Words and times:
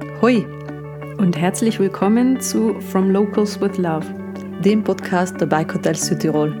Hoi 0.00 0.46
und 1.18 1.36
herzlich 1.36 1.78
willkommen 1.78 2.40
zu 2.40 2.80
From 2.80 3.10
Locals 3.10 3.60
with 3.60 3.76
Love, 3.76 4.06
dem 4.64 4.82
Podcast 4.82 5.40
der 5.40 5.46
Bike 5.46 5.74
Hotels 5.74 6.06
Südtirol. 6.06 6.54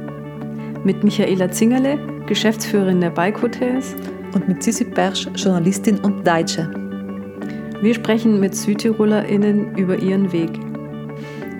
Mit 0.84 1.02
Michaela 1.04 1.50
Zingerle, 1.50 1.98
Geschäftsführerin 2.26 3.00
der 3.00 3.10
Bike 3.10 3.40
Hotels 3.40 3.96
und 4.34 4.46
mit 4.46 4.62
Sissi 4.62 4.84
Persch, 4.84 5.26
Journalistin 5.36 5.98
und 6.00 6.26
Deutsche. 6.26 6.70
Wir 7.80 7.94
sprechen 7.94 8.40
mit 8.40 8.54
SüdtirolerInnen 8.54 9.76
über 9.76 9.96
ihren 9.96 10.32
Weg. 10.32 10.50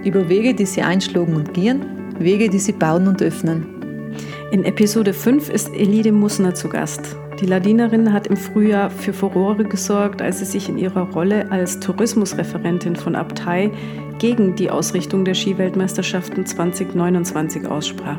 Über 0.04 0.28
Wege, 0.28 0.54
die 0.54 0.66
sie 0.66 0.82
einschlagen 0.82 1.34
und 1.34 1.54
gehen, 1.54 2.14
Wege, 2.18 2.50
die 2.50 2.58
sie 2.58 2.72
bauen 2.72 3.08
und 3.08 3.22
öffnen. 3.22 4.12
In 4.50 4.64
Episode 4.64 5.12
5 5.12 5.48
ist 5.48 5.72
Elide 5.74 6.12
Mussner 6.12 6.54
zu 6.54 6.68
Gast. 6.68 7.16
Die 7.40 7.46
Ladinerin 7.46 8.12
hat 8.12 8.26
im 8.26 8.36
Frühjahr 8.36 8.90
für 8.90 9.14
Furore 9.14 9.64
gesorgt, 9.64 10.20
als 10.20 10.40
sie 10.40 10.44
sich 10.44 10.68
in 10.68 10.76
ihrer 10.76 11.10
Rolle 11.10 11.50
als 11.50 11.80
Tourismusreferentin 11.80 12.96
von 12.96 13.16
Abtei 13.16 13.70
gegen 14.18 14.56
die 14.56 14.68
Ausrichtung 14.68 15.24
der 15.24 15.32
Skiweltmeisterschaften 15.32 16.44
2029 16.44 17.66
aussprach. 17.66 18.18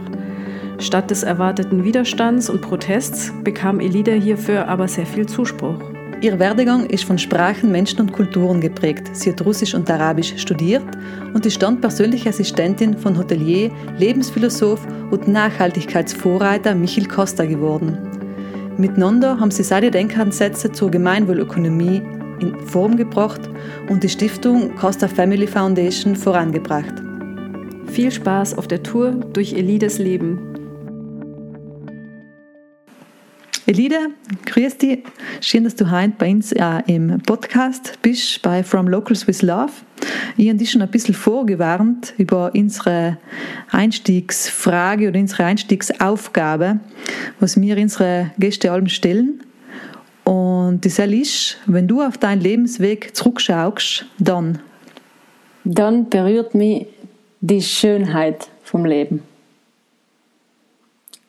Statt 0.80 1.12
des 1.12 1.22
erwarteten 1.22 1.84
Widerstands 1.84 2.50
und 2.50 2.62
Protests 2.62 3.32
bekam 3.44 3.80
Elida 3.80 4.14
hierfür 4.14 4.68
aber 4.68 4.88
sehr 4.88 5.06
viel 5.06 5.28
Zuspruch. 5.28 5.78
Ihr 6.22 6.40
Werdegang 6.40 6.88
ist 6.88 7.04
von 7.04 7.20
Sprachen, 7.20 7.72
Menschen 7.72 8.00
und 8.00 8.14
Kulturen 8.14 8.60
geprägt. 8.60 9.16
Sie 9.16 9.32
hat 9.32 9.46
Russisch 9.46 9.76
und 9.76 9.90
Arabisch 9.90 10.34
studiert 10.38 10.84
und 11.36 11.46
ist 11.46 11.62
dann 11.62 11.80
persönliche 11.80 12.30
Assistentin 12.30 12.98
von 12.98 13.16
Hotelier, 13.20 13.70
Lebensphilosoph 14.00 14.82
und 15.12 15.28
Nachhaltigkeitsvorreiter 15.28 16.74
Michel 16.74 17.08
Costa 17.08 17.46
geworden. 17.46 18.11
Miteinander 18.82 19.40
haben 19.40 19.52
sie 19.52 19.62
seine 19.62 19.92
Denkansätze 19.92 20.72
zur 20.72 20.90
Gemeinwohlökonomie 20.90 22.02
in 22.40 22.60
Form 22.66 22.98
gebracht 22.98 23.42
und 23.90 24.02
die 24.02 24.10
Stiftung 24.10 24.76
Costa 24.76 25.08
Family 25.08 25.46
Foundation 25.46 26.16
vorangebracht. 26.16 26.96
Viel 27.86 28.12
Spaß 28.12 28.58
auf 28.58 28.68
der 28.68 28.82
Tour 28.82 29.12
durch 29.34 29.54
Elides 29.54 30.00
Leben. 30.00 30.51
Elide, 33.72 34.10
grüß 34.48 34.80
dich. 34.80 35.00
Schön, 35.40 35.64
dass 35.64 35.78
du 35.78 35.90
heute 35.90 36.12
bei 36.18 36.30
uns 36.30 36.52
äh, 36.52 36.82
im 36.88 37.22
Podcast 37.22 38.00
bist, 38.02 38.42
bei 38.42 38.66
From 38.66 38.90
Locals 38.90 39.30
with 39.30 39.42
Love. 39.44 39.72
Ich 40.36 40.50
habe 40.50 40.58
dich 40.58 40.72
schon 40.72 40.82
ein 40.82 40.92
bisschen 40.92 41.16
vorgewarnt 41.16 42.14
über 42.18 42.52
unsere 42.54 43.16
Einstiegsfrage 43.70 45.08
oder 45.08 45.22
unsere 45.22 45.46
Einstiegsaufgabe, 45.46 46.82
was 47.40 47.62
wir 47.62 47.78
unsere 47.78 48.32
Gäste 48.38 48.74
allem 48.74 48.90
stellen. 48.90 49.42
Und 50.26 50.86
das 50.86 51.00
ist, 51.00 51.58
wenn 51.66 51.88
du 51.88 52.02
auf 52.02 52.18
deinen 52.18 52.42
Lebensweg 52.42 53.16
zurückschaust, 53.16 54.06
dann? 54.20 54.60
Dann 55.64 56.10
berührt 56.10 56.56
mich 56.56 56.88
die 57.40 57.62
Schönheit 57.62 58.50
vom 58.64 58.84
Leben. 58.84 59.24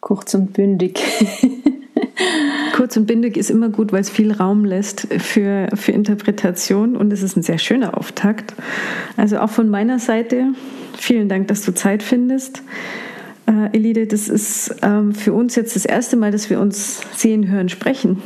Kurz 0.01 0.35
und 0.35 0.53
bündig. 0.53 1.01
Kurz 2.73 2.97
und 2.97 3.07
bindig 3.07 3.37
ist 3.37 3.51
immer 3.51 3.69
gut, 3.69 3.93
weil 3.93 4.01
es 4.01 4.11
viel 4.11 4.33
Raum 4.33 4.65
lässt 4.65 5.07
für, 5.19 5.69
für 5.75 5.93
Interpretation 5.93 6.97
und 6.97 7.13
es 7.13 7.23
ist 7.23 7.37
ein 7.37 7.43
sehr 7.43 7.59
schöner 7.59 7.99
Auftakt. 7.99 8.55
Also 9.17 9.39
auch 9.39 9.51
von 9.51 9.69
meiner 9.69 9.99
Seite 9.99 10.49
vielen 10.97 11.29
Dank, 11.29 11.49
dass 11.49 11.63
du 11.63 11.75
Zeit 11.75 12.03
findest. 12.03 12.63
Äh, 13.47 13.77
Elide, 13.77 14.07
das 14.07 14.29
ist 14.29 14.75
ähm, 14.83 15.13
für 15.13 15.33
uns 15.33 15.55
jetzt 15.55 15.77
das 15.77 15.85
erste 15.85 16.17
Mal, 16.17 16.31
dass 16.33 16.49
wir 16.49 16.61
uns 16.61 17.03
sehen, 17.15 17.49
hören, 17.49 17.69
sprechen. 17.69 18.23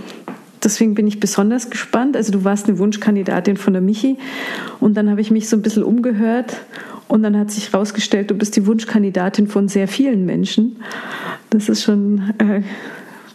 Deswegen 0.62 0.94
bin 0.94 1.06
ich 1.06 1.20
besonders 1.20 1.70
gespannt. 1.70 2.16
Also 2.16 2.32
du 2.32 2.44
warst 2.44 2.68
eine 2.68 2.78
Wunschkandidatin 2.78 3.56
von 3.56 3.72
der 3.72 3.82
Michi 3.82 4.18
und 4.80 4.96
dann 4.96 5.10
habe 5.10 5.20
ich 5.20 5.30
mich 5.30 5.48
so 5.48 5.56
ein 5.56 5.62
bisschen 5.62 5.82
umgehört 5.82 6.56
und 7.08 7.22
dann 7.22 7.36
hat 7.36 7.50
sich 7.50 7.72
herausgestellt, 7.72 8.30
du 8.30 8.34
bist 8.34 8.56
die 8.56 8.66
Wunschkandidatin 8.66 9.48
von 9.48 9.68
sehr 9.68 9.88
vielen 9.88 10.26
Menschen. 10.26 10.76
Das 11.50 11.68
ist 11.68 11.82
schon 11.82 12.32
äh, 12.38 12.62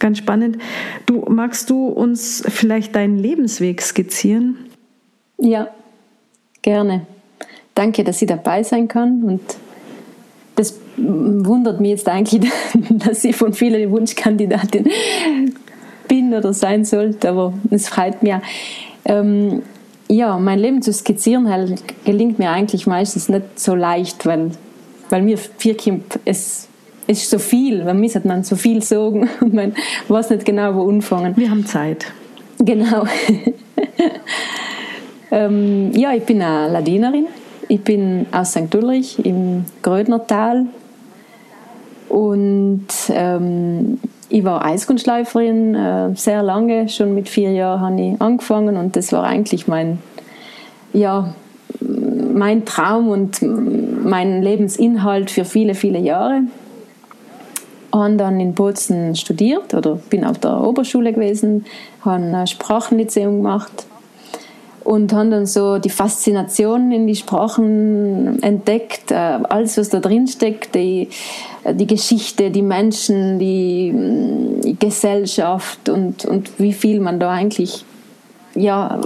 ganz 0.02 0.18
spannend. 0.18 0.58
Du 1.06 1.24
magst 1.30 1.70
du 1.70 1.86
uns 1.86 2.42
vielleicht 2.46 2.94
deinen 2.94 3.16
Lebensweg 3.16 3.80
skizzieren? 3.80 4.58
Ja, 5.38 5.68
gerne. 6.60 7.06
Danke, 7.74 8.04
dass 8.04 8.20
ich 8.20 8.28
dabei 8.28 8.62
sein 8.62 8.88
kann 8.88 9.22
und 9.22 9.40
das 10.56 10.78
wundert 10.98 11.80
mich 11.80 11.90
jetzt 11.90 12.08
eigentlich, 12.08 12.50
dass 12.90 13.24
ich 13.24 13.34
von 13.34 13.54
vielen 13.54 13.90
Wunschkandidatin 13.90 14.88
bin 16.08 16.34
oder 16.34 16.52
sein 16.52 16.84
sollte, 16.84 17.30
aber 17.30 17.54
es 17.70 17.88
freut 17.88 18.22
mich. 18.22 18.34
Ähm, 19.06 19.62
ja, 20.08 20.38
mein 20.38 20.58
Leben 20.58 20.82
zu 20.82 20.92
skizzieren 20.92 21.48
halt, 21.48 21.82
gelingt 22.04 22.38
mir 22.38 22.50
eigentlich 22.50 22.86
meistens 22.86 23.30
nicht 23.30 23.58
so 23.58 23.74
leicht, 23.74 24.26
weil, 24.26 24.50
weil 25.08 25.22
mir 25.22 25.38
vier 25.38 25.76
Kind 25.76 26.18
es 26.26 26.68
ist 27.06 27.28
so 27.28 27.38
viel, 27.38 27.84
man 27.84 28.00
muss 28.00 28.22
man 28.24 28.44
so 28.44 28.56
viel 28.56 28.82
sagen 28.82 29.28
und 29.40 29.54
man 29.54 29.74
weiß 30.08 30.30
nicht 30.30 30.44
genau, 30.44 30.74
wo 30.74 30.88
anfangen. 30.88 31.36
Wir 31.36 31.50
haben 31.50 31.66
Zeit. 31.66 32.06
Genau. 32.58 33.04
ähm, 35.30 35.92
ja, 35.92 36.12
ich 36.12 36.22
bin 36.24 36.40
eine 36.42 36.72
Ladinerin. 36.72 37.26
Ich 37.68 37.80
bin 37.80 38.26
aus 38.32 38.52
St. 38.52 38.74
Ulrich 38.74 39.24
im 39.24 39.64
Grödnertal 39.82 40.66
und 42.08 42.86
ähm, 43.08 43.98
ich 44.28 44.44
war 44.44 44.64
Eiskunstläuferin 44.64 45.74
äh, 45.74 46.10
sehr 46.14 46.42
lange, 46.42 46.88
schon 46.88 47.14
mit 47.14 47.28
vier 47.28 47.52
Jahren 47.52 47.80
habe 47.80 48.00
ich 48.00 48.20
angefangen 48.20 48.76
und 48.76 48.96
das 48.96 49.12
war 49.12 49.24
eigentlich 49.24 49.68
mein, 49.68 49.98
ja, 50.92 51.34
mein 51.80 52.66
Traum 52.66 53.08
und 53.08 53.40
mein 53.40 54.42
Lebensinhalt 54.42 55.30
für 55.30 55.44
viele, 55.44 55.74
viele 55.74 55.98
Jahre 55.98 56.42
habe 57.92 58.16
dann 58.16 58.40
in 58.40 58.54
Bozen 58.54 59.14
studiert 59.14 59.74
oder 59.74 59.96
bin 60.10 60.24
auf 60.24 60.38
der 60.38 60.60
Oberschule 60.60 61.12
gewesen, 61.12 61.64
habe 62.02 62.22
ein 62.22 62.46
Sprachenlyzeum 62.46 63.38
gemacht 63.38 63.86
und 64.84 65.12
habe 65.12 65.30
dann 65.30 65.46
so 65.46 65.78
die 65.78 65.90
Faszination 65.90 66.92
in 66.92 67.06
die 67.06 67.14
Sprachen 67.14 68.42
entdeckt, 68.42 69.10
äh, 69.10 69.14
alles 69.14 69.78
was 69.78 69.90
da 69.90 70.00
drin 70.00 70.26
steckt, 70.26 70.74
die, 70.74 71.08
die 71.70 71.86
Geschichte, 71.86 72.50
die 72.50 72.62
Menschen, 72.62 73.38
die, 73.38 74.76
Gesellschaft 74.78 75.88
und, 75.88 76.24
und 76.24 76.58
wie 76.58 76.72
viel 76.72 76.98
man 76.98 77.20
da 77.20 77.30
eigentlich 77.30 77.84
ja, 78.54 79.00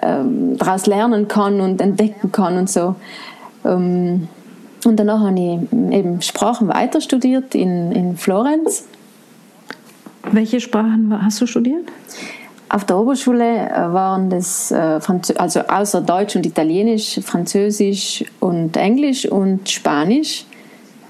ähm, 0.00 0.56
daraus 0.58 0.86
lernen 0.86 1.28
kann 1.28 1.60
und 1.60 1.80
entdecken 1.80 2.32
kann 2.32 2.56
und 2.56 2.70
so. 2.70 2.94
Und 4.84 4.96
danach 4.96 5.20
habe 5.20 5.38
ich 5.38 5.72
eben 5.72 6.22
Sprachen 6.22 6.68
weiter 6.68 7.00
studiert 7.00 7.54
in, 7.54 7.92
in 7.92 8.16
Florenz. 8.16 8.84
Welche 10.30 10.60
Sprachen 10.60 11.12
hast 11.24 11.40
du 11.40 11.46
studiert? 11.46 11.88
Auf 12.68 12.84
der 12.86 12.96
Oberschule 12.96 13.68
äh, 13.68 13.92
waren 13.92 14.30
das, 14.30 14.70
äh, 14.70 14.98
also 15.36 15.60
außer 15.60 16.00
Deutsch 16.00 16.36
und 16.36 16.46
Italienisch, 16.46 17.20
Französisch 17.22 18.24
und 18.40 18.76
Englisch 18.76 19.26
und 19.26 19.68
Spanisch. 19.68 20.46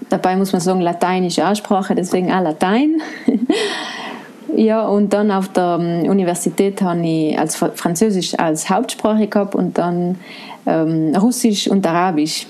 Dabei 0.08 0.36
muss 0.36 0.52
man 0.52 0.60
sagen, 0.60 0.80
lateinische 0.80 1.46
Aussprache, 1.46 1.94
deswegen 1.94 2.32
auch 2.32 2.42
Latein. 2.42 3.00
ja, 4.56 4.86
und 4.86 5.12
dann 5.12 5.30
auf 5.30 5.48
der 5.50 5.78
ähm, 5.80 6.10
Universität 6.10 6.82
habe 6.82 7.06
ich 7.06 7.38
als 7.38 7.56
Französisch 7.56 8.36
als 8.38 8.68
Hauptsprache 8.68 9.28
gehabt 9.28 9.54
und 9.54 9.78
dann 9.78 10.18
ähm, 10.66 11.14
Russisch 11.14 11.68
und 11.68 11.86
Arabisch. 11.86 12.46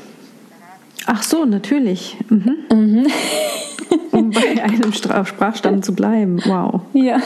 Ach 1.07 1.23
so, 1.23 1.45
natürlich. 1.45 2.17
Mhm. 2.29 2.57
Mhm. 2.71 3.07
um 4.13 4.31
bei 4.31 4.63
einem 4.63 4.93
Sprachstamm 4.93 5.83
zu 5.83 5.95
bleiben. 5.95 6.41
Wow. 6.45 6.83
Ja. 6.93 7.21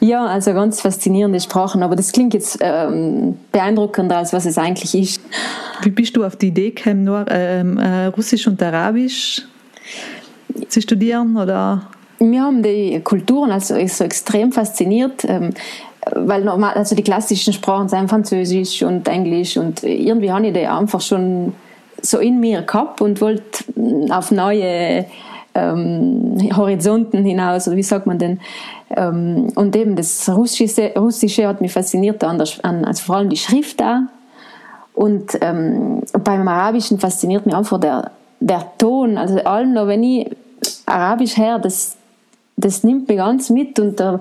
Ja, 0.00 0.26
also 0.26 0.52
ganz 0.52 0.80
faszinierende 0.80 1.38
Sprachen, 1.38 1.84
aber 1.84 1.94
das 1.94 2.10
klingt 2.10 2.34
jetzt 2.34 2.58
ähm, 2.60 3.36
beeindruckender, 3.52 4.16
als 4.16 4.32
was 4.32 4.46
es 4.46 4.58
eigentlich 4.58 4.96
ist. 4.96 5.20
Wie 5.82 5.90
bist 5.90 6.16
du 6.16 6.24
auf 6.24 6.34
die 6.34 6.48
Idee 6.48 6.70
gekommen, 6.70 7.04
nur 7.04 7.24
ähm, 7.28 7.78
äh, 7.78 8.06
Russisch 8.06 8.48
und 8.48 8.60
Arabisch 8.60 9.42
zu 10.68 10.82
studieren? 10.82 11.36
Oder? 11.36 11.82
Wir 12.18 12.42
haben 12.42 12.64
die 12.64 13.00
Kulturen 13.04 13.52
also 13.52 13.74
so 13.86 14.02
extrem 14.02 14.50
fasziniert. 14.50 15.24
Ähm, 15.24 15.50
weil 16.10 16.42
normal, 16.42 16.74
also 16.74 16.96
die 16.96 17.02
klassischen 17.02 17.52
Sprachen 17.52 17.88
sind 17.88 18.08
Französisch 18.10 18.82
und 18.82 19.06
Englisch 19.06 19.56
und 19.56 19.84
irgendwie 19.84 20.32
habe 20.32 20.46
ich 20.46 20.52
die 20.52 20.66
einfach 20.66 21.00
schon 21.00 21.52
so 22.02 22.18
in 22.18 22.40
mir 22.40 22.62
gehabt 22.62 23.00
und 23.00 23.20
wollte 23.20 23.64
auf 24.10 24.30
neue 24.30 25.06
ähm, 25.54 26.38
Horizonten 26.56 27.24
hinaus, 27.24 27.68
oder 27.68 27.76
wie 27.76 27.82
sagt 27.82 28.06
man 28.06 28.18
denn? 28.18 28.40
Ähm, 28.94 29.48
und 29.54 29.76
eben 29.76 29.96
das 29.96 30.28
Russische, 30.28 30.92
Russische 30.96 31.46
hat 31.46 31.60
mich 31.60 31.72
fasziniert, 31.72 32.22
also 32.24 33.02
vor 33.04 33.16
allem 33.16 33.28
die 33.28 33.36
Schrift 33.36 33.80
da. 33.80 34.08
Und 34.94 35.38
ähm, 35.40 36.02
beim 36.12 36.46
Arabischen 36.48 36.98
fasziniert 36.98 37.46
mich 37.46 37.54
einfach 37.54 37.80
der, 37.80 38.10
der 38.40 38.66
Ton. 38.78 39.16
Also 39.16 39.38
allem 39.38 39.72
noch, 39.72 39.86
wenn 39.86 40.02
ich 40.02 40.30
Arabisch 40.86 41.36
her, 41.36 41.58
das, 41.58 41.96
das 42.56 42.84
nimmt 42.84 43.08
mich 43.08 43.16
ganz 43.16 43.48
mit 43.48 43.78
und 43.78 43.98
der, 43.98 44.20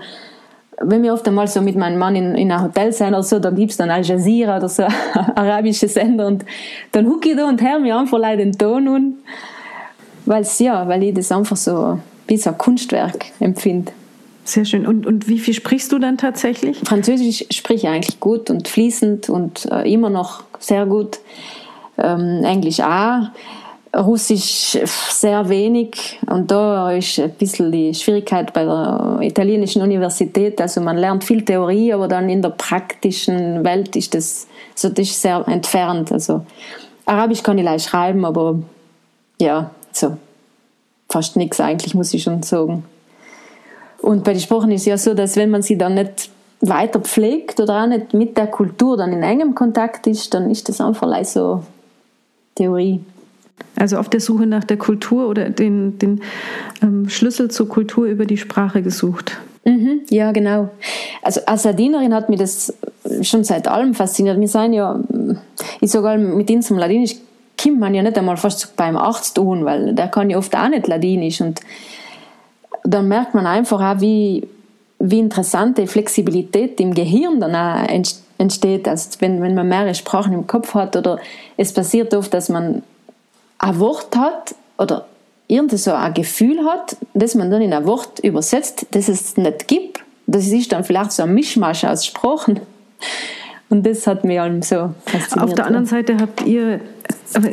wenn 0.84 1.04
wir 1.04 1.14
oft 1.14 1.28
einmal 1.28 1.48
so 1.48 1.62
mit 1.62 1.76
meinem 1.76 1.98
Mann 1.98 2.16
in, 2.16 2.36
in 2.36 2.52
einem 2.52 2.64
Hotel 2.64 2.92
sind 2.92 3.10
oder 3.10 3.24
so, 3.24 3.40
da 3.40 3.50
gibt 3.50 3.72
es 3.72 3.78
dann 3.78 3.90
Al 3.90 4.04
Jazeera 4.04 4.58
oder 4.58 4.70
so 4.70 4.84
arabische 5.36 5.88
Sender 5.88 6.28
und 6.28 6.46
dann 6.92 7.08
hucke 7.08 7.30
ich 7.30 7.38
da 7.38 7.48
und 7.48 7.62
höre 7.62 7.80
mir 7.80 7.98
einfach 7.98 8.20
leider 8.20 8.44
den 8.44 8.58
Ton 8.58 8.88
an, 8.88 9.14
weil's, 10.26 10.60
ja, 10.60 10.88
weil 10.88 11.04
ich 11.04 11.14
das 11.14 11.32
einfach 11.32 11.58
so 11.58 12.00
wie 12.28 12.38
so 12.38 12.52
ein 12.52 12.58
Kunstwerk 12.58 13.26
empfinde. 13.40 13.92
Sehr 14.44 14.66
schön. 14.66 14.88
Und, 14.88 15.06
und 15.06 15.28
wie 15.28 15.40
viel 15.40 15.54
sprichst 15.54 15.92
du 15.92 16.00
dann 16.00 16.18
tatsächlich? 16.18 16.80
Französisch 16.80 17.46
spreche 17.52 17.88
ich 17.88 17.94
eigentlich 17.94 18.20
gut 18.20 18.50
und 18.50 18.68
fließend 18.68 19.30
und 19.30 19.72
äh, 19.72 19.92
immer 19.92 20.10
noch 20.10 20.44
sehr 20.60 20.86
gut. 20.86 21.20
Ähm, 21.98 22.44
Englisch 22.44 22.80
auch. 22.80 23.30
Russisch 23.96 24.78
sehr 25.10 25.50
wenig 25.50 26.18
und 26.28 26.50
da 26.50 26.92
ist 26.92 27.20
ein 27.20 27.32
bisschen 27.32 27.74
die 27.74 27.94
Schwierigkeit 27.94 28.54
bei 28.54 28.64
der 28.64 29.18
italienischen 29.20 29.82
Universität. 29.82 30.62
Also 30.62 30.80
man 30.80 30.98
lernt 30.98 31.26
viel 31.26 31.44
Theorie, 31.44 31.92
aber 31.92 32.08
dann 32.08 32.30
in 32.30 32.42
der 32.42 32.52
praktischen 32.52 33.66
Welt 33.66 33.94
ist 33.98 34.14
das, 34.14 34.48
also 34.74 34.90
das 34.90 35.10
ist 35.10 35.22
sehr 35.22 35.46
entfernt. 35.46 36.10
Also 36.14 36.46
Arabisch 37.06 37.44
kann 37.44 37.58
ich 37.58 37.66
leicht 37.66 37.90
schreiben, 37.90 38.24
aber 38.24 38.60
ja, 39.42 39.72
so 39.92 40.16
fast 41.10 41.36
nichts 41.36 41.60
eigentlich, 41.60 41.94
muss 41.94 42.14
ich 42.14 42.24
schon 42.24 42.44
sagen. 42.44 42.86
Und 44.02 44.24
bei 44.24 44.32
den 44.32 44.42
Sprachen 44.42 44.72
ist 44.72 44.86
ja 44.86 44.98
so, 44.98 45.14
dass 45.14 45.36
wenn 45.36 45.50
man 45.50 45.64
sie 45.64 45.78
dann 45.78 45.96
nicht 45.96 46.30
weiter 46.62 47.02
pflegt 47.02 47.60
oder 47.60 47.84
auch 47.84 47.88
nicht 47.88 48.14
mit 48.14 48.38
der 48.38 48.48
Kultur 48.48 48.96
dann 48.96 49.12
in 49.12 49.24
engem 49.24 49.54
Kontakt 49.54 50.08
ist, 50.08 50.34
dann 50.34 50.50
ist 50.50 50.70
das 50.70 50.80
einfach 50.80 51.26
so 51.26 51.64
Theorie. 52.56 53.02
Also 53.76 53.98
auf 53.98 54.10
der 54.10 54.20
Suche 54.20 54.46
nach 54.46 54.64
der 54.64 54.78
Kultur 54.78 55.28
oder 55.28 55.50
den, 55.50 55.98
den 55.98 56.22
ähm, 56.82 57.10
Schlüssel 57.10 57.50
zur 57.50 57.68
Kultur 57.68 58.06
über 58.06 58.26
die 58.26 58.38
Sprache 58.38 58.82
gesucht. 58.82 59.38
Mhm, 59.64 60.02
ja, 60.10 60.32
genau. 60.32 60.70
Also 61.22 61.42
als 61.46 61.64
Ladinerin 61.64 62.14
hat 62.14 62.30
mich 62.30 62.40
das 62.40 62.74
schon 63.22 63.44
seit 63.44 63.68
allem 63.68 63.94
fasziniert. 63.94 64.40
Wir 64.40 64.48
sind 64.48 64.74
ja, 64.74 65.00
ich 65.80 65.92
sogar 65.92 66.18
mit 66.18 66.50
unserem 66.50 66.78
Ladinisch 66.78 67.16
kommt 67.62 67.80
man 67.80 67.94
ja 67.94 68.02
nicht 68.02 68.18
einmal 68.18 68.38
fast 68.38 68.76
beim 68.76 68.98
Arzt 68.98 69.36
tun, 69.36 69.66
weil 69.66 69.94
der 69.94 70.08
kann 70.08 70.30
ja 70.30 70.38
oft 70.38 70.56
auch 70.56 70.70
nicht 70.70 70.88
Ladinisch 70.88 71.42
und 71.42 71.60
dann 72.84 73.08
merkt 73.08 73.36
man 73.36 73.46
einfach 73.46 73.80
auch, 73.80 74.02
wie, 74.02 74.48
wie 74.98 75.20
interessante 75.20 75.86
Flexibilität 75.86 76.80
im 76.80 76.94
Gehirn 76.94 77.40
dann 77.40 77.56
auch 77.56 77.88
entsteht, 78.38 78.88
also 78.88 79.10
wenn, 79.20 79.42
wenn 79.42 79.54
man 79.54 79.68
mehrere 79.68 79.94
Sprachen 79.94 80.34
im 80.34 80.48
Kopf 80.48 80.74
hat 80.74 80.96
oder 80.96 81.20
es 81.58 81.74
passiert 81.74 82.14
oft, 82.16 82.34
dass 82.34 82.50
man 82.50 82.82
ein 83.62 83.80
Wort 83.80 84.16
hat 84.18 84.56
oder 84.78 85.06
irgendwie 85.48 85.78
so 85.78 85.92
ein 85.92 86.14
Gefühl 86.14 86.66
hat, 86.66 86.98
das 87.14 87.36
man 87.36 87.52
dann 87.52 87.62
in 87.62 87.74
ein 87.74 87.86
Wort 87.86 88.20
übersetzt, 88.20 88.88
das 88.92 89.08
es 89.08 89.38
nicht 89.38 89.68
gibt. 89.68 90.00
Das 90.28 90.48
ist 90.48 90.72
dann 90.72 90.84
vielleicht 90.84 91.12
so 91.12 91.24
ein 91.24 91.34
Mischmasch 91.34 91.84
aus 91.84 92.06
Sprachen. 92.06 92.60
Und 93.70 93.86
das 93.86 94.08
hat 94.08 94.26
mich 94.26 94.40
allem 94.40 94.62
so 94.62 94.94
fasziniert. 95.06 95.50
Auf 95.50 95.56
der 95.56 95.66
anderen 95.66 95.86
Seite 95.86 96.18
habt 96.20 96.46
ihr, 96.46 96.82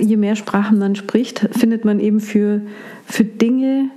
je 0.00 0.16
mehr 0.16 0.36
Sprachen 0.36 0.78
man 0.78 0.96
spricht, 0.96 1.48
findet 1.52 1.84
man 1.84 2.00
eben 2.00 2.20
für, 2.20 2.62
für 3.06 3.24
Dinge 3.24 3.90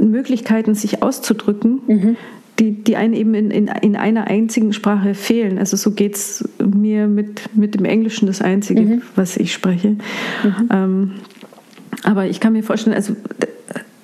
Möglichkeiten, 0.00 0.74
sich 0.74 1.02
auszudrücken, 1.02 1.80
mhm. 1.86 2.16
Die, 2.60 2.72
die 2.72 2.96
einen 2.96 3.14
eben 3.14 3.34
in, 3.34 3.50
in, 3.50 3.68
in 3.68 3.96
einer 3.96 4.26
einzigen 4.26 4.72
Sprache 4.72 5.14
fehlen. 5.14 5.58
Also 5.58 5.76
so 5.76 5.92
geht 5.92 6.14
es 6.16 6.48
mir 6.62 7.08
mit, 7.08 7.56
mit 7.56 7.74
dem 7.74 7.86
Englischen 7.86 8.26
das 8.26 8.42
Einzige, 8.42 8.82
mhm. 8.82 9.02
was 9.16 9.36
ich 9.36 9.52
spreche. 9.52 9.90
Mhm. 9.90 10.68
Ähm, 10.70 11.10
aber 12.02 12.26
ich 12.26 12.38
kann 12.38 12.52
mir 12.52 12.62
vorstellen, 12.62 12.94
also 12.94 13.16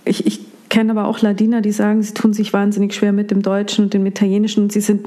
ich, 0.05 0.27
ich 0.27 0.41
kenne 0.69 0.93
aber 0.93 1.07
auch 1.07 1.21
Ladiner, 1.23 1.61
die 1.61 1.73
sagen, 1.73 2.03
sie 2.03 2.15
tun 2.15 2.33
sich 2.33 2.53
wahnsinnig 2.53 2.95
schwer 2.95 3.13
mit 3.13 3.31
dem 3.31 3.43
Deutschen 3.43 3.85
und 3.85 3.95
dem 3.95 4.05
Italienischen 4.07 4.65
und 4.65 4.73
sie 4.73 4.81
sind, 4.81 5.07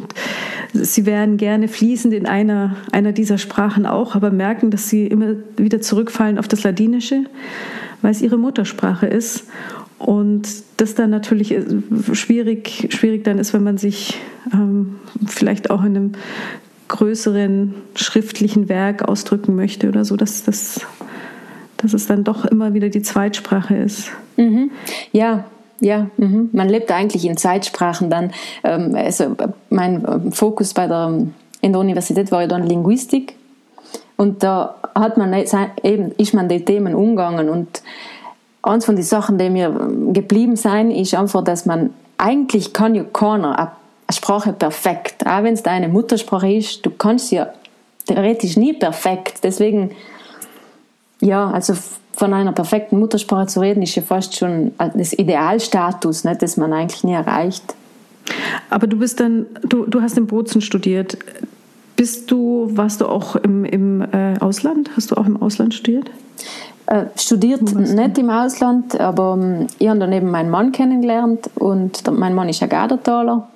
sie 0.74 1.06
wären 1.06 1.38
gerne 1.38 1.68
fließend 1.68 2.14
in 2.14 2.26
einer, 2.26 2.76
einer 2.92 3.12
dieser 3.12 3.38
Sprachen 3.38 3.86
auch, 3.86 4.16
aber 4.16 4.32
merken, 4.32 4.72
dass 4.72 4.90
sie 4.90 5.08
immer 5.08 5.36
wieder 5.58 5.82
zurückfallen 5.82 6.38
auf 6.38 6.48
das 6.48 6.64
Ladinische, 6.64 7.26
weil 8.02 8.12
es 8.12 8.22
ihre 8.22 8.38
Muttersprache 8.38 9.08
ist. 9.08 9.46
Und 10.00 10.48
das 10.78 10.96
dann 10.96 11.10
natürlich 11.10 11.54
schwierig, 12.14 12.88
schwierig 12.92 13.26
dann 13.26 13.38
ist, 13.38 13.54
wenn 13.54 13.64
man 13.64 13.78
sich 13.78 14.18
ähm, 14.54 14.96
vielleicht 15.28 15.70
auch 15.70 15.84
in 15.84 15.96
einem 15.96 16.12
größeren 16.88 17.76
schriftlichen 17.96 18.70
Werk 18.70 19.08
ausdrücken 19.08 19.56
möchte 19.56 19.90
oder 19.90 20.06
so, 20.06 20.16
dass, 20.16 20.44
das, 20.44 20.82
dass 21.78 21.94
es 21.94 22.08
dann 22.08 22.24
doch 22.24 22.46
immer 22.46 22.74
wieder 22.74 22.90
die 22.90 23.02
Zweitsprache 23.02 23.76
ist. 23.76 24.10
Mhm. 24.38 24.72
Ja, 25.12 25.46
ja, 25.82 26.08
mhm. 26.18 26.50
man 26.52 26.68
lebt 26.70 26.92
eigentlich 26.92 27.26
in 27.26 27.38
Zeitsprachen 27.38 28.10
dann. 28.10 28.32
Ähm, 28.64 28.96
also 28.96 29.36
mein 29.70 30.06
ähm, 30.06 30.32
Fokus 30.32 30.74
bei 30.74 30.88
der, 30.88 31.28
in 31.62 31.72
der 31.72 31.80
Universität 31.80 32.32
war 32.32 32.42
ja 32.42 32.48
dann 32.48 32.68
Linguistik 32.68 33.36
und 34.18 34.44
da 34.44 34.76
hat 34.96 35.18
man 35.18 35.34
eben, 35.84 36.12
ist 36.18 36.34
man 36.34 36.50
die 36.50 36.66
Themen 36.66 36.96
umgegangen 36.96 37.50
und 37.50 37.82
eins 38.62 38.86
von 38.86 38.96
den 38.96 39.06
Sachen, 39.06 39.38
die 39.38 39.50
mir 39.50 39.70
geblieben 40.14 40.56
sind, 40.56 40.92
ist 40.92 41.14
einfach, 41.14 41.44
dass 41.44 41.66
man 41.66 41.92
eigentlich 42.18 42.74
kann 42.74 42.96
ja 42.96 43.04
keiner 43.04 43.58
eine 43.58 43.72
Sprache 44.12 44.54
perfekt. 44.54 45.26
Auch 45.26 45.44
wenn 45.44 45.54
es 45.54 45.64
deine 45.64 45.88
Muttersprache 45.88 46.52
ist, 46.52 46.86
du 46.86 46.90
kannst 46.90 47.32
ja 47.32 47.48
theoretisch 48.06 48.58
nie 48.58 48.74
perfekt. 48.74 49.40
Deswegen, 49.44 49.92
ja, 51.22 51.50
also 51.50 51.74
von 52.14 52.34
einer 52.34 52.52
perfekten 52.52 53.00
Muttersprache 53.00 53.48
zu 53.48 53.62
reden, 53.62 53.82
ist 53.82 53.96
ja 53.96 54.02
fast 54.02 54.36
schon 54.36 54.74
das 54.78 55.14
Idealstatus, 55.14 56.26
nicht, 56.26 56.42
das 56.42 56.58
man 56.58 56.74
eigentlich 56.74 57.04
nie 57.04 57.14
erreicht. 57.14 57.64
Aber 58.70 58.88
du 58.88 58.98
bist 58.98 59.20
dann, 59.20 59.46
du, 59.64 59.86
du 59.86 60.02
hast 60.02 60.18
in 60.18 60.28
Bozen 60.28 60.62
studiert. 60.62 61.18
Bist 61.96 62.30
du, 62.32 62.70
warst 62.74 63.02
du 63.02 63.08
auch 63.08 63.36
im, 63.36 63.66
im 63.66 64.02
äh, 64.02 64.38
Ausland? 64.40 64.92
Hast 64.96 65.12
du 65.12 65.16
auch 65.16 65.26
im 65.26 65.42
Ausland 65.42 65.74
studiert? 65.74 66.10
Äh, 66.90 67.06
studiert 67.16 67.62
nicht 67.62 68.18
im 68.18 68.30
Ausland, 68.30 69.00
aber 69.00 69.38
ähm, 69.40 69.68
ich 69.78 69.88
habe 69.88 70.00
daneben 70.00 70.32
meinen 70.32 70.50
Mann 70.50 70.72
kennengelernt 70.72 71.50
und 71.56 72.04
mein 72.12 72.34
Mann 72.34 72.50
ist 72.50 72.64
ein 72.64 72.70
Gardertaler 72.70 73.48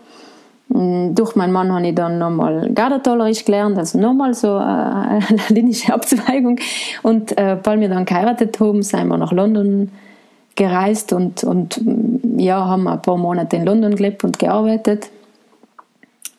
Mm, 0.73 1.13
durch 1.13 1.35
meinen 1.35 1.53
Mann 1.53 1.71
habe 1.71 1.87
ich 1.87 1.95
dann 1.95 2.17
nochmal 2.17 2.71
Gardatolerisch 2.73 3.45
gelernt, 3.45 3.77
also 3.77 3.99
nochmal 3.99 4.33
so 4.33 4.47
äh, 4.47 4.51
eine 4.61 5.37
ladinische 5.49 5.93
Abzweigung. 5.93 6.59
Und 7.03 7.37
äh, 7.37 7.57
weil 7.63 7.79
wir 7.79 7.89
dann 7.89 8.05
geheiratet 8.05 8.59
haben, 8.59 8.81
sind 8.81 9.07
wir 9.07 9.17
nach 9.17 9.31
London 9.31 9.91
gereist 10.55 11.13
und, 11.13 11.43
und 11.43 11.79
mm, 11.83 12.39
ja, 12.39 12.65
haben 12.65 12.87
ein 12.87 13.01
paar 13.01 13.17
Monate 13.17 13.57
in 13.57 13.65
London 13.65 13.95
gelebt 13.95 14.23
und 14.23 14.39
gearbeitet. 14.39 15.09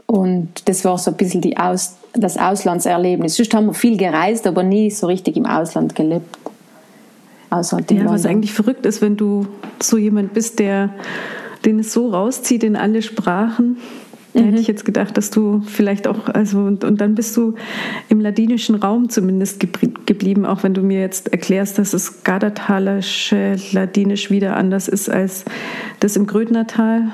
Und 0.06 0.69
das 0.69 0.85
war 0.85 0.99
so 0.99 1.11
ein 1.12 1.17
bisschen 1.17 1.41
die 1.41 1.56
Aus, 1.56 1.96
das 2.12 2.37
Auslandserlebnis. 2.37 3.37
Sonst 3.37 3.55
haben 3.55 3.67
wir 3.67 3.74
viel 3.74 3.96
gereist, 3.96 4.46
aber 4.46 4.63
nie 4.63 4.91
so 4.91 5.06
richtig 5.06 5.36
im 5.36 5.46
Ausland 5.46 5.94
gelebt. 5.94 6.36
Außer 7.55 7.79
ja, 7.79 7.96
London. 7.96 8.15
was 8.15 8.27
eigentlich 8.27 8.53
verrückt 8.53 8.87
ist, 8.87 9.01
wenn 9.03 9.17
du 9.17 9.46
so 9.81 9.96
jemand 9.96 10.34
bist, 10.34 10.58
der 10.58 10.91
den 11.65 11.79
es 11.79 11.94
so 11.94 12.11
rauszieht 12.11 12.63
in 12.63 12.77
alle 12.77 13.01
Sprachen 13.01 13.79
da 14.34 14.41
mhm. 14.41 14.46
hätte 14.46 14.61
ich 14.61 14.67
jetzt 14.67 14.84
gedacht, 14.84 15.17
dass 15.17 15.31
du 15.31 15.63
vielleicht 15.65 16.08
auch, 16.08 16.29
also 16.29 16.58
und, 16.58 16.82
und 16.84 17.01
dann 17.01 17.15
bist 17.15 17.37
du 17.37 17.55
im 18.08 18.20
ladinischen 18.20 18.75
Raum 18.75 19.08
zumindest 19.08 19.61
geblieben, 20.06 20.44
auch 20.44 20.65
wenn 20.65 20.75
du 20.75 20.82
mir 20.82 21.01
jetzt 21.01 21.32
erklärst, 21.32 21.79
dass 21.79 21.93
das 21.93 22.25
Gardatalische 22.25 23.56
Ladinisch 23.73 24.31
wieder 24.31 24.56
anders 24.56 24.89
ist 24.89 25.08
als 25.08 25.44
das 26.01 26.17
im 26.17 26.27
Grödnertal. 26.27 27.13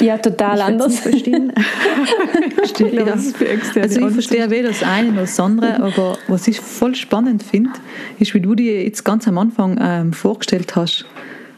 Ja, 0.00 0.18
total 0.18 0.58
ich 0.58 0.64
anders. 0.64 0.98
Verstehen. 1.00 1.52
verstehe, 2.54 3.06
ja. 3.06 3.12
Also 3.12 4.06
ich 4.06 4.12
verstehe 4.12 4.50
weder 4.50 4.68
das 4.68 4.82
eine 4.82 5.10
noch 5.10 5.22
das 5.22 5.38
andere, 5.40 5.80
aber 5.82 6.18
was 6.28 6.46
ich 6.48 6.60
voll 6.60 6.94
spannend 6.94 7.42
finde, 7.42 7.70
ist, 8.18 8.34
wie 8.34 8.40
du 8.40 8.54
dir 8.54 8.84
jetzt 8.84 9.04
ganz 9.04 9.26
am 9.28 9.38
Anfang 9.38 9.78
ähm, 9.80 10.12
vorgestellt 10.12 10.76
hast. 10.76 11.04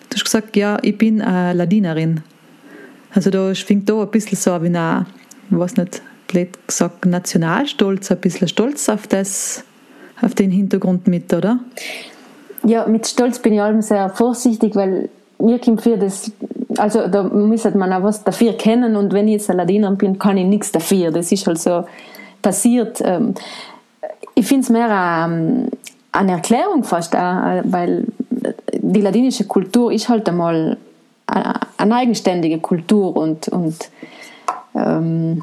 Du 0.08 0.16
hast 0.16 0.24
gesagt, 0.24 0.56
ja, 0.56 0.78
ich 0.82 0.98
bin 0.98 1.20
äh, 1.20 1.52
Ladinerin. 1.52 2.22
Also 3.14 3.30
da 3.30 3.54
schwingt 3.54 3.88
da 3.88 4.02
ein 4.02 4.10
bisschen 4.10 4.36
so 4.36 4.62
wie 4.62 4.68
ein, 4.68 5.06
ich 5.50 5.58
weiß 5.58 5.76
nicht, 5.76 6.02
blöd 6.28 6.66
gesagt, 6.66 7.06
Nationalstolz, 7.06 8.10
ein 8.10 8.18
bisschen 8.18 8.48
Stolz 8.48 8.88
auf, 8.88 9.06
das, 9.06 9.64
auf 10.20 10.34
den 10.34 10.50
Hintergrund 10.50 11.06
mit, 11.08 11.32
oder? 11.32 11.60
Ja, 12.64 12.86
mit 12.86 13.06
Stolz 13.06 13.38
bin 13.38 13.54
ich 13.54 13.60
allem 13.60 13.82
sehr 13.82 14.10
vorsichtig, 14.10 14.74
weil 14.76 15.08
mir 15.38 15.58
kommt 15.58 15.82
für 15.82 15.96
das, 15.96 16.30
also 16.80 17.06
da 17.08 17.22
müsste 17.22 17.76
man 17.76 17.92
auch 17.92 18.02
was 18.02 18.24
dafür 18.24 18.54
kennen 18.54 18.96
und 18.96 19.12
wenn 19.12 19.28
ich 19.28 19.34
jetzt 19.34 19.50
ein 19.50 19.56
Ladiner 19.58 19.90
bin, 19.92 20.18
kann 20.18 20.36
ich 20.36 20.46
nichts 20.46 20.72
dafür. 20.72 21.10
Das 21.10 21.30
ist 21.30 21.46
halt 21.46 21.58
so 21.58 21.84
passiert. 22.40 23.00
Ähm, 23.04 23.34
ich 24.34 24.46
finde 24.46 24.62
es 24.62 24.70
mehr 24.70 24.88
ähm, 24.88 25.68
eine 26.12 26.32
Erklärung 26.32 26.82
fast 26.84 27.14
auch, 27.14 27.62
weil 27.64 28.06
die 28.72 29.00
ladinische 29.00 29.44
Kultur 29.44 29.92
ist 29.92 30.08
halt 30.08 30.28
einmal 30.28 30.76
eine 31.26 31.94
eigenständige 31.94 32.58
Kultur 32.58 33.16
und, 33.16 33.48
und 33.48 33.76
ähm, 34.74 35.42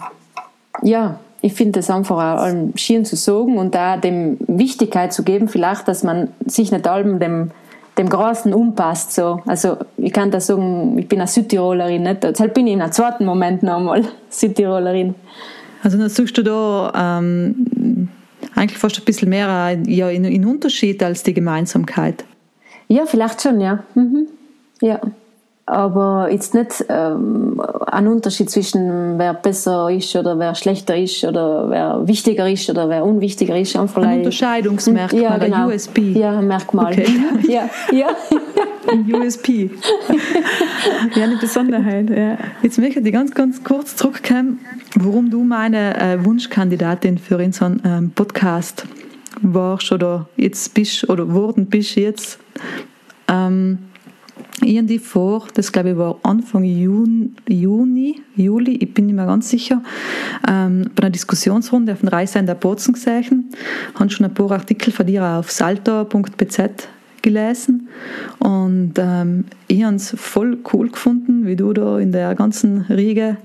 ja, 0.82 1.20
ich 1.42 1.54
finde 1.54 1.80
es 1.80 1.90
einfach 1.90 2.42
auch 2.42 2.54
schön 2.76 3.06
zu 3.06 3.16
sagen 3.16 3.58
und 3.58 3.74
da 3.76 3.96
dem 3.98 4.38
Wichtigkeit 4.48 5.14
zu 5.14 5.24
geben, 5.24 5.48
vielleicht, 5.48 5.88
dass 5.88 6.04
man 6.04 6.30
sich 6.46 6.72
nicht 6.72 6.88
allem 6.88 7.20
dem 7.20 7.52
dem 7.98 8.10
Großen 8.10 8.54
umpasst. 8.54 9.14
So. 9.14 9.42
Also 9.46 9.78
ich 9.98 10.14
kann 10.14 10.32
das 10.32 10.48
sagen, 10.48 10.98
ich 10.98 11.08
bin 11.08 11.20
eine 11.20 11.28
Südtirolerin, 11.28 12.04
nicht? 12.04 12.24
Deshalb 12.24 12.54
bin 12.54 12.68
ich 12.68 12.74
in 12.74 12.82
einem 12.82 12.92
zweiten 12.92 13.26
Moment 13.26 13.64
nochmal 13.64 14.04
Südtirolerin. 14.30 15.16
Also 15.84 15.98
dann 15.98 16.10
suchst 16.10 16.38
du 16.38 16.44
da 16.44 17.20
ähm, 17.20 18.10
eigentlich 18.56 18.78
fast 18.78 18.98
ein 19.00 19.06
bisschen 19.06 19.30
mehr 19.30 19.78
ja, 19.86 20.10
in, 20.10 20.26
in 20.26 20.46
Unterschied 20.46 21.02
als 21.04 21.24
die 21.24 21.34
Gemeinsamkeit. 21.34 22.26
Ja, 22.88 23.06
vielleicht 23.06 23.42
schon, 23.42 23.62
ja. 23.62 23.84
Mhm. 23.96 24.28
Ja 24.82 25.02
aber 25.68 26.30
jetzt 26.32 26.54
nicht 26.54 26.86
ähm, 26.88 27.62
ein 27.88 28.08
Unterschied 28.08 28.50
zwischen 28.50 29.20
wer 29.20 29.34
besser 29.34 29.92
ist 29.92 30.16
oder 30.16 30.40
wer 30.40 30.56
schlechter 30.56 30.96
ist 30.96 31.26
oder 31.26 31.70
wer 31.70 32.08
wichtiger 32.08 32.50
ist 32.50 32.70
oder 32.70 32.88
wer 32.88 33.04
unwichtiger 33.04 33.60
ist. 33.60 33.76
Einfach 33.76 34.02
ein 34.02 34.20
Unterscheidungsmerkmal, 34.20 35.22
ja, 35.22 35.38
genau. 35.38 35.68
ein 35.68 35.74
USP. 35.74 36.14
Ja, 36.14 36.40
ein 36.40 36.48
Merkmal. 36.48 36.94
Okay. 36.94 37.08
ja, 37.50 37.70
ja. 37.92 38.08
ein 38.90 39.14
USP. 39.14 39.70
ja, 41.16 41.24
eine 41.24 41.36
Besonderheit. 41.36 42.10
Ja. 42.12 42.38
Jetzt 42.64 42.80
möchte 42.80 43.02
ich 43.02 43.12
ganz, 43.12 43.34
ganz 43.34 43.62
kurz 43.62 43.98
zurückkommen, 43.98 44.62
warum 44.96 45.30
du 45.30 45.44
meine 45.44 46.00
äh, 46.00 46.24
Wunschkandidatin 46.24 47.18
für 47.18 47.38
unseren 47.40 47.82
ähm, 47.84 48.12
Podcast 48.12 48.86
warst 49.42 49.92
oder 49.92 50.30
jetzt 50.38 50.74
bist 50.74 51.10
oder 51.10 51.30
wurden 51.30 51.66
bist 51.66 51.96
jetzt. 51.96 52.40
Ähm, 53.28 53.80
irgendwie 54.62 55.00
vor, 55.00 55.48
das 55.54 55.72
glaube 55.72 55.92
ich 55.92 55.98
war 55.98 56.18
Anfang 56.24 56.64
Juni, 56.64 57.32
Juni, 57.48 58.22
Juli, 58.36 58.76
ich 58.78 58.94
bin 58.94 59.06
nicht 59.06 59.16
mehr 59.16 59.26
ganz 59.26 59.50
sicher, 59.50 59.84
ähm, 60.48 60.90
bei 60.96 61.04
einer 61.04 61.12
Diskussionsrunde 61.12 61.94
auf 61.94 62.00
dem 62.00 62.10
Reise 62.10 62.40
in 62.40 62.48
der 62.48 62.56
Bozen 62.56 62.94
gesehen, 62.94 63.50
habe 63.96 64.10
schon 64.10 64.26
ein 64.26 64.34
paar 64.34 64.52
Artikel 64.52 64.92
von 64.92 65.06
dir 65.06 65.24
auf 65.24 65.52
salto.bz 65.52 66.60
gelesen 67.22 67.90
und 68.40 68.94
ähm, 68.98 69.46
ich 69.68 69.84
habe 69.84 69.96
es 69.96 70.16
voll 70.18 70.58
cool 70.74 70.90
gefunden, 70.90 71.46
wie 71.46 71.56
du 71.56 71.74
da 71.74 72.00
in 72.00 72.12
der 72.12 72.36
ganzen 72.36 72.82
Riege 72.82 73.38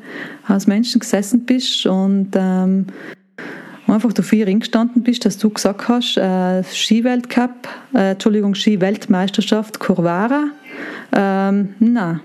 aus 0.46 0.66
Menschen 0.66 1.00
gesessen 1.00 1.44
bist 1.44 1.86
und 1.86 2.28
ähm, 2.34 2.86
einfach 3.92 4.12
dafür 4.12 4.46
gestanden 4.46 5.02
bist, 5.02 5.24
dass 5.24 5.38
du 5.38 5.50
gesagt 5.50 5.88
hast, 5.88 6.16
äh, 6.16 6.62
Skiweltcup, 6.62 7.68
äh, 7.94 8.12
Entschuldigung, 8.12 8.54
Skiweltmeisterschaft 8.54 9.78
Corvara, 9.78 10.46
ähm, 11.14 11.74
nein, 11.78 12.20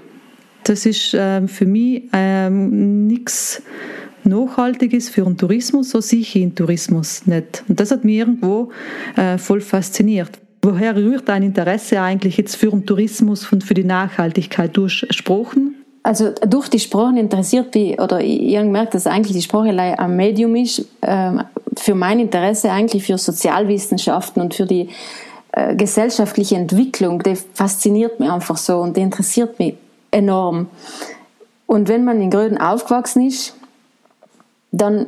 das 0.63 0.85
ist 0.85 1.13
äh, 1.13 1.47
für 1.47 1.65
mich 1.65 2.03
ähm, 2.13 3.07
nichts 3.07 3.61
Nachhaltiges 4.23 5.09
für 5.09 5.23
den 5.23 5.37
Tourismus, 5.37 5.91
so 5.91 6.01
sehe 6.01 6.19
ich 6.19 6.33
den 6.33 6.55
Tourismus 6.55 7.25
nicht. 7.25 7.63
Und 7.67 7.79
das 7.79 7.91
hat 7.91 8.03
mich 8.03 8.17
irgendwo 8.17 8.71
äh, 9.15 9.37
voll 9.37 9.61
fasziniert. 9.61 10.31
Woher 10.61 10.95
rührt 10.95 11.29
dein 11.29 11.43
Interesse 11.43 12.01
eigentlich 12.01 12.37
jetzt 12.37 12.55
für 12.55 12.69
den 12.69 12.85
Tourismus 12.85 13.51
und 13.51 13.63
für 13.63 13.73
die 13.73 13.85
Nachhaltigkeit? 13.85 14.75
Du 14.75 14.85
hast 14.85 15.07
gesprochen 15.07 15.75
also 16.07 16.31
durch 16.47 16.69
die 16.69 16.79
Sprache 16.79 17.19
interessiert 17.19 17.75
mich, 17.75 17.99
oder 17.99 18.21
ich 18.21 18.55
habe 18.55 18.67
gemerkt, 18.67 18.93
dass 18.93 19.07
eigentlich 19.07 19.35
die 19.35 19.41
Sprache 19.41 19.77
ein 19.77 20.15
Medium 20.15 20.55
ist, 20.55 20.87
ähm, 21.01 21.43
für 21.75 21.95
mein 21.95 22.21
Interesse 22.21 22.71
eigentlich 22.71 23.03
für 23.03 23.17
Sozialwissenschaften 23.17 24.41
und 24.41 24.53
für 24.53 24.65
die 24.65 24.87
äh, 25.51 25.75
gesellschaftliche 25.75 26.55
Entwicklung, 26.55 27.23
die 27.23 27.35
fasziniert 27.35 28.19
mich 28.19 28.29
einfach 28.29 28.57
so 28.57 28.79
und 28.79 28.97
die 28.97 29.01
interessiert 29.01 29.59
mich 29.59 29.75
enorm. 30.11 30.67
Und 31.65 31.89
wenn 31.89 32.05
man 32.05 32.21
in 32.21 32.29
Gröden 32.29 32.57
aufgewachsen 32.57 33.27
ist, 33.27 33.55
dann 34.71 35.07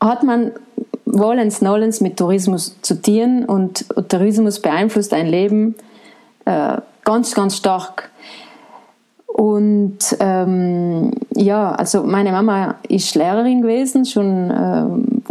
hat 0.00 0.22
man 0.22 0.52
wollens 1.04 1.60
nolens 1.60 2.00
mit 2.00 2.16
Tourismus 2.16 2.80
zu 2.82 3.00
tun 3.00 3.44
und 3.44 3.86
Tourismus 4.08 4.60
beeinflusst 4.60 5.12
ein 5.12 5.26
Leben 5.26 5.74
äh, 6.44 6.78
ganz, 7.04 7.34
ganz 7.34 7.56
stark. 7.56 8.10
Und 9.26 9.98
ähm, 10.20 11.12
ja, 11.34 11.72
also 11.72 12.02
meine 12.02 12.32
Mama 12.32 12.76
ist 12.88 13.14
Lehrerin 13.14 13.62
gewesen, 13.62 14.04
schon 14.04 14.52
ähm, 14.54 15.22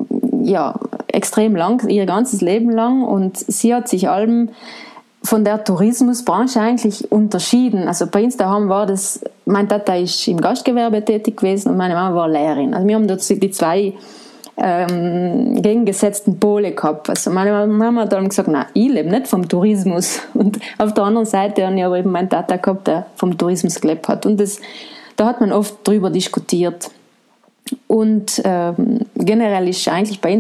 ja, 0.44 0.76
extrem 1.14 1.56
lang, 1.56 1.88
ihr 1.88 2.06
ganzes 2.06 2.42
Leben 2.42 2.72
lang. 2.72 3.04
Und 3.04 3.38
sie 3.38 3.74
hat 3.74 3.88
sich 3.88 4.10
allem 4.10 4.50
von 5.24 5.44
der 5.44 5.64
Tourismusbranche 5.64 6.60
eigentlich 6.60 7.12
unterschieden. 7.12 7.88
Also 7.88 8.08
bei 8.08 8.24
uns 8.24 8.38
daheim 8.38 8.70
war 8.70 8.86
das, 8.86 9.22
mein 9.46 9.70
Tata 9.70 9.96
ist 9.96 10.28
im 10.28 10.42
Gastgewerbe 10.42 11.06
tätig 11.06 11.38
gewesen 11.38 11.70
und 11.70 11.78
meine 11.78 11.94
Mama 11.94 12.16
war 12.16 12.28
Lehrerin. 12.28 12.74
Also 12.74 12.88
wir 12.88 12.96
haben 12.96 13.08
dort 13.08 13.30
die 13.30 13.52
zwei 13.52 13.94
ähm, 14.58 15.62
gegengesetzten 15.62 16.40
Pole 16.40 16.72
gehabt. 16.72 17.10
Also 17.10 17.30
meine 17.30 17.68
Mama 17.68 18.02
hat 18.02 18.14
dann 18.14 18.30
gesagt, 18.30 18.48
nein, 18.48 18.66
ich 18.74 18.90
lebe 18.90 19.10
nicht 19.10 19.28
vom 19.28 19.48
Tourismus. 19.48 20.22
Und 20.34 20.60
auf 20.78 20.94
der 20.94 21.04
anderen 21.04 21.26
Seite 21.26 21.66
habe 21.66 21.76
ich 21.76 21.84
aber 21.84 22.00
eben 22.00 22.12
meinen 22.12 22.30
Tata 22.30 22.58
gehabt, 22.58 22.88
der 22.88 23.06
vom 23.16 23.38
Tourismus 23.38 23.80
gelebt 23.80 24.08
hat. 24.08 24.26
Und 24.26 24.40
das, 24.40 24.60
da 25.16 25.28
hat 25.28 25.40
man 25.40 25.52
oft 25.52 25.88
drüber 25.88 26.10
diskutiert. 26.10 26.92
Und 27.88 28.42
ähm, 28.46 29.00
generell 29.16 29.68
ist 29.68 29.88
eigentlich 29.88 30.22
bei 30.22 30.32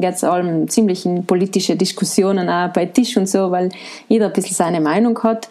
geht 0.00 0.14
es 0.14 0.24
allem 0.24 0.68
ziemlich 0.68 1.06
in 1.06 1.26
politische 1.26 1.76
Diskussionen 1.76 2.48
auch 2.48 2.68
bei 2.72 2.86
Tisch 2.86 3.16
und 3.16 3.28
so, 3.28 3.50
weil 3.50 3.70
jeder 4.08 4.26
ein 4.26 4.32
bisschen 4.32 4.56
seine 4.56 4.80
Meinung 4.80 5.22
hat. 5.22 5.48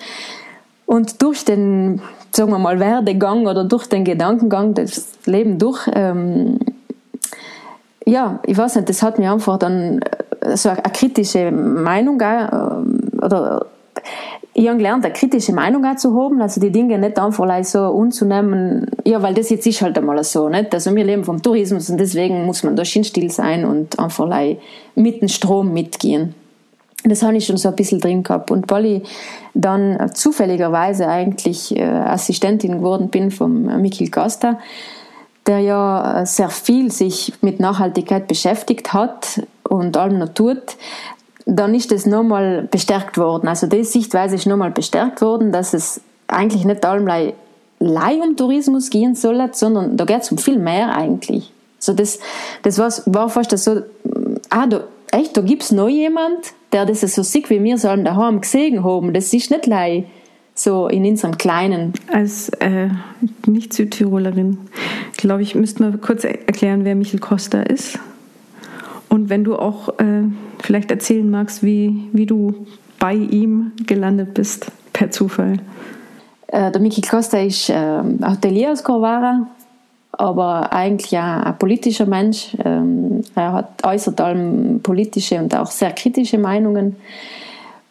Und 0.86 1.22
durch 1.22 1.46
den, 1.46 2.02
sagen 2.32 2.52
wir 2.52 2.60
mal, 2.60 2.80
Werdegang 2.80 3.48
oder 3.48 3.64
durch 3.64 3.88
den 3.88 4.04
Gedankengang, 4.04 4.74
das 4.74 5.08
Leben 5.26 5.58
durch, 5.58 5.90
ähm, 5.94 6.60
ja, 8.06 8.40
ich 8.46 8.58
weiß 8.58 8.76
nicht, 8.76 8.90
das 8.90 9.02
hat 9.02 9.18
mir 9.18 9.32
einfach 9.32 9.58
dann 9.58 10.02
äh, 10.42 10.58
so 10.58 10.70
eine 10.70 10.82
kritische 10.82 11.52
Meinung 11.52 12.20
äh, 12.20 13.26
oder 13.26 13.66
ich 14.56 14.68
habe 14.68 14.78
gelernt, 14.78 15.04
eine 15.04 15.14
kritische 15.14 15.52
Meinung 15.52 15.84
auch 15.86 15.96
zu 15.96 16.14
haben, 16.16 16.42
also 16.42 16.62
die 16.62 16.72
Dinge 16.72 17.00
nicht 17.00 17.18
einfach 17.18 17.64
so 17.64 17.88
unzunehmen, 17.88 18.86
ja, 19.04 19.22
weil 19.22 19.34
das 19.34 19.50
jetzt 19.50 19.66
ist 19.66 19.82
halt 19.82 19.98
einmal 19.98 20.24
so, 20.24 20.48
nicht? 20.48 20.74
Also 20.74 20.96
wir 20.96 21.04
leben 21.04 21.24
vom 21.24 21.42
Tourismus 21.42 21.90
und 21.90 21.98
deswegen 21.98 22.46
muss 22.46 22.62
man 22.64 22.76
da 22.76 22.86
still 22.86 23.32
sein 23.32 23.66
und 23.66 23.98
einfach 23.98 24.30
mit 24.96 25.22
dem 25.22 25.28
Strom 25.28 25.74
mitgehen. 25.74 26.36
Das 27.04 27.24
habe 27.24 27.36
ich 27.36 27.46
schon 27.46 27.58
so 27.58 27.70
ein 27.70 27.76
bisschen 27.76 28.00
drin 28.00 28.24
gehabt. 28.24 28.50
Und 28.50 28.70
weil 28.72 28.86
ich 28.86 29.04
dann 29.54 30.12
zufälligerweise 30.14 31.08
eigentlich 31.08 31.76
äh, 31.76 31.84
Assistentin 31.84 32.78
geworden 32.78 33.10
bin 33.10 33.30
vom 33.30 33.82
Michael 33.82 34.10
Costa, 34.10 34.60
der 35.46 35.60
ja 35.60 36.22
äh, 36.22 36.26
sehr 36.26 36.50
viel 36.50 36.92
sich 36.92 37.34
mit 37.42 37.60
Nachhaltigkeit 37.60 38.28
beschäftigt 38.28 38.94
hat 38.94 39.42
und 39.68 39.98
allem 39.98 40.20
noch 40.20 40.30
tut, 40.30 40.78
dann 41.46 41.76
ist 41.76 41.92
das 41.92 42.06
nochmal 42.06 42.68
bestärkt 42.70 43.18
worden. 43.18 43.48
Also 43.48 43.68
die 43.68 43.84
Sichtweise 43.84 44.36
ist 44.36 44.46
nochmal 44.46 44.72
bestärkt 44.72 45.22
worden, 45.22 45.52
dass 45.52 45.74
es 45.74 46.02
eigentlich 46.28 46.66
nicht 46.66 46.86
allem 46.86 47.08
um 47.80 48.38
Tourismus 48.38 48.90
gehen 48.90 49.16
soll, 49.16 49.50
sondern 49.52 49.98
da 49.98 50.06
geht 50.06 50.22
es 50.22 50.32
um 50.32 50.38
viel 50.38 50.58
mehr 50.58 50.96
eigentlich. 50.96 51.52
Also 51.80 51.94
das, 51.94 52.20
das 52.62 52.80
war, 52.80 53.30
fast 53.30 53.58
so, 53.58 53.82
ah, 54.50 54.68
da, 54.68 54.86
echt, 55.12 55.36
da 55.36 55.42
gibt 55.42 55.64
es 55.64 55.72
noch 55.72 55.90
jemand, 55.90 56.54
der 56.72 56.86
das 56.86 57.02
so 57.02 57.24
sieht 57.24 57.50
wie 57.50 57.64
wir 57.64 57.78
sollen 57.78 58.06
daheim 58.06 58.42
gesehen 58.42 58.84
haben. 58.84 59.14
Das 59.14 59.34
ist 59.34 59.52
nicht 59.52 59.66
Leih 59.66 60.06
so 60.56 60.88
in 60.88 61.06
unserem 61.06 61.38
Kleinen. 61.38 61.94
Als 62.12 62.50
äh, 62.60 62.90
Nicht-Südtirolerin, 63.46 64.58
glaube 65.18 65.42
ich, 65.42 65.56
müssten 65.56 65.92
wir 65.92 66.00
kurz 66.00 66.24
erklären, 66.24 66.86
wer 66.86 66.96
Michel 66.96 67.20
Costa 67.20 67.62
ist. 67.62 68.00
Und 69.14 69.30
wenn 69.30 69.44
du 69.44 69.56
auch 69.56 69.90
äh, 70.00 70.24
vielleicht 70.64 70.90
erzählen 70.90 71.30
magst, 71.30 71.62
wie, 71.62 72.10
wie 72.14 72.26
du 72.26 72.66
bei 72.98 73.14
ihm 73.14 73.74
gelandet 73.86 74.34
bist, 74.34 74.72
per 74.92 75.12
Zufall. 75.12 75.58
Äh, 76.48 76.72
der 76.72 76.82
Michel 76.82 77.04
Costa 77.08 77.38
ist 77.38 77.70
äh, 77.70 78.02
Hotelier 78.26 78.72
aus 78.72 78.84
Corvara, 78.84 79.46
aber 80.14 80.74
eigentlich 80.74 81.16
auch 81.16 81.44
ein 81.44 81.60
politischer 81.60 82.08
Mensch. 82.08 82.58
Ähm, 82.66 83.22
er 83.36 83.54
hat 83.54 83.86
äußert 83.86 84.20
allem 84.20 84.80
politische 84.82 85.38
und 85.38 85.56
auch 85.56 85.70
sehr 85.70 85.92
kritische 85.92 86.40
Meinungen. 86.40 86.96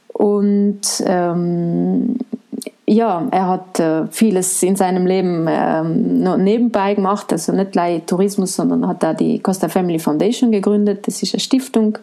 Und 0.08 0.80
ähm, 1.06 2.16
ja, 2.86 3.26
er 3.30 3.48
hat 3.48 3.78
äh, 3.78 4.06
vieles 4.08 4.62
in 4.62 4.76
seinem 4.76 5.06
Leben 5.06 5.46
ähm, 5.48 6.42
nebenbei 6.42 6.94
gemacht, 6.94 7.32
also 7.32 7.52
nicht 7.52 7.72
gleich 7.72 8.02
Tourismus, 8.06 8.56
sondern 8.56 8.86
hat 8.88 9.02
da 9.02 9.14
die 9.14 9.38
Costa 9.38 9.68
Family 9.68 9.98
Foundation 9.98 10.50
gegründet. 10.50 11.06
Das 11.06 11.22
ist 11.22 11.34
eine 11.34 11.40
Stiftung 11.40 11.98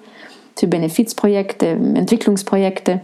für 0.57 0.67
Benefizprojekte, 0.67 1.67
Entwicklungsprojekte 1.67 3.01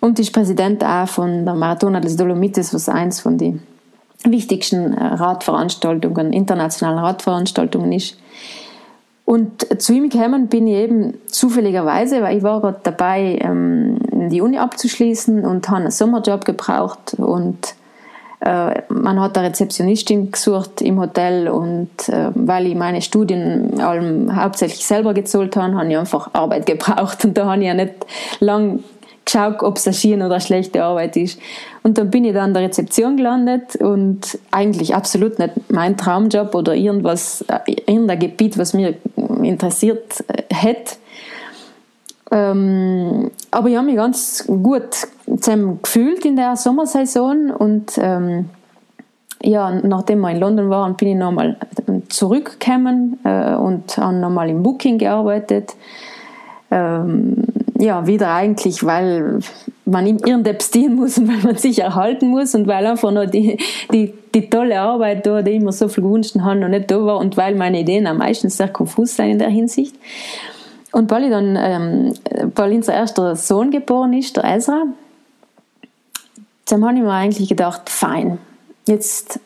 und 0.00 0.18
ist 0.18 0.32
Präsident 0.32 0.84
auch 0.84 1.08
von 1.08 1.44
der 1.44 1.54
Maratona 1.54 2.00
des 2.00 2.16
Dolomites, 2.16 2.72
was 2.72 2.88
eins 2.88 3.20
von 3.20 3.38
den 3.38 3.62
wichtigsten 4.24 4.92
äh, 4.92 5.04
Radveranstaltungen, 5.04 6.32
internationalen 6.32 6.98
Radveranstaltungen 6.98 7.92
ist. 7.92 8.16
Und 9.24 9.80
zu 9.80 9.92
ihm 9.92 10.08
gekommen 10.08 10.48
bin 10.48 10.66
ich 10.66 10.74
eben 10.74 11.14
zufälligerweise, 11.26 12.22
weil 12.22 12.38
ich 12.38 12.42
war 12.42 12.60
gerade 12.60 12.80
dabei, 12.82 13.38
ähm, 13.40 13.98
die 14.28 14.40
Uni 14.40 14.58
abzuschließen 14.58 15.44
und 15.44 15.68
habe 15.68 15.82
einen 15.82 15.90
Sommerjob 15.90 16.44
gebraucht. 16.44 17.14
Und 17.16 17.74
äh, 18.40 18.82
man 18.88 19.20
hat 19.20 19.36
eine 19.36 19.48
Rezeptionistin 19.48 20.32
gesucht 20.32 20.80
im 20.80 20.98
Hotel 20.98 21.48
und 21.48 22.08
äh, 22.08 22.30
weil 22.34 22.66
ich 22.66 22.74
meine 22.74 23.02
Studien 23.02 23.80
allem 23.80 24.34
hauptsächlich 24.34 24.84
selber 24.84 25.12
gezahlt 25.12 25.56
habe, 25.56 25.74
habe 25.74 25.90
ich 25.90 25.98
einfach 25.98 26.30
Arbeit 26.32 26.66
gebraucht. 26.66 27.24
Und 27.24 27.36
da 27.36 27.46
habe 27.46 27.60
ich 27.60 27.66
ja 27.66 27.74
nicht 27.74 27.94
lang 28.40 28.82
geschaut, 29.24 29.62
ob 29.62 29.76
es 29.76 29.86
eine 29.86 29.94
schöne 29.94 30.26
oder 30.26 30.34
eine 30.34 30.40
schlechte 30.40 30.82
Arbeit 30.82 31.16
ist. 31.16 31.38
Und 31.82 31.98
dann 31.98 32.10
bin 32.10 32.24
ich 32.24 32.34
da 32.34 32.42
an 32.42 32.54
der 32.54 32.62
Rezeption 32.62 33.16
gelandet 33.16 33.76
und 33.76 34.38
eigentlich 34.50 34.94
absolut 34.94 35.38
nicht 35.38 35.70
mein 35.70 35.96
Traumjob 35.96 36.54
oder 36.54 36.74
irgendwas, 36.74 37.44
äh, 37.48 37.72
irgendein 37.86 38.18
Gebiet, 38.18 38.58
was 38.58 38.74
mir 38.74 38.94
interessiert 39.42 40.24
äh, 40.28 40.42
hätte. 40.54 40.96
Ähm, 42.32 43.30
aber 43.50 43.68
ich 43.68 43.76
habe 43.76 43.86
mich 43.86 43.96
ganz 43.96 44.44
gut 44.46 45.08
zusammen 45.26 45.80
gefühlt 45.82 46.24
in 46.24 46.36
der 46.36 46.56
Sommersaison 46.56 47.50
und 47.50 47.98
ähm, 47.98 48.50
ja, 49.42 49.70
nachdem 49.70 50.20
wir 50.20 50.30
in 50.30 50.38
London 50.38 50.70
waren, 50.70 50.96
bin 50.96 51.08
ich 51.08 51.16
nochmal 51.16 51.56
zurückgekommen 52.08 53.18
äh, 53.24 53.54
und 53.54 53.96
habe 53.96 54.14
nochmal 54.14 54.50
im 54.50 54.62
Booking 54.62 54.98
gearbeitet. 54.98 55.74
Ähm, 56.70 57.44
ja, 57.80 58.06
wieder 58.06 58.32
eigentlich, 58.32 58.84
weil 58.84 59.40
man 59.86 60.06
irgendetwas 60.06 60.70
dienen 60.70 60.96
muss 60.96 61.18
und 61.18 61.28
weil 61.28 61.42
man 61.42 61.56
sich 61.56 61.78
erhalten 61.78 62.28
muss 62.28 62.54
und 62.54 62.66
weil 62.66 62.86
einfach 62.86 63.10
noch 63.10 63.26
die, 63.26 63.58
die, 63.92 64.12
die 64.34 64.50
tolle 64.50 64.80
Arbeit 64.80 65.26
da, 65.26 65.42
die 65.42 65.52
ich 65.52 65.60
mir 65.60 65.72
so 65.72 65.88
viel 65.88 66.04
gewünscht 66.04 66.36
habe, 66.38 66.60
noch 66.60 66.68
nicht 66.68 66.90
da 66.90 67.04
war 67.04 67.18
und 67.18 67.36
weil 67.36 67.54
meine 67.54 67.80
Ideen 67.80 68.06
am 68.06 68.18
meisten 68.18 68.50
sehr 68.50 68.68
konfus 68.68 69.16
sind 69.16 69.30
in 69.30 69.38
der 69.38 69.48
Hinsicht. 69.48 69.94
Und 70.92 71.10
weil 71.10 71.30
dann, 71.30 71.56
ähm, 71.56 72.14
unser 72.56 72.94
erster 72.94 73.36
Sohn 73.36 73.70
geboren 73.70 74.12
ist, 74.12 74.36
der 74.36 74.44
Ezra, 74.44 74.84
dann 76.66 76.84
habe 76.84 76.96
ich 76.96 77.02
mir 77.02 77.12
eigentlich 77.12 77.48
gedacht, 77.48 77.88
fein, 77.88 78.38
jetzt, 78.86 79.40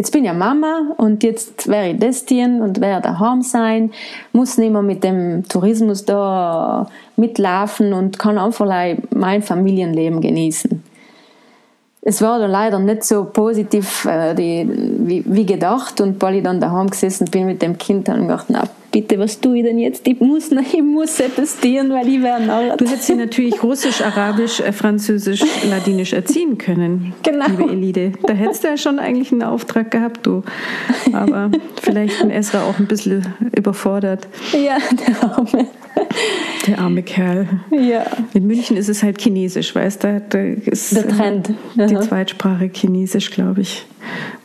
jetzt 0.00 0.12
bin 0.12 0.24
ja 0.24 0.32
Mama 0.32 0.94
und 0.96 1.22
jetzt 1.22 1.68
wäre 1.68 1.90
ich 1.90 1.98
das 1.98 2.24
tun 2.24 2.62
und 2.62 2.80
wäre 2.80 3.02
daheim 3.02 3.42
sein, 3.42 3.90
muss 4.32 4.56
nicht 4.56 4.72
mehr 4.72 4.80
mit 4.80 5.04
dem 5.04 5.46
Tourismus 5.46 6.06
da 6.06 6.88
mitlaufen 7.16 7.92
und 7.92 8.18
kann 8.18 8.38
einfach 8.38 8.66
mein 9.10 9.42
Familienleben 9.42 10.22
genießen. 10.22 10.82
Es 12.00 12.22
war 12.22 12.38
dann 12.38 12.50
leider 12.50 12.78
nicht 12.78 13.04
so 13.04 13.24
positiv 13.24 14.06
äh, 14.06 14.34
die, 14.34 14.66
wie, 15.00 15.22
wie, 15.26 15.44
gedacht 15.44 16.00
und 16.00 16.22
weil 16.22 16.36
ich 16.36 16.44
dann 16.44 16.62
daheim 16.62 16.88
gesessen 16.88 17.26
bin 17.26 17.44
mit 17.44 17.60
dem 17.60 17.76
Kind, 17.76 18.08
habe 18.08 18.20
ich 18.20 18.26
gedacht, 18.26 18.46
na, 18.48 18.62
bitte, 18.90 19.18
was 19.18 19.40
tue 19.40 19.58
ich 19.58 19.64
denn 19.64 19.78
jetzt? 19.78 20.06
Ich 20.06 20.20
muss, 20.20 20.50
ich 20.50 20.82
muss 20.82 21.16
tun, 21.16 21.90
weil 21.90 22.08
ich 22.08 22.22
wäre 22.22 22.40
narrt. 22.40 22.80
Du 22.80 22.86
hättest 22.86 23.06
sie 23.06 23.14
natürlich 23.14 23.62
Russisch, 23.62 24.02
Arabisch, 24.02 24.60
äh, 24.60 24.72
Französisch, 24.72 25.42
Ladinisch 25.68 26.12
erziehen 26.12 26.58
können, 26.58 27.12
genau. 27.22 27.46
liebe 27.48 27.70
Elide. 27.70 28.12
Da 28.26 28.32
hättest 28.32 28.64
du 28.64 28.68
ja 28.68 28.76
schon 28.76 28.98
eigentlich 28.98 29.32
einen 29.32 29.42
Auftrag 29.42 29.90
gehabt, 29.90 30.26
du. 30.26 30.42
Aber 31.12 31.50
vielleicht 31.80 32.20
ein 32.22 32.30
Esra 32.30 32.62
auch 32.64 32.78
ein 32.78 32.86
bisschen 32.86 33.26
überfordert. 33.56 34.28
Ja, 34.52 34.78
der 35.06 35.30
Arme. 35.30 35.66
Der 36.66 36.78
arme 36.78 37.02
Kerl. 37.02 37.46
Ja. 37.70 38.04
In 38.32 38.46
München 38.46 38.76
ist 38.76 38.88
es 38.88 39.02
halt 39.02 39.20
Chinesisch, 39.20 39.74
weißt 39.74 40.04
du? 40.04 40.22
Da 40.28 40.40
ist 40.40 40.96
der 40.96 41.08
Trend. 41.08 41.50
Die 41.74 41.98
Zweitsprache 41.98 42.70
Chinesisch, 42.72 43.30
glaube 43.30 43.62
ich. 43.62 43.86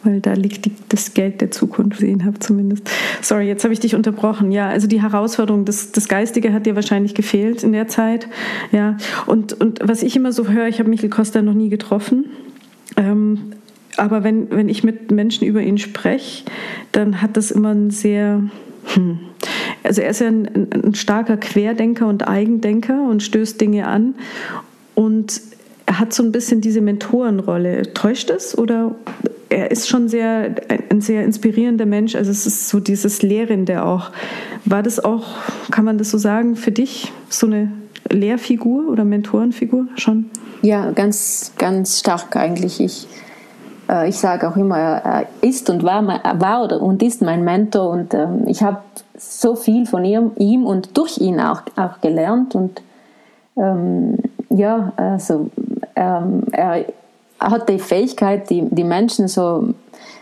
Weil 0.06 0.22
da 0.22 0.34
liegt 0.34 0.66
die, 0.66 0.72
das 0.88 1.16
Geld 1.16 1.42
der 1.42 1.50
Zukunft, 1.50 2.02
ihn 2.02 2.26
habe 2.26 2.38
zumindest. 2.40 2.90
Sorry, 3.22 3.48
jetzt 3.48 3.64
habe 3.64 3.74
ich 3.74 3.80
dich 3.80 3.96
unterbrochen. 3.96 4.52
Ja, 4.52 4.70
also 4.70 4.88
die 4.88 5.02
Herausforderung, 5.02 5.66
das, 5.66 5.92
das 5.92 6.08
Geistige 6.08 6.54
hat 6.54 6.68
dir 6.68 6.76
wahrscheinlich 6.76 7.16
gefehlt 7.16 7.64
in 7.64 7.72
der 7.72 7.88
Zeit. 7.88 8.28
Ja, 8.72 8.98
und, 9.26 9.54
und 9.54 9.80
was 9.82 10.04
ich 10.04 10.16
immer 10.16 10.32
so 10.32 10.48
höre, 10.48 10.68
ich 10.68 10.80
habe 10.80 10.90
Michael 10.90 11.10
Costa 11.10 11.42
noch 11.42 11.56
nie 11.56 11.70
getroffen. 11.70 12.26
Ähm, 12.98 13.54
aber 13.98 14.24
wenn, 14.24 14.52
wenn 14.52 14.70
ich 14.70 14.84
mit 14.84 15.10
Menschen 15.12 15.48
über 15.48 15.62
ihn 15.62 15.80
spreche, 15.80 16.44
dann 16.92 17.22
hat 17.22 17.36
das 17.36 17.50
immer 17.50 17.74
ein 17.74 17.90
sehr, 17.90 18.44
hm, 18.94 19.20
also 19.84 20.02
er 20.02 20.10
ist 20.10 20.22
ja 20.22 20.28
ein, 20.28 20.68
ein, 20.72 20.94
starker 20.94 21.38
Querdenker 21.38 22.08
und 22.08 22.28
Eigendenker 22.28 23.08
und 23.10 23.24
stößt 23.24 23.60
Dinge 23.60 23.88
an. 23.88 24.14
Und 24.94 25.42
er 25.88 26.00
hat 26.00 26.14
so 26.14 26.22
ein 26.22 26.32
bisschen 26.32 26.62
diese 26.62 26.82
Mentorenrolle. 26.82 27.94
Täuscht 27.94 28.30
es 28.30 28.58
oder 28.58 28.96
er 29.50 29.72
ist 29.72 29.88
schon 29.88 30.10
sehr 30.10 30.56
ein 30.90 31.02
sehr 31.02 31.24
inspirierender 31.24 31.86
Mensch. 31.86 32.16
Also 32.16 32.32
es 32.32 32.46
ist 32.46 32.70
so 32.70 32.80
dieses 32.80 33.22
Lehrende 33.22 33.84
auch. 33.84 34.12
War 34.66 34.84
das 34.84 35.04
auch, 35.04 35.24
kann 35.72 35.86
man 35.86 35.98
das 35.98 36.12
so 36.12 36.18
sagen, 36.18 36.56
für 36.56 36.72
dich 36.72 37.12
so 37.30 37.48
eine 37.48 37.72
Lehrfigur 38.10 38.90
oder 38.90 39.04
Mentorenfigur 39.04 39.88
schon? 39.96 40.30
Ja, 40.62 40.92
ganz, 40.92 41.54
ganz 41.58 42.00
stark 42.00 42.36
eigentlich. 42.36 42.80
Ich, 42.80 43.08
äh, 43.90 44.10
ich 44.10 44.18
sage 44.18 44.50
auch 44.50 44.58
immer, 44.58 44.78
er 44.78 45.28
ist 45.42 45.70
und 45.70 45.84
war, 45.84 46.04
war 46.06 46.64
oder, 46.64 46.82
und 46.82 47.04
ist 47.04 47.22
mein 47.22 47.44
Mentor 47.44 47.90
und 47.90 48.14
ähm, 48.14 48.48
ich 48.48 48.64
habe 48.64 48.80
so 49.18 49.56
viel 49.56 49.86
von 49.86 50.04
ihm, 50.04 50.32
ihm 50.38 50.66
und 50.66 50.98
durch 50.98 51.20
ihn 51.20 51.40
auch, 51.40 51.62
auch 51.76 52.02
gelernt 52.02 52.56
und 52.56 52.82
ähm, 53.58 54.18
ja, 54.50 54.92
also 54.98 55.50
ähm, 55.96 56.44
er 56.52 56.86
hat 57.46 57.70
die 57.70 57.80
Fähigkeit, 57.80 58.50
die, 58.50 58.64
die 58.70 58.84
Menschen 58.84 59.28
so 59.28 59.74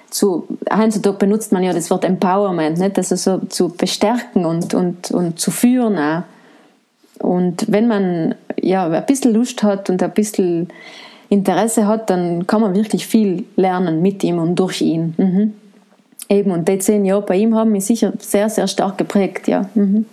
zu, 0.10 0.48
heutzutage 0.72 1.18
benutzt 1.18 1.52
man 1.52 1.64
ja 1.64 1.74
das 1.74 1.90
Wort 1.90 2.06
Empowerment, 2.06 2.78
nicht? 2.78 2.98
Also 2.98 3.16
so 3.16 3.40
zu 3.48 3.70
bestärken 3.70 4.46
und, 4.46 4.74
und, 4.74 5.12
und 5.12 5.40
zu 5.40 5.50
führen 5.50 5.98
auch. 5.98 6.24
Und 7.20 7.66
wenn 7.72 7.88
man 7.88 8.36
ja 8.62 8.88
ein 8.88 9.06
bisschen 9.06 9.34
Lust 9.34 9.64
hat 9.64 9.90
und 9.90 10.04
ein 10.04 10.12
bisschen 10.12 10.68
Interesse 11.30 11.88
hat, 11.88 12.10
dann 12.10 12.46
kann 12.46 12.62
man 12.62 12.76
wirklich 12.76 13.08
viel 13.08 13.46
lernen 13.56 14.02
mit 14.02 14.24
ihm 14.24 14.38
und 14.38 14.56
durch 14.56 14.82
ihn. 14.82 15.16
Mhm. 15.18 15.54
Eben, 16.30 16.52
und 16.52 16.68
die 16.68 16.78
zehn 16.78 17.06
Jahre 17.06 17.24
bei 17.24 17.38
ihm 17.38 17.56
haben 17.56 17.72
mich 17.72 17.86
sicher 17.86 18.14
sehr, 18.20 18.50
sehr 18.50 18.68
stark 18.68 18.98
geprägt, 18.98 19.48
ja. 19.48 19.70
Mhm. 19.74 20.06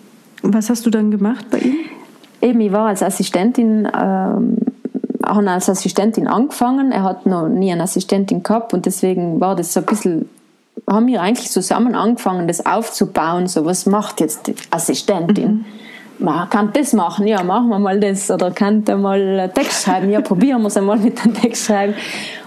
Was 0.42 0.70
hast 0.70 0.86
du 0.86 0.90
dann 0.90 1.10
gemacht 1.10 1.46
bei 1.50 1.58
ihm? 1.58 1.76
Eben, 2.40 2.60
ich 2.60 2.72
war 2.72 2.88
als 2.88 3.02
Assistentin, 3.02 3.86
ähm, 3.94 4.56
habe 5.24 5.50
als 5.50 5.68
Assistentin 5.68 6.26
angefangen. 6.26 6.92
Er 6.92 7.02
hat 7.02 7.26
noch 7.26 7.48
nie 7.48 7.72
eine 7.72 7.83
Assistentin 7.83 8.42
gehabt 8.42 8.74
und 8.74 8.87
deswegen 8.87 9.40
war 9.40 9.56
das 9.56 9.72
so 9.72 9.80
ein 9.80 9.87
bisschen, 9.87 10.28
haben 10.88 11.06
wir 11.06 11.20
eigentlich 11.22 11.50
zusammen 11.50 11.94
angefangen, 11.94 12.48
das 12.48 12.64
aufzubauen. 12.64 13.46
So, 13.46 13.64
was 13.64 13.87
macht 13.87 14.20
jetzt 14.20 14.46
die 14.46 14.54
Assistentin? 14.70 15.50
Mhm 15.50 15.64
man 16.20 16.48
kann 16.50 16.70
das 16.72 16.92
machen, 16.92 17.26
ja, 17.26 17.42
machen 17.42 17.68
wir 17.68 17.78
mal 17.78 17.98
das. 17.98 18.30
Oder 18.30 18.50
kann 18.50 18.85
da 18.85 18.96
mal 18.96 19.50
Text 19.54 19.85
schreiben, 19.85 20.11
ja, 20.11 20.20
probieren 20.20 20.61
wir 20.62 20.68
es 20.68 20.76
einmal 20.76 20.98
mit 20.98 21.24
dem 21.24 21.35
Text 21.35 21.66
schreiben. 21.66 21.94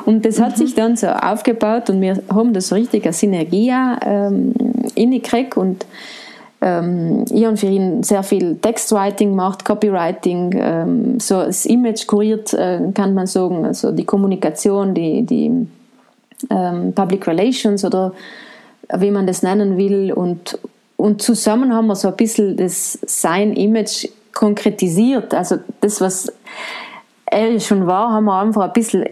Und 0.05 0.25
das 0.25 0.39
hat 0.39 0.51
mhm. 0.51 0.55
sich 0.55 0.75
dann 0.75 0.95
so 0.95 1.07
aufgebaut 1.07 1.89
und 1.89 2.01
wir 2.01 2.21
haben 2.29 2.53
das 2.53 2.69
so 2.69 2.75
richtig 2.75 3.03
eine 3.03 3.13
Synergie 3.13 3.73
ähm, 4.05 4.53
gekriegt 4.95 5.57
und 5.57 5.85
ähm, 6.63 7.57
für 7.57 7.67
ihn 7.67 8.03
sehr 8.03 8.23
viel 8.23 8.55
Textwriting 8.55 9.31
gemacht, 9.31 9.65
Copywriting, 9.65 10.51
ähm, 10.55 11.19
so 11.19 11.43
das 11.43 11.65
Image 11.65 12.07
kuriert, 12.07 12.53
äh, 12.53 12.79
kann 12.93 13.13
man 13.13 13.27
sagen, 13.27 13.65
also 13.65 13.91
die 13.91 14.05
Kommunikation, 14.05 14.93
die, 14.93 15.23
die 15.23 15.67
ähm, 16.49 16.93
Public 16.93 17.27
Relations 17.27 17.83
oder 17.83 18.13
wie 18.97 19.11
man 19.11 19.27
das 19.27 19.43
nennen 19.43 19.77
will 19.77 20.13
und, 20.13 20.57
und 20.95 21.21
zusammen 21.21 21.73
haben 21.73 21.87
wir 21.87 21.95
so 21.95 22.07
ein 22.07 22.15
bisschen 22.15 22.55
das 22.55 22.97
sein 23.05 23.53
Image 23.53 24.07
konkretisiert. 24.33 25.33
Also 25.33 25.57
das, 25.81 25.99
was 25.99 26.31
er 27.25 27.59
schon 27.59 27.87
war, 27.87 28.11
haben 28.11 28.25
wir 28.25 28.39
einfach 28.39 28.63
ein 28.63 28.73
bisschen 28.73 29.05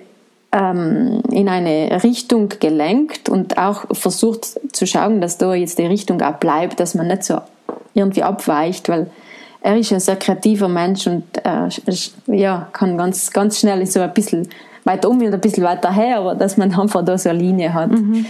ähm, 0.52 1.22
in 1.32 1.48
eine 1.48 2.04
Richtung 2.04 2.50
gelenkt 2.60 3.30
und 3.30 3.58
auch 3.58 3.86
versucht 3.92 4.60
zu 4.74 4.86
schauen, 4.86 5.22
dass 5.22 5.38
da 5.38 5.54
jetzt 5.54 5.80
die 5.80 5.86
Richtung 5.86 6.22
auch 6.22 6.36
bleibt, 6.36 6.80
dass 6.80 6.96
man 6.96 7.08
nicht 7.08 7.24
so 7.24 7.40
irgendwie 7.94 8.24
abweicht, 8.24 8.90
weil 8.90 9.10
er 9.62 9.78
ist 9.78 9.94
ein 9.94 10.00
sehr 10.00 10.16
kreativer 10.16 10.68
Mensch 10.68 11.08
und 11.08 11.24
äh, 11.44 11.70
ja, 12.28 12.68
kann 12.74 12.98
ganz, 12.98 13.32
ganz 13.32 13.60
schnell 13.60 13.86
so 13.86 14.00
ein 14.02 14.14
bisschen 14.14 14.50
weiter 14.84 15.10
um 15.10 15.20
und 15.20 15.34
ein 15.34 15.40
bisschen 15.40 15.64
weiter 15.64 15.94
her, 15.94 16.18
aber 16.18 16.36
dass 16.36 16.58
man 16.58 16.74
einfach 16.74 17.06
da 17.06 17.18
so 17.18 17.30
eine 17.30 17.40
Linie 17.40 17.74
hat. 17.74 17.92
Mhm. 17.92 18.26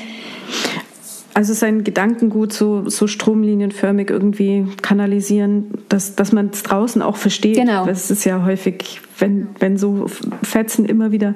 Also 1.34 1.54
sein 1.54 1.84
Gedankengut 1.84 2.52
so, 2.52 2.90
so 2.90 3.08
stromlinienförmig 3.08 4.10
irgendwie 4.10 4.66
kanalisieren, 4.82 5.72
dass, 5.88 6.16
dass 6.16 6.32
man 6.32 6.50
es 6.52 6.64
draußen 6.64 7.02
auch 7.02 7.16
versteht. 7.16 7.56
Genau. 7.56 7.86
Das 7.86 8.12
ist 8.12 8.26
ja 8.26 8.46
häufig, 8.46 9.02
wenn, 9.18 9.48
wenn 9.60 9.78
so 9.78 10.08
Fetzen 10.44 10.86
immer 10.86 11.12
wieder 11.12 11.36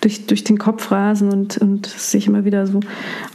durch, 0.00 0.26
durch 0.26 0.44
den 0.44 0.58
Kopf 0.58 0.90
rasen 0.90 1.30
und, 1.30 1.58
und 1.58 1.86
sich 1.86 2.26
immer 2.26 2.44
wieder 2.44 2.66
so 2.66 2.80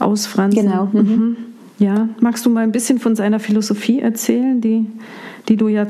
ausfransen. 0.00 0.64
Genau. 0.64 0.88
Mhm. 0.92 1.00
Mhm. 1.00 1.36
Ja, 1.78 2.08
magst 2.20 2.44
du 2.44 2.50
mal 2.50 2.62
ein 2.62 2.72
bisschen 2.72 2.98
von 2.98 3.16
seiner 3.16 3.40
Philosophie 3.40 4.00
erzählen, 4.00 4.60
die, 4.60 4.86
die 5.48 5.56
du 5.56 5.68
ja 5.68 5.86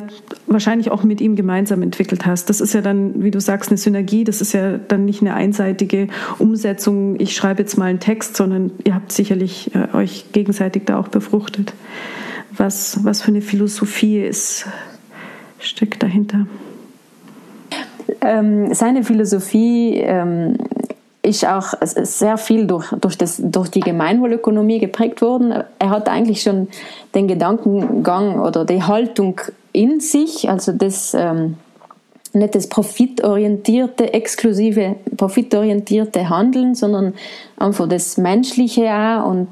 wahrscheinlich 0.46 0.90
auch 0.90 1.02
mit 1.02 1.20
ihm 1.20 1.36
gemeinsam 1.36 1.82
entwickelt 1.82 2.26
hast? 2.26 2.48
Das 2.48 2.60
ist 2.60 2.74
ja 2.74 2.80
dann, 2.80 3.22
wie 3.22 3.30
du 3.30 3.40
sagst, 3.40 3.70
eine 3.70 3.78
Synergie. 3.78 4.24
Das 4.24 4.40
ist 4.40 4.52
ja 4.52 4.78
dann 4.78 5.04
nicht 5.04 5.20
eine 5.20 5.34
einseitige 5.34 6.08
Umsetzung, 6.38 7.18
ich 7.18 7.34
schreibe 7.34 7.62
jetzt 7.62 7.76
mal 7.76 7.86
einen 7.86 8.00
Text, 8.00 8.36
sondern 8.36 8.72
ihr 8.84 8.94
habt 8.94 9.12
sicherlich 9.12 9.70
äh, 9.74 9.94
euch 9.96 10.32
gegenseitig 10.32 10.84
da 10.86 10.98
auch 10.98 11.08
befruchtet. 11.08 11.74
Was, 12.56 13.04
was 13.04 13.22
für 13.22 13.28
eine 13.28 13.42
Philosophie 13.42 14.20
ist, 14.20 14.66
steckt 15.58 16.02
dahinter? 16.02 16.46
Ähm, 18.20 18.74
seine 18.74 19.04
Philosophie 19.04 19.96
ähm, 19.98 20.56
ist 21.22 21.46
auch 21.46 21.74
sehr 21.83 22.38
viel 22.38 22.66
durch, 22.66 22.90
durch, 23.00 23.18
das, 23.18 23.40
durch 23.42 23.70
die 23.70 23.80
Gemeinwohlökonomie 23.80 24.78
geprägt 24.78 25.20
worden. 25.20 25.52
Er 25.78 25.90
hat 25.90 26.09
eigentlich 26.09 26.42
schon 26.42 26.68
den 27.14 27.28
Gedankengang 27.28 28.40
oder 28.40 28.64
die 28.64 28.83
Haltung 28.83 29.40
in 29.72 30.00
sich, 30.00 30.48
also 30.48 30.72
das, 30.72 31.14
ähm, 31.14 31.56
nicht 32.33 32.54
das 32.54 32.68
profitorientierte, 32.68 34.12
exklusive 34.14 34.96
profitorientierte 35.16 36.28
Handeln, 36.28 36.74
sondern 36.74 37.14
einfach 37.59 37.88
das 37.88 38.16
Menschliche 38.16 38.90
auch 38.90 39.26
und 39.26 39.48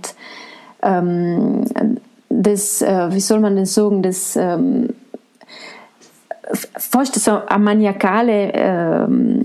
ähm, 0.83 1.65
das, 2.31 2.83
äh, 2.83 3.13
wie 3.13 3.21
soll 3.21 3.41
man 3.41 3.57
denn 3.57 3.67
sagen, 3.67 4.03
das 4.03 4.37
ähm, 4.37 4.91
fast 6.53 7.15
so 7.17 7.43
eine 7.47 7.65
maniakale 7.65 8.53
ähm, 8.55 9.43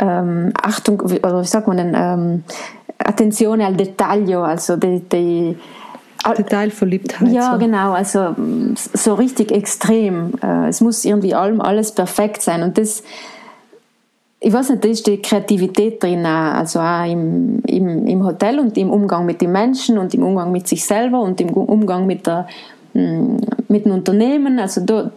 ähm, 0.00 0.52
Achtung, 0.60 1.00
oder 1.00 1.42
wie 1.42 1.46
sagt 1.46 1.68
man 1.68 1.76
denn, 1.76 1.94
ähm, 1.96 2.44
Attenzione 2.98 3.66
al 3.66 3.74
dettaglio, 3.74 4.42
also 4.42 4.76
die, 4.76 5.00
die 5.00 5.56
Detailverliebtheit. 6.36 7.28
Ja, 7.28 7.52
so. 7.52 7.58
genau, 7.58 7.92
also 7.92 8.34
so 8.74 9.14
richtig 9.14 9.52
extrem. 9.52 10.32
Äh, 10.42 10.68
es 10.68 10.80
muss 10.80 11.04
irgendwie 11.04 11.34
allem 11.34 11.60
alles 11.60 11.92
perfekt 11.92 12.42
sein 12.42 12.62
und 12.62 12.78
das 12.78 13.02
ich 14.38 14.52
weiß 14.52 14.70
nicht, 14.70 14.84
da 14.84 14.88
ist 14.88 15.06
die 15.06 15.20
Kreativität 15.20 16.02
drin, 16.02 16.26
also 16.26 16.78
auch 16.78 17.04
im, 17.10 17.60
im, 17.66 18.06
im 18.06 18.24
Hotel 18.24 18.60
und 18.60 18.76
im 18.76 18.90
Umgang 18.90 19.24
mit 19.24 19.40
den 19.40 19.50
Menschen 19.50 19.98
und 19.98 20.14
im 20.14 20.22
Umgang 20.22 20.52
mit 20.52 20.68
sich 20.68 20.84
selber 20.84 21.20
und 21.20 21.40
im 21.40 21.48
Umgang 21.50 22.06
mit, 22.06 22.26
der, 22.26 22.46
mm, 22.92 23.36
mit 23.68 23.86
dem 23.86 23.92
Unternehmen. 23.92 24.58
Also 24.58 24.82
da 24.82 25.10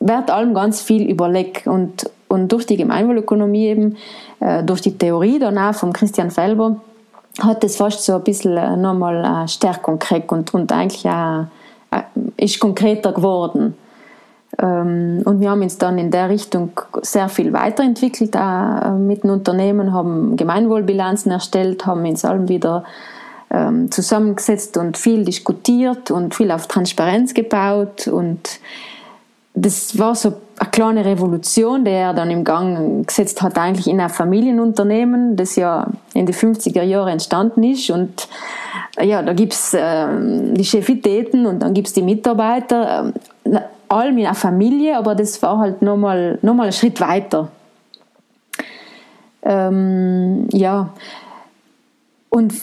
wird 0.00 0.30
allem 0.30 0.52
ganz 0.52 0.82
viel 0.82 1.08
überlegt 1.08 1.66
und, 1.66 2.10
und 2.30 2.52
durch 2.52 2.64
die 2.64 2.76
Gemeinwohlökonomie 2.76 3.66
eben, 3.66 3.96
äh, 4.38 4.62
durch 4.62 4.80
die 4.80 4.96
Theorie 4.96 5.38
danach 5.38 5.74
von 5.74 5.92
Christian 5.92 6.30
Felber, 6.30 6.76
hat 7.42 7.64
es 7.64 7.76
fast 7.76 8.04
so 8.04 8.14
ein 8.14 8.22
bisschen 8.22 8.56
äh, 8.56 8.76
nochmal 8.76 9.24
eine 9.24 9.48
Stärkung 9.48 9.98
gekriegt 9.98 10.30
und, 10.30 10.54
und 10.54 10.72
eigentlich 10.72 11.08
auch, 11.08 11.46
äh, 11.90 12.02
ist 12.36 12.60
konkreter 12.60 13.12
geworden. 13.12 13.74
Ähm, 14.58 15.22
und 15.24 15.40
wir 15.40 15.50
haben 15.50 15.62
uns 15.62 15.76
dann 15.78 15.98
in 15.98 16.12
der 16.12 16.28
Richtung 16.28 16.70
sehr 17.02 17.28
viel 17.28 17.52
weiterentwickelt, 17.52 18.36
auch 18.36 18.82
äh, 18.82 18.90
mit 18.92 19.24
den 19.24 19.30
Unternehmen, 19.30 19.92
haben 19.92 20.36
Gemeinwohlbilanzen 20.36 21.32
erstellt, 21.32 21.84
haben 21.86 22.06
uns 22.06 22.24
allem 22.24 22.48
wieder 22.48 22.84
ähm, 23.50 23.90
zusammengesetzt 23.90 24.76
und 24.76 24.96
viel 24.96 25.24
diskutiert 25.24 26.12
und 26.12 26.34
viel 26.34 26.52
auf 26.52 26.68
Transparenz 26.68 27.34
gebaut 27.34 28.06
und 28.06 28.60
das 29.54 29.98
war 29.98 30.14
so 30.14 30.34
eine 30.58 30.70
kleine 30.70 31.04
Revolution, 31.04 31.84
die 31.84 31.90
er 31.90 32.14
dann 32.14 32.30
im 32.30 32.44
Gang 32.44 33.06
gesetzt 33.06 33.42
hat, 33.42 33.58
eigentlich 33.58 33.88
in 33.88 34.00
ein 34.00 34.08
Familienunternehmen, 34.08 35.36
das 35.36 35.56
ja 35.56 35.86
in 36.14 36.26
den 36.26 36.34
50er 36.34 36.82
Jahren 36.82 37.08
entstanden 37.08 37.64
ist. 37.64 37.90
Und 37.90 38.28
ja, 39.00 39.22
da 39.22 39.32
gibt 39.32 39.52
es 39.52 39.74
äh, 39.74 40.06
die 40.54 40.64
Chefitäten 40.64 41.46
und 41.46 41.60
dann 41.60 41.74
gibt 41.74 41.88
es 41.88 41.94
die 41.94 42.02
Mitarbeiter, 42.02 43.12
äh, 43.44 43.60
allem 43.88 44.18
in 44.18 44.26
einer 44.26 44.34
Familie, 44.34 44.96
aber 44.96 45.14
das 45.14 45.42
war 45.42 45.58
halt 45.58 45.82
nochmal 45.82 46.38
noch 46.42 46.54
mal 46.54 46.66
ein 46.66 46.72
Schritt 46.72 47.00
weiter. 47.00 47.48
Ähm, 49.42 50.48
ja, 50.52 50.90
und 52.28 52.54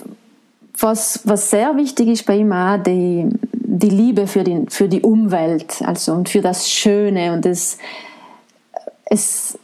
was, 0.80 1.22
was 1.26 1.50
sehr 1.50 1.76
wichtig 1.76 2.08
ist 2.08 2.26
bei 2.26 2.38
ihm 2.38 2.54
auch, 2.54 2.78
die, 2.78 3.28
die 3.70 3.90
Liebe 3.90 4.28
für 4.28 4.46
die, 4.46 4.66
für 4.70 4.88
die 4.88 5.02
Umwelt 5.02 5.82
also, 5.86 6.14
und 6.14 6.30
für 6.30 6.42
das 6.42 6.70
Schöne 6.70 7.34
und 7.34 7.44
das, 7.44 7.78
es, 9.06 9.60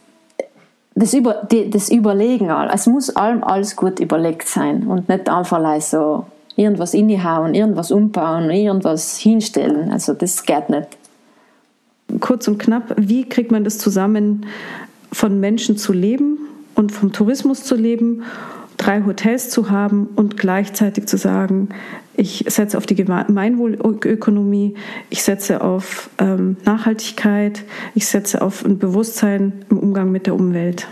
das, 0.93 1.13
über, 1.13 1.47
das 1.69 1.89
Überlegen. 1.89 2.49
Es 2.49 2.85
muss 2.85 3.15
allem 3.15 3.43
alles 3.43 3.77
gut 3.77 4.01
überlegt 4.01 4.47
sein 4.47 4.87
und 4.87 5.07
nicht 5.07 5.29
einfach 5.29 5.81
so 5.81 6.25
irgendwas 6.57 6.93
innehauen, 6.93 7.55
irgendwas 7.55 7.91
umbauen, 7.91 8.49
irgendwas 8.49 9.17
hinstellen. 9.17 9.89
Also 9.91 10.13
das 10.13 10.43
geht 10.43 10.69
nicht. 10.69 10.89
Kurz 12.19 12.47
und 12.49 12.59
knapp, 12.59 12.93
wie 12.97 13.27
kriegt 13.27 13.51
man 13.51 13.63
das 13.63 13.77
zusammen, 13.77 14.45
von 15.13 15.39
Menschen 15.39 15.77
zu 15.77 15.93
leben 15.93 16.39
und 16.75 16.91
vom 16.91 17.13
Tourismus 17.13 17.63
zu 17.63 17.75
leben 17.75 18.23
drei 18.83 19.03
Hotels 19.05 19.49
zu 19.49 19.69
haben 19.69 20.07
und 20.15 20.37
gleichzeitig 20.37 21.07
zu 21.07 21.17
sagen, 21.17 21.69
ich 22.15 22.45
setze 22.47 22.77
auf 22.77 22.85
die 22.85 22.95
Gemeinwohlökonomie, 22.95 24.75
ich 25.09 25.23
setze 25.23 25.61
auf 25.61 26.09
ähm, 26.19 26.57
Nachhaltigkeit, 26.65 27.63
ich 27.95 28.05
setze 28.05 28.41
auf 28.41 28.63
ein 28.63 28.77
Bewusstsein 28.77 29.65
im 29.69 29.79
Umgang 29.79 30.11
mit 30.11 30.27
der 30.27 30.35
Umwelt. 30.35 30.87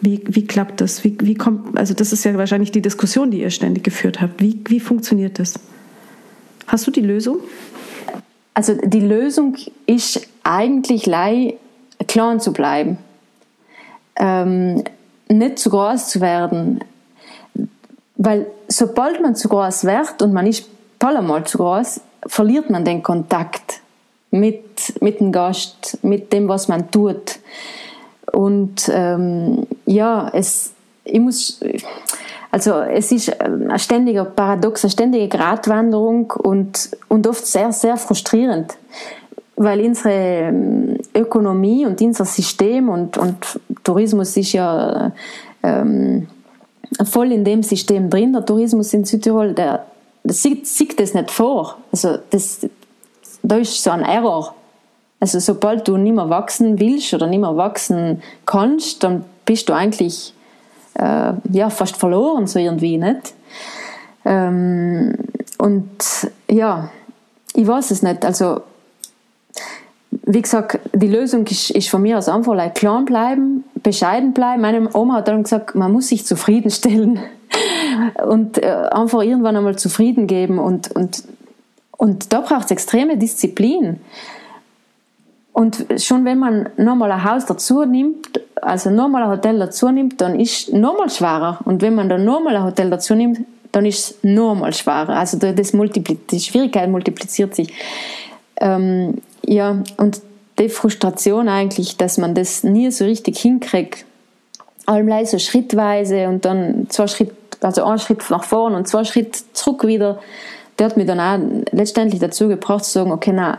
Wie, 0.00 0.22
wie 0.26 0.46
klappt 0.46 0.80
das? 0.80 1.04
Wie, 1.04 1.16
wie 1.20 1.34
kommt, 1.34 1.76
also 1.78 1.94
das 1.94 2.12
ist 2.12 2.24
ja 2.24 2.36
wahrscheinlich 2.36 2.70
die 2.70 2.82
Diskussion, 2.82 3.30
die 3.30 3.40
ihr 3.40 3.50
ständig 3.50 3.84
geführt 3.84 4.20
habt. 4.20 4.40
Wie, 4.40 4.60
wie 4.66 4.80
funktioniert 4.80 5.38
das? 5.38 5.54
Hast 6.66 6.86
du 6.86 6.90
die 6.90 7.00
Lösung? 7.00 7.38
Also 8.54 8.74
die 8.84 9.00
Lösung 9.00 9.56
ist 9.86 10.28
eigentlich 10.42 11.04
klein 12.06 12.40
zu 12.40 12.52
bleiben. 12.52 12.98
Ähm, 14.16 14.84
nicht 15.28 15.58
zu 15.58 15.70
groß 15.70 16.08
zu 16.08 16.20
werden. 16.20 16.80
Weil 18.24 18.46
sobald 18.68 19.20
man 19.20 19.34
zu 19.34 19.48
groß 19.48 19.84
wird 19.84 20.22
und 20.22 20.32
man 20.32 20.46
ist 20.46 20.68
allemal 21.00 21.44
zu 21.44 21.58
groß, 21.58 22.00
verliert 22.26 22.70
man 22.70 22.84
den 22.84 23.02
Kontakt 23.02 23.80
mit, 24.30 24.94
mit 25.00 25.18
dem 25.18 25.32
Gast, 25.32 25.98
mit 26.02 26.32
dem, 26.32 26.46
was 26.46 26.68
man 26.68 26.88
tut. 26.92 27.40
Und 28.30 28.88
ähm, 28.94 29.66
ja, 29.86 30.30
es, 30.32 30.72
ich 31.02 31.18
muss, 31.18 31.60
also 32.52 32.74
es 32.82 33.10
ist 33.10 33.40
ein 33.40 33.76
ständiger 33.80 34.24
Paradox, 34.24 34.84
eine 34.84 34.92
ständige 34.92 35.26
Gratwanderung 35.26 36.30
und, 36.30 36.90
und 37.08 37.26
oft 37.26 37.44
sehr, 37.44 37.72
sehr 37.72 37.96
frustrierend, 37.96 38.78
weil 39.56 39.80
unsere 39.80 40.12
ähm, 40.12 40.98
Ökonomie 41.12 41.86
und 41.86 42.00
unser 42.00 42.24
System 42.24 42.88
und, 42.88 43.18
und 43.18 43.58
Tourismus 43.82 44.36
ist 44.36 44.52
ja 44.52 45.10
ähm, 45.64 46.28
voll 47.04 47.32
in 47.32 47.44
dem 47.44 47.62
System 47.62 48.10
drin. 48.10 48.32
Der 48.32 48.44
Tourismus 48.44 48.92
in 48.94 49.04
Südtirol, 49.04 49.54
der, 49.54 49.86
der 50.24 50.34
sieht, 50.34 50.66
sieht 50.66 50.98
das 50.98 51.14
nicht 51.14 51.30
vor. 51.30 51.76
Also 51.90 52.18
das, 52.30 52.66
da 53.42 53.56
ist 53.56 53.82
so 53.82 53.90
ein 53.90 54.02
Error. 54.02 54.54
Also 55.20 55.38
sobald 55.38 55.86
du 55.86 55.96
nicht 55.96 56.14
mehr 56.14 56.28
wachsen 56.30 56.80
willst 56.80 57.14
oder 57.14 57.26
nicht 57.26 57.40
mehr 57.40 57.56
wachsen 57.56 58.22
kannst, 58.44 59.04
dann 59.04 59.24
bist 59.44 59.68
du 59.68 59.72
eigentlich 59.72 60.34
äh, 60.94 61.32
ja, 61.52 61.70
fast 61.70 61.96
verloren, 61.96 62.46
so 62.46 62.58
irgendwie, 62.58 62.98
nicht? 62.98 63.34
Ähm, 64.24 65.14
und 65.58 66.30
ja, 66.50 66.90
ich 67.54 67.66
weiß 67.66 67.90
es 67.92 68.02
nicht. 68.02 68.24
Also 68.24 68.62
wie 70.24 70.42
gesagt, 70.42 70.78
die 70.94 71.08
Lösung 71.08 71.46
ist, 71.46 71.70
ist 71.70 71.88
von 71.88 72.02
mir 72.02 72.18
aus 72.18 72.28
einfach 72.28 72.54
like, 72.54 72.76
klein 72.76 73.04
bleiben, 73.04 73.64
bescheiden 73.82 74.32
bleiben. 74.32 74.62
Meine 74.62 74.88
Oma 74.94 75.14
hat 75.14 75.28
dann 75.28 75.42
gesagt, 75.42 75.74
man 75.74 75.92
muss 75.92 76.08
sich 76.08 76.24
zufriedenstellen 76.24 77.20
und 78.26 78.62
äh, 78.62 78.70
einfach 78.90 79.22
irgendwann 79.22 79.56
einmal 79.56 79.76
zufrieden 79.76 80.26
geben. 80.26 80.58
Und, 80.58 80.94
und, 80.94 81.24
und 81.96 82.32
da 82.32 82.40
braucht 82.40 82.66
es 82.66 82.70
extreme 82.70 83.16
Disziplin. 83.16 84.00
Und 85.52 85.84
schon 85.98 86.24
wenn 86.24 86.38
man 86.38 86.68
nochmal 86.76 87.12
ein 87.12 87.24
Haus 87.24 87.44
dazu 87.44 87.84
nimmt, 87.84 88.40
also 88.62 88.90
nochmal 88.90 89.24
ein 89.24 89.28
Hotel 89.28 89.58
dazu 89.58 89.90
nimmt, 89.90 90.20
dann 90.20 90.38
ist 90.38 90.68
es 90.68 90.72
nochmal 90.72 91.10
schwerer. 91.10 91.58
Und 91.64 91.82
wenn 91.82 91.94
man 91.94 92.08
dann 92.08 92.24
nochmal 92.24 92.56
ein 92.56 92.64
Hotel 92.64 92.88
dazu 92.88 93.14
nimmt, 93.14 93.40
dann 93.72 93.84
ist 93.84 93.98
es 93.98 94.18
nochmal 94.22 94.72
schwerer. 94.72 95.10
Also 95.10 95.36
das 95.38 95.72
die 95.72 96.40
Schwierigkeit 96.40 96.88
multipliziert 96.88 97.54
sich. 97.54 97.72
Ähm, 98.56 99.18
ja, 99.44 99.82
und 99.96 100.20
die 100.58 100.68
Frustration 100.68 101.48
eigentlich, 101.48 101.96
dass 101.96 102.18
man 102.18 102.34
das 102.34 102.62
nie 102.62 102.90
so 102.90 103.04
richtig 103.04 103.38
hinkriegt, 103.38 104.04
allem 104.86 105.26
so 105.26 105.38
schrittweise 105.38 106.28
und 106.28 106.44
dann 106.44 106.86
zwei 106.88 107.06
Schritt, 107.06 107.32
also 107.60 107.84
ein 107.84 107.98
Schritt 107.98 108.28
nach 108.30 108.44
vorne 108.44 108.76
und 108.76 108.88
zwei 108.88 109.04
Schritt 109.04 109.36
zurück 109.52 109.86
wieder, 109.86 110.18
der 110.78 110.86
hat 110.86 110.96
mich 110.96 111.06
dann 111.06 111.20
auch 111.20 111.38
letztendlich 111.72 112.20
dazu 112.20 112.48
gebracht 112.48 112.84
zu 112.84 112.92
sagen, 112.92 113.12
okay, 113.12 113.32
na, 113.32 113.58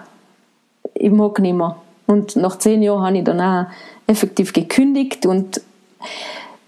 ich 0.93 1.11
mag 1.11 1.39
nicht 1.39 1.55
mehr. 1.55 1.77
Und 2.05 2.35
nach 2.35 2.57
zehn 2.57 2.81
Jahren 2.81 3.03
habe 3.05 3.17
ich 3.17 3.23
dann 3.23 3.39
auch 3.39 3.65
effektiv 4.07 4.53
gekündigt 4.53 5.25
und 5.25 5.61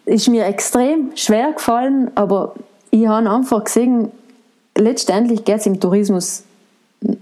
ist 0.06 0.30
mir 0.30 0.46
extrem 0.46 1.12
schwer 1.16 1.52
gefallen, 1.54 2.12
aber 2.16 2.56
ich 2.92 3.08
habe 3.08 3.30
einfach 3.30 3.64
gesehen, 3.64 4.12
letztendlich 4.78 5.44
geht 5.44 5.58
es 5.58 5.66
im 5.66 5.80
Tourismus 5.80 6.44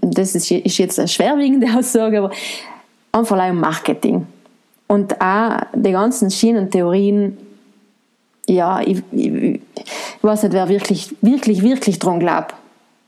das 0.00 0.34
ist, 0.34 0.50
jetzt 0.50 0.98
eine 0.98 1.08
schwerwiegende 1.08 1.66
Aussage, 1.76 2.18
aber 2.18 2.30
einfach 3.12 3.50
um 3.50 3.60
Marketing. 3.60 4.26
Und 4.86 5.20
auch 5.20 5.60
die 5.74 5.92
ganzen 5.92 6.30
Schienentheorien, 6.30 7.36
ja, 8.46 8.80
ich, 8.80 9.02
ich, 9.12 9.32
ich 9.32 9.60
weiß 10.22 10.44
nicht, 10.44 10.52
wer 10.52 10.68
wirklich, 10.68 11.14
wirklich, 11.22 11.62
wirklich 11.62 11.98
dran 11.98 12.20
glaubt. 12.20 12.54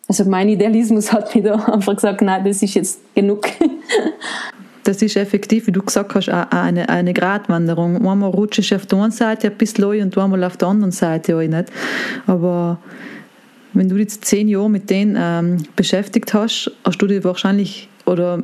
Also 0.09 0.25
mein 0.25 0.49
Idealismus 0.49 1.13
hat 1.13 1.35
mir 1.35 1.43
da 1.43 1.55
einfach 1.73 1.95
gesagt, 1.95 2.23
nein, 2.23 2.45
das 2.45 2.63
ist 2.63 2.75
jetzt 2.75 3.01
genug. 3.15 3.47
Das 4.85 5.03
ist 5.03 5.17
effektiv, 5.17 5.67
wie 5.67 5.73
du 5.73 5.83
gesagt 5.83 6.15
hast, 6.15 6.29
eine, 6.29 6.89
eine 6.89 7.13
Gratwanderung. 7.13 8.09
Einmal 8.09 8.31
rutsche 8.31 8.61
ich 8.61 8.73
auf 8.73 8.87
der 8.87 9.01
einen 9.01 9.11
Seite 9.11 9.49
ein 9.49 9.57
bisschen 9.57 10.01
und 10.01 10.17
einmal 10.17 10.45
auf 10.45 10.57
der 10.59 10.69
anderen 10.69 10.93
Seite 10.93 11.37
auch 11.37 11.41
nicht. 11.41 11.73
Aber 12.29 12.79
wenn 13.77 13.89
du 13.89 13.97
jetzt 13.97 14.25
zehn 14.25 14.49
Jahre 14.49 14.71
mit 14.71 14.91
denen 14.91 15.17
ähm, 15.19 15.59
beschäftigt 15.77 16.33
hast, 16.35 16.71
hast 16.85 16.99
du 16.99 17.07
dir 17.07 17.23
wahrscheinlich 17.25 17.89
oder 18.07 18.43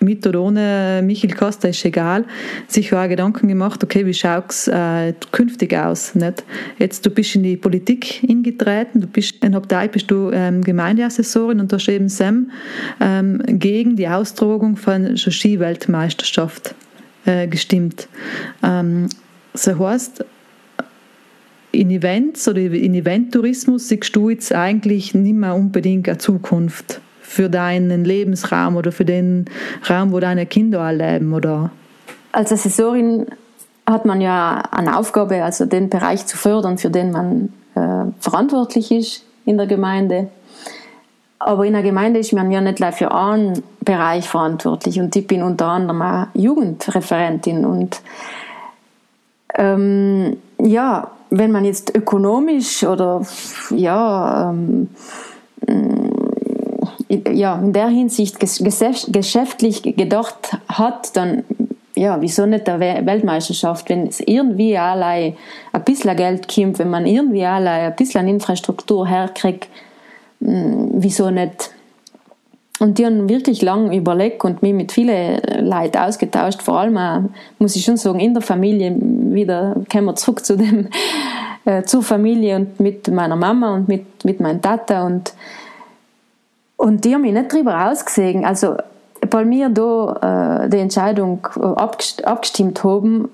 mit 0.00 0.26
oder 0.26 0.42
ohne 0.42 1.02
Michael 1.02 1.34
Costa 1.34 1.68
ist 1.68 1.84
egal, 1.84 2.24
sich 2.68 2.92
auch 2.92 3.08
Gedanken 3.08 3.48
gemacht, 3.48 3.82
okay, 3.82 4.04
wie 4.04 4.12
schaut 4.12 4.50
es 4.50 4.68
äh, 4.68 5.14
künftig 5.32 5.74
aus? 5.74 6.14
Nicht? 6.14 6.44
Jetzt, 6.78 7.06
du 7.06 7.10
bist 7.10 7.34
in 7.34 7.42
die 7.42 7.56
Politik 7.56 8.22
eingetreten, 8.28 9.00
du 9.00 9.06
bist 9.06 9.42
in 9.42 9.54
Abtei 9.54 9.88
bist 9.88 10.10
du 10.10 10.30
ähm, 10.32 10.62
Gemeindeassessorin 10.62 11.60
und 11.60 11.72
du 11.72 11.76
hast 11.76 11.88
eben 11.88 12.08
Sam 12.08 12.50
ähm, 13.00 13.42
gegen 13.46 13.96
die 13.96 14.08
Austragung 14.08 14.76
von 14.76 15.16
Skiweltmeisterschaft 15.16 16.74
äh, 17.24 17.46
gestimmt. 17.48 18.08
Ähm, 18.62 19.08
das 19.52 19.66
heißt, 19.66 20.24
in 21.76 21.90
Events 21.90 22.48
oder 22.48 22.60
in 22.60 22.94
Eventtourismus 22.94 23.88
siehst 23.88 24.14
du 24.16 24.30
jetzt 24.30 24.52
eigentlich 24.52 25.14
nicht 25.14 25.34
mehr 25.34 25.54
unbedingt 25.54 26.08
eine 26.08 26.18
Zukunft 26.18 27.00
für 27.20 27.48
deinen 27.48 28.04
Lebensraum 28.04 28.76
oder 28.76 28.92
für 28.92 29.04
den 29.04 29.46
Raum, 29.88 30.12
wo 30.12 30.20
deine 30.20 30.46
Kinder 30.46 30.92
leben, 30.92 31.34
oder? 31.34 31.70
Als 32.32 32.52
Assessorin 32.52 33.26
hat 33.86 34.04
man 34.04 34.20
ja 34.20 34.62
eine 34.70 34.96
Aufgabe, 34.96 35.44
also 35.44 35.64
den 35.66 35.90
Bereich 35.90 36.26
zu 36.26 36.36
fördern, 36.36 36.78
für 36.78 36.90
den 36.90 37.12
man 37.12 37.52
äh, 37.74 38.10
verantwortlich 38.20 38.90
ist 38.90 39.24
in 39.44 39.56
der 39.56 39.66
Gemeinde. 39.66 40.28
Aber 41.38 41.66
in 41.66 41.74
der 41.74 41.82
Gemeinde 41.82 42.20
ist 42.20 42.32
man 42.32 42.50
ja 42.50 42.60
nicht 42.60 42.80
nur 42.80 42.92
für 42.92 43.14
einen 43.14 43.62
Bereich 43.80 44.28
verantwortlich 44.28 44.98
und 44.98 45.14
ich 45.14 45.26
bin 45.26 45.42
unter 45.42 45.66
anderem 45.66 46.02
auch 46.02 46.26
Jugendreferentin 46.34 47.64
und 47.64 48.00
ähm, 49.54 50.38
ja, 50.58 51.10
wenn 51.30 51.52
man 51.52 51.64
jetzt 51.64 51.94
ökonomisch 51.94 52.84
oder 52.84 53.22
ja, 53.70 54.50
ähm, 54.50 54.88
ja, 57.32 57.56
in 57.56 57.72
der 57.72 57.88
Hinsicht 57.88 58.38
geschäftlich 58.40 59.82
gedacht 59.82 60.58
hat, 60.68 61.16
dann 61.16 61.44
ja, 61.96 62.20
wieso 62.20 62.44
nicht 62.44 62.66
der 62.66 62.78
Weltmeisterschaft, 62.78 63.88
wenn 63.88 64.06
es 64.06 64.20
irgendwie 64.20 64.76
allein 64.76 65.34
ein 65.72 65.84
bisschen 65.84 66.14
Geld 66.14 66.46
kommt, 66.46 66.78
wenn 66.78 66.90
man 66.90 67.06
irgendwie 67.06 67.44
allein 67.44 67.86
ein 67.86 67.96
bisschen 67.96 68.28
Infrastruktur 68.28 69.06
herkriegt, 69.06 69.68
hm, 70.40 70.90
wieso 70.92 71.30
nicht? 71.30 71.70
Und 72.78 72.98
die 72.98 73.06
haben 73.06 73.28
wirklich 73.28 73.62
lange 73.62 73.96
überlegt 73.96 74.44
und 74.44 74.62
mich 74.62 74.74
mit 74.74 74.92
vielen 74.92 75.40
Leuten 75.66 75.96
ausgetauscht, 75.96 76.62
vor 76.62 76.78
allem 76.78 76.98
auch, 76.98 77.22
muss 77.58 77.74
ich 77.74 77.84
schon 77.84 77.96
sagen, 77.96 78.20
in 78.20 78.34
der 78.34 78.42
Familie 78.42 78.94
wieder, 79.00 79.76
kommen 79.90 80.04
wir 80.04 80.14
zurück 80.16 80.44
zu 80.44 80.56
dem, 80.56 80.88
äh, 81.64 81.84
zur 81.84 82.02
Familie 82.02 82.56
und 82.56 82.78
mit 82.78 83.08
meiner 83.08 83.36
Mama 83.36 83.74
und 83.74 83.88
mit, 83.88 84.24
mit 84.24 84.40
meinem 84.40 84.60
Tata 84.60 85.06
und 85.06 85.32
und 86.76 87.04
die 87.04 87.14
haben 87.14 87.22
mich 87.22 87.32
nicht 87.32 87.52
darüber 87.52 87.90
ausgesehen. 87.90 88.44
Also, 88.44 88.76
weil 89.30 89.48
wir 89.50 89.70
da 89.70 90.64
äh, 90.64 90.68
die 90.68 90.78
Entscheidung 90.78 91.46
äh, 91.56 92.22
abgestimmt 92.22 92.84
haben, 92.84 93.28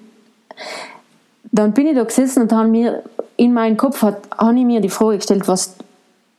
dann 1.50 1.72
bin 1.72 1.88
ich 1.88 1.96
da 1.96 2.04
gesessen 2.04 2.44
und 2.44 2.52
habe 2.52 2.68
mir 2.68 3.02
in 3.36 3.52
meinen 3.52 3.76
Kopf 3.76 4.02
hat, 4.02 4.18
habe 4.38 4.58
ich 4.58 4.64
mir 4.64 4.80
die 4.80 4.88
Frage 4.88 5.16
gestellt, 5.16 5.48
was, 5.48 5.76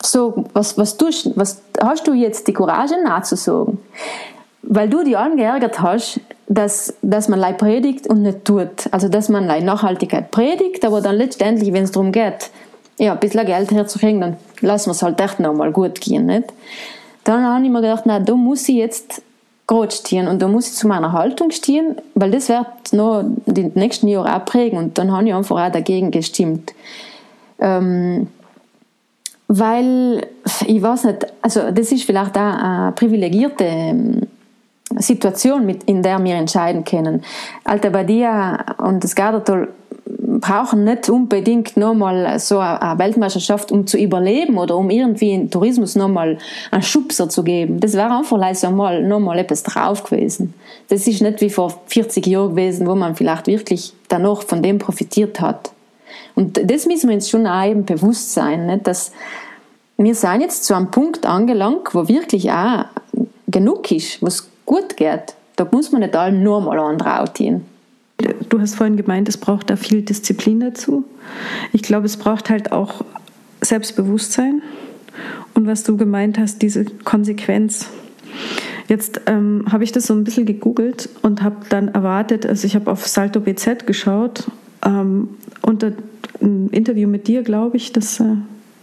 so, 0.06 0.46
was, 0.54 0.78
was, 0.78 0.98
tust, 0.98 1.32
was 1.36 1.62
hast 1.82 2.08
du 2.08 2.14
jetzt 2.14 2.48
die 2.48 2.54
Courage 2.54 2.96
nachzusagen? 3.04 3.80
Weil 4.62 4.90
du 4.90 5.04
dich 5.04 5.18
angeärgert 5.18 5.82
hast, 5.82 6.20
dass, 6.48 6.94
dass 7.02 7.28
man 7.28 7.40
Leid 7.40 7.58
predigt 7.58 8.08
und 8.08 8.22
nicht 8.22 8.46
tut. 8.46 8.88
Also, 8.92 9.10
dass 9.10 9.30
man 9.30 9.46
Leid 9.46 9.64
Nachhaltigkeit 9.64 10.32
predigt, 10.32 10.86
aber 10.86 11.02
dann 11.02 11.16
letztendlich, 11.16 11.74
wenn 11.74 11.84
es 11.84 11.92
darum 11.92 12.12
geht, 12.12 12.50
ja, 12.98 13.14
ein 13.14 13.20
bisschen 13.20 13.46
Geld 13.46 13.72
herzukriegen, 13.72 14.22
dann 14.22 14.38
lassen 14.62 14.88
wir 14.88 14.92
es 14.92 15.02
halt 15.02 15.20
echt 15.20 15.40
nochmal 15.40 15.72
gut 15.72 16.00
gehen, 16.00 16.26
nicht? 16.26 16.54
Dann 17.24 17.46
habe 17.46 17.64
ich 17.64 17.72
mir 17.72 17.82
gedacht, 17.82 18.04
na, 18.06 18.20
da 18.20 18.36
muss 18.36 18.68
ich 18.70 18.76
jetzt 18.76 19.22
gerade 19.66 19.92
stehen 19.92 20.28
und 20.28 20.42
da 20.42 20.48
muss 20.48 20.68
ich 20.68 20.74
zu 20.74 20.88
meiner 20.88 21.14
Haltung 21.14 21.52
stehen, 21.52 21.96
weil 22.16 22.32
das 22.32 22.50
wird 22.50 22.68
noch 22.92 23.24
die 23.46 23.72
nächsten 23.76 24.08
Jahre 24.08 24.36
auch 24.36 24.46
prägen 24.46 24.78
und 24.78 24.98
dann 24.98 25.12
habe 25.12 25.28
ich 25.28 25.34
einfach 25.34 25.66
auch 25.66 25.72
dagegen 25.72 26.12
gestimmt. 26.12 26.74
Ähm, 27.60 28.28
weil, 29.60 30.28
ich 30.66 30.82
weiß 30.82 31.04
nicht, 31.06 31.28
also 31.42 31.72
das 31.72 31.92
ist 31.92 32.04
vielleicht 32.04 32.36
auch 32.36 32.42
eine 32.42 32.92
privilegierte 32.94 33.66
ähm, 33.66 34.22
Situation, 34.98 35.70
in 35.86 36.02
der 36.02 36.24
wir 36.24 36.36
entscheiden 36.36 36.84
können. 36.84 37.24
Alta 37.64 37.90
Badia 37.90 38.76
und 38.78 39.04
das 39.04 39.16
Gardertal 39.16 39.70
brauchen 40.40 40.84
nicht 40.84 41.08
unbedingt 41.10 41.78
nochmal 41.78 42.40
so 42.40 42.60
eine 42.60 42.98
Weltmeisterschaft, 42.98 43.72
um 43.72 43.86
zu 43.86 43.98
überleben 43.98 44.58
oder 44.58 44.76
um 44.76 44.90
irgendwie 44.90 45.34
im 45.34 45.50
Tourismus 45.50 45.96
nochmal 45.96 46.38
einen 46.72 46.82
Schubser 46.82 47.30
zu 47.30 47.44
geben. 47.44 47.80
Das 47.80 47.94
wäre 47.94 48.18
einfach 48.18 48.38
leise 48.38 48.70
mal 48.72 49.04
nochmal 49.04 49.40
etwas 49.40 49.64
drauf 49.64 50.04
gewesen. 50.04 50.54
Das 50.90 51.08
ist 51.08 51.22
nicht 51.22 51.42
wie 51.42 51.50
vor 51.50 51.82
40 51.88 52.26
Jahren 52.26 52.52
gewesen, 52.52 52.88
wo 52.88 52.96
man 52.96 53.16
vielleicht 53.16 53.48
wirklich 53.48 53.94
danach 54.10 54.42
von 54.42 54.62
dem 54.62 54.80
profitiert 54.80 55.40
hat. 55.40 55.72
Und 56.36 56.60
das 56.70 56.86
müssen 56.86 57.10
wir 57.10 57.16
uns 57.16 57.30
schon 57.30 57.48
auch 57.48 57.66
eben 57.66 57.86
bewusst 57.86 58.34
sein, 58.34 58.66
nicht? 58.66 58.88
dass 58.88 59.12
wir 59.98 60.16
sind 60.16 60.42
jetzt 60.42 60.66
zu 60.66 60.74
einem 60.74 60.92
Punkt 60.92 61.26
angelangt, 61.26 61.94
wo 61.94 62.08
wirklich 62.08 62.52
auch 62.52 62.86
genug 63.48 63.92
ist, 63.92 64.22
was 64.22 64.50
gut 64.66 64.98
geht. 64.98 65.36
Da 65.56 65.68
muss 65.72 65.92
man 65.92 66.02
nicht 66.02 66.16
allem 66.16 66.44
nur 66.44 66.62
mal 66.62 66.80
antrauen 66.80 67.64
du 68.50 68.60
hast 68.60 68.76
vorhin 68.76 68.98
gemeint, 68.98 69.28
es 69.30 69.38
braucht 69.38 69.70
da 69.70 69.76
viel 69.76 70.02
Disziplin 70.02 70.60
dazu. 70.60 71.04
Ich 71.72 71.82
glaube, 71.82 72.06
es 72.06 72.18
braucht 72.18 72.50
halt 72.50 72.72
auch 72.72 73.04
Selbstbewusstsein 73.62 74.62
und 75.54 75.68
was 75.68 75.84
du 75.84 75.98
gemeint 75.98 76.38
hast, 76.38 76.62
diese 76.62 76.86
Konsequenz. 76.86 77.90
Jetzt 78.88 79.22
ähm, 79.28 79.66
habe 79.72 79.84
ich 79.84 79.92
das 79.92 80.08
so 80.08 80.14
ein 80.14 80.24
bisschen 80.24 80.46
gegoogelt 80.46 81.10
und 81.22 81.42
habe 81.42 81.58
dann 81.70 81.88
erwartet, 81.90 82.46
also 82.46 82.68
ich 82.68 82.76
habe 82.76 82.92
auf 82.92 83.08
Salto 83.08 83.40
BZ 83.40 83.88
geschaut, 83.88 84.46
ähm, 84.86 85.30
unter 85.62 85.94
ein 86.42 86.70
Interview 86.70 87.08
mit 87.08 87.28
dir, 87.28 87.44
glaube 87.44 87.78
ich, 87.78 87.94
das 87.94 88.20
äh, 88.20 88.36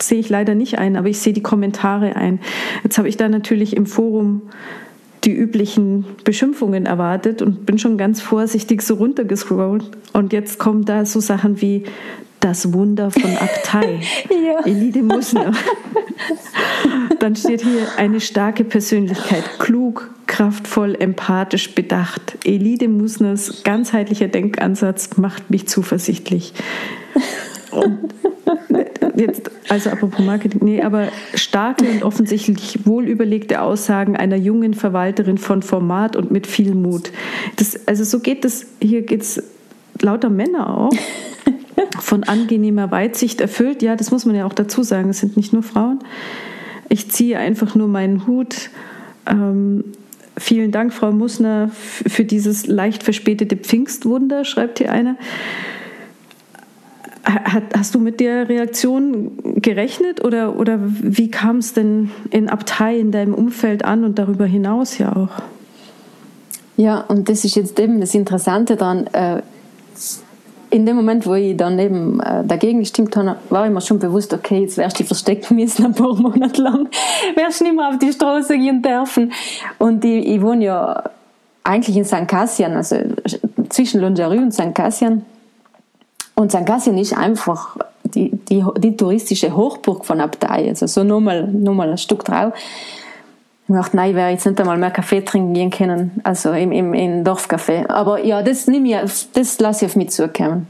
sehe 0.02 0.18
ich 0.18 0.28
leider 0.28 0.54
nicht 0.54 0.78
ein, 0.78 0.96
aber 0.96 1.08
ich 1.08 1.18
sehe 1.18 1.32
die 1.32 1.42
Kommentare 1.42 2.16
ein. 2.16 2.40
Jetzt 2.82 2.98
habe 2.98 3.08
ich 3.08 3.16
da 3.16 3.28
natürlich 3.28 3.76
im 3.76 3.86
Forum 3.86 4.42
die 5.24 5.32
üblichen 5.32 6.04
Beschimpfungen 6.24 6.86
erwartet 6.86 7.42
und 7.42 7.66
bin 7.66 7.78
schon 7.78 7.98
ganz 7.98 8.20
vorsichtig 8.20 8.82
so 8.82 8.94
runtergescrollt. 8.94 9.84
Und 10.12 10.32
jetzt 10.32 10.58
kommen 10.58 10.84
da 10.84 11.04
so 11.04 11.20
Sachen 11.20 11.60
wie 11.60 11.84
das 12.40 12.72
Wunder 12.72 13.10
von 13.10 13.36
Abtei, 13.36 14.00
ja. 14.30 14.64
Elide 14.64 15.02
Musner. 15.02 15.52
Dann 17.18 17.36
steht 17.36 17.62
hier 17.62 17.86
eine 17.98 18.20
starke 18.20 18.64
Persönlichkeit, 18.64 19.44
klug, 19.58 20.10
kraftvoll, 20.26 20.96
empathisch, 20.98 21.74
bedacht. 21.74 22.38
Elide 22.44 22.88
Musners 22.88 23.62
ganzheitlicher 23.62 24.28
Denkansatz 24.28 25.18
macht 25.18 25.50
mich 25.50 25.68
zuversichtlich. 25.68 26.54
Und 27.70 28.12
jetzt, 29.16 29.50
also 29.68 29.90
apropos 29.90 30.24
Marketing, 30.24 30.60
nee, 30.62 30.82
aber 30.82 31.08
starke 31.34 31.84
und 31.84 32.02
offensichtlich 32.02 32.86
wohlüberlegte 32.86 33.60
Aussagen 33.60 34.16
einer 34.16 34.36
jungen 34.36 34.74
Verwalterin 34.74 35.38
von 35.38 35.62
Format 35.62 36.16
und 36.16 36.30
mit 36.30 36.46
viel 36.46 36.74
Mut. 36.74 37.10
Das, 37.56 37.86
also 37.86 38.04
so 38.04 38.20
geht 38.20 38.44
das, 38.44 38.66
hier 38.80 39.02
geht 39.02 39.22
es 39.22 39.42
lauter 40.00 40.30
Männer 40.30 40.76
auch. 40.76 40.90
Von 42.00 42.24
angenehmer 42.24 42.90
Weitsicht 42.90 43.40
erfüllt, 43.40 43.82
ja, 43.82 43.96
das 43.96 44.10
muss 44.10 44.26
man 44.26 44.34
ja 44.34 44.44
auch 44.44 44.52
dazu 44.52 44.82
sagen, 44.82 45.10
es 45.10 45.20
sind 45.20 45.36
nicht 45.36 45.52
nur 45.52 45.62
Frauen. 45.62 46.00
Ich 46.88 47.10
ziehe 47.10 47.38
einfach 47.38 47.74
nur 47.74 47.88
meinen 47.88 48.26
Hut. 48.26 48.70
Ähm, 49.26 49.84
vielen 50.36 50.72
Dank, 50.72 50.92
Frau 50.92 51.12
Musner, 51.12 51.70
für 51.72 52.24
dieses 52.24 52.66
leicht 52.66 53.02
verspätete 53.02 53.56
Pfingstwunder, 53.56 54.44
schreibt 54.44 54.78
hier 54.78 54.92
einer. 54.92 55.16
Hast 57.24 57.94
du 57.94 57.98
mit 57.98 58.20
der 58.20 58.48
Reaktion 58.48 59.32
gerechnet 59.56 60.24
oder, 60.24 60.58
oder 60.58 60.78
wie 60.80 61.30
kam 61.30 61.58
es 61.58 61.74
denn 61.74 62.10
in 62.30 62.48
Abtei, 62.48 62.98
in 62.98 63.12
deinem 63.12 63.34
Umfeld 63.34 63.84
an 63.84 64.04
und 64.04 64.18
darüber 64.18 64.46
hinaus 64.46 64.98
ja 64.98 65.14
auch? 65.14 65.42
Ja, 66.76 67.00
und 67.00 67.28
das 67.28 67.44
ist 67.44 67.56
jetzt 67.56 67.78
eben 67.78 68.00
das 68.00 68.14
Interessante 68.14 68.76
daran. 68.76 69.06
Äh, 69.08 69.42
in 70.70 70.86
dem 70.86 70.96
Moment, 70.96 71.26
wo 71.26 71.34
ich 71.34 71.56
dann 71.56 71.78
eben 71.78 72.20
äh, 72.20 72.44
dagegen 72.44 72.78
gestimmt 72.78 73.16
habe, 73.16 73.36
war 73.50 73.66
ich 73.66 73.72
mir 73.72 73.80
schon 73.80 73.98
bewusst, 73.98 74.32
okay, 74.32 74.60
jetzt 74.60 74.78
wärst 74.78 74.98
du 74.98 75.04
versteckt 75.04 75.50
müssen 75.50 75.84
ein 75.84 75.94
paar 75.94 76.14
Monate 76.20 76.62
lang, 76.62 76.88
wärst 77.34 77.60
nicht 77.60 77.74
mehr 77.74 77.88
auf 77.88 77.98
die 77.98 78.12
Straße 78.12 78.56
gehen 78.56 78.80
dürfen. 78.80 79.32
Und 79.78 80.04
ich, 80.04 80.26
ich 80.26 80.40
wohne 80.40 80.64
ja 80.64 81.02
eigentlich 81.64 81.96
in 81.96 82.04
St. 82.04 82.26
Cassian, 82.26 82.72
also 82.72 82.96
zwischen 83.68 84.00
Longerie 84.00 84.38
und 84.38 84.52
St. 84.52 84.74
Cassian. 84.74 85.24
Und 86.34 86.52
St. 86.52 86.64
Cassian 86.64 86.98
ist 86.98 87.16
einfach 87.16 87.76
die, 88.04 88.30
die, 88.30 88.64
die 88.78 88.96
touristische 88.96 89.54
Hochburg 89.54 90.04
von 90.04 90.20
Abtei. 90.20 90.68
Also 90.68 90.86
so 90.86 91.04
nur 91.04 91.20
mal, 91.20 91.46
nur 91.46 91.74
mal 91.74 91.90
ein 91.90 91.98
Stück 91.98 92.24
drauf. 92.24 92.52
Ich 93.68 93.74
dachte, 93.74 93.96
nein, 93.96 94.10
ich 94.10 94.16
werde 94.16 94.32
jetzt 94.32 94.46
nicht 94.46 94.60
einmal 94.60 94.78
mehr 94.78 94.90
Kaffee 94.90 95.20
trinken 95.20 95.54
gehen 95.54 95.70
können, 95.70 96.20
also 96.24 96.50
im, 96.50 96.72
im, 96.72 96.92
im 96.92 97.24
Dorfcafé. 97.24 97.88
Aber 97.88 98.24
ja, 98.24 98.42
das, 98.42 98.66
nehme 98.66 98.88
ich, 98.88 99.28
das 99.32 99.60
lasse 99.60 99.84
ich 99.84 99.92
auf 99.92 99.96
mich 99.96 100.10
zukommen. 100.10 100.66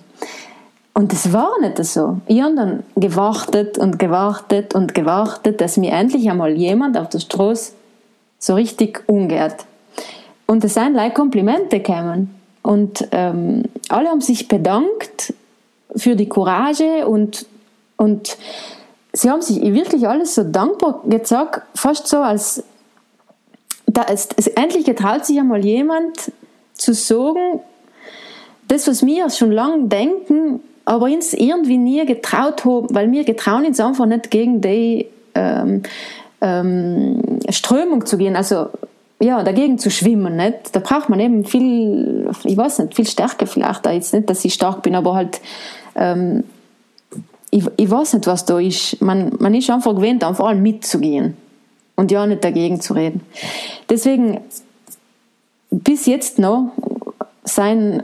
Und 0.93 1.13
das 1.13 1.33
war 1.33 1.53
nicht 1.63 1.83
so. 1.83 2.19
Ich 2.27 2.43
habe 2.43 2.55
dann 2.57 2.83
gewartet 2.97 3.79
und 3.79 3.99
gewartet 3.99 4.75
und 4.75 4.95
gewartet, 4.95 5.63
dass 5.63 5.79
mir 5.79 5.93
endlich 5.93 6.29
einmal 6.31 6.51
jemand 6.51 6.99
auf 6.99 7.09
der 7.09 7.21
Straße 7.21 7.73
so 8.39 8.55
richtig 8.55 9.03
umgeht. 9.07 9.57
und 10.47 10.63
es 10.65 10.75
sind 10.75 10.95
like 10.95 11.15
Komplimente 11.15 11.81
gekommen. 11.81 12.35
Und 12.63 13.09
ähm, 13.13 13.63
alle 13.89 14.11
haben 14.11 14.21
sich 14.21 14.47
bedankt 14.47 15.33
für 15.97 16.17
die 16.17 16.29
Courage 16.29 17.07
und, 17.07 17.47
und 17.97 18.37
sie 19.13 19.31
haben 19.31 19.43
sich 19.43 19.61
wirklich 19.61 20.07
alles 20.09 20.35
so 20.35 20.45
dankbar 20.45 21.03
gesagt, 21.07 21.63
fast 21.75 22.07
so 22.07 22.19
als 22.19 22.63
da 23.87 24.03
ist, 24.03 24.35
es, 24.37 24.47
endlich 24.47 24.85
getraut 24.85 25.27
sich 25.27 25.39
einmal 25.39 25.65
jemand 25.65 26.33
zu 26.75 26.95
sagen, 26.95 27.61
das, 28.69 28.87
was 28.87 29.05
wir 29.05 29.29
schon 29.31 29.51
lange 29.51 29.89
denken, 29.89 30.61
aber 30.85 31.07
uns 31.07 31.35
irgendwie 31.35 31.77
nie 31.77 32.05
getraut 32.07 32.65
haben, 32.65 32.87
weil 32.91 33.11
wir 33.11 33.25
getrauen 33.25 33.67
uns 33.67 33.81
einfach 33.81 34.07
nicht 34.07 34.31
gegen 34.31 34.61
die 34.61 35.07
ähm, 35.35 35.83
ähm, 36.41 37.41
Strömung 37.51 38.07
zu 38.07 38.17
gehen, 38.17 38.37
also 38.37 38.69
ja, 39.23 39.43
dagegen 39.43 39.79
zu 39.79 39.91
schwimmen, 39.91 40.37
nicht? 40.37 40.75
Da 40.75 40.81
braucht 40.81 41.11
man 41.11 41.21
eben 41.21 41.45
viel, 41.45 42.31
ich 42.45 42.57
weiß 42.57 42.79
nicht, 42.79 42.95
viel 42.95 43.07
Stärke 43.07 43.47
vielleicht, 43.47 43.85
da 43.85 43.93
jetzt 43.93 44.15
nicht, 44.15 44.31
dass 44.31 44.45
ich 44.45 44.55
stark 44.55 44.83
bin, 44.83 44.95
aber 44.95 45.15
halt, 45.15 45.41
ähm, 45.95 46.45
ich, 47.51 47.65
ich 47.77 47.91
weiß 47.91 48.15
nicht, 48.15 48.27
was 48.27 48.45
da 48.45 48.59
ist. 48.59 49.01
Man, 49.01 49.33
man 49.39 49.55
ist 49.55 49.71
einfach 49.71 49.95
gewöhnt, 49.95 50.23
einfach 50.25 50.55
mitzugehen 50.55 51.37
und 51.97 52.11
ja 52.11 52.27
nicht 52.27 52.45
dagegen 52.45 52.81
zu 52.81 52.95
reden. 52.95 53.23
Deswegen, 53.89 54.41
bis 55.71 56.07
jetzt 56.07 56.39
noch, 56.39 56.73
sein 57.45 58.03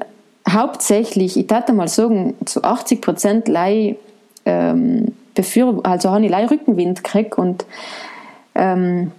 hauptsächlich, 0.48 1.36
ich 1.36 1.50
würde 1.50 1.72
mal 1.72 1.88
sagen, 1.88 2.34
zu 2.44 2.62
80 2.62 3.00
Prozent 3.00 3.48
Leih, 3.48 3.96
ähm, 4.44 5.12
also 5.82 6.10
habe 6.10 6.24
ich 6.24 6.30
Leih 6.30 6.46
Rückenwind 6.46 7.04
gekriegt 7.04 7.36
und 7.36 7.66
ähm, 8.54 9.12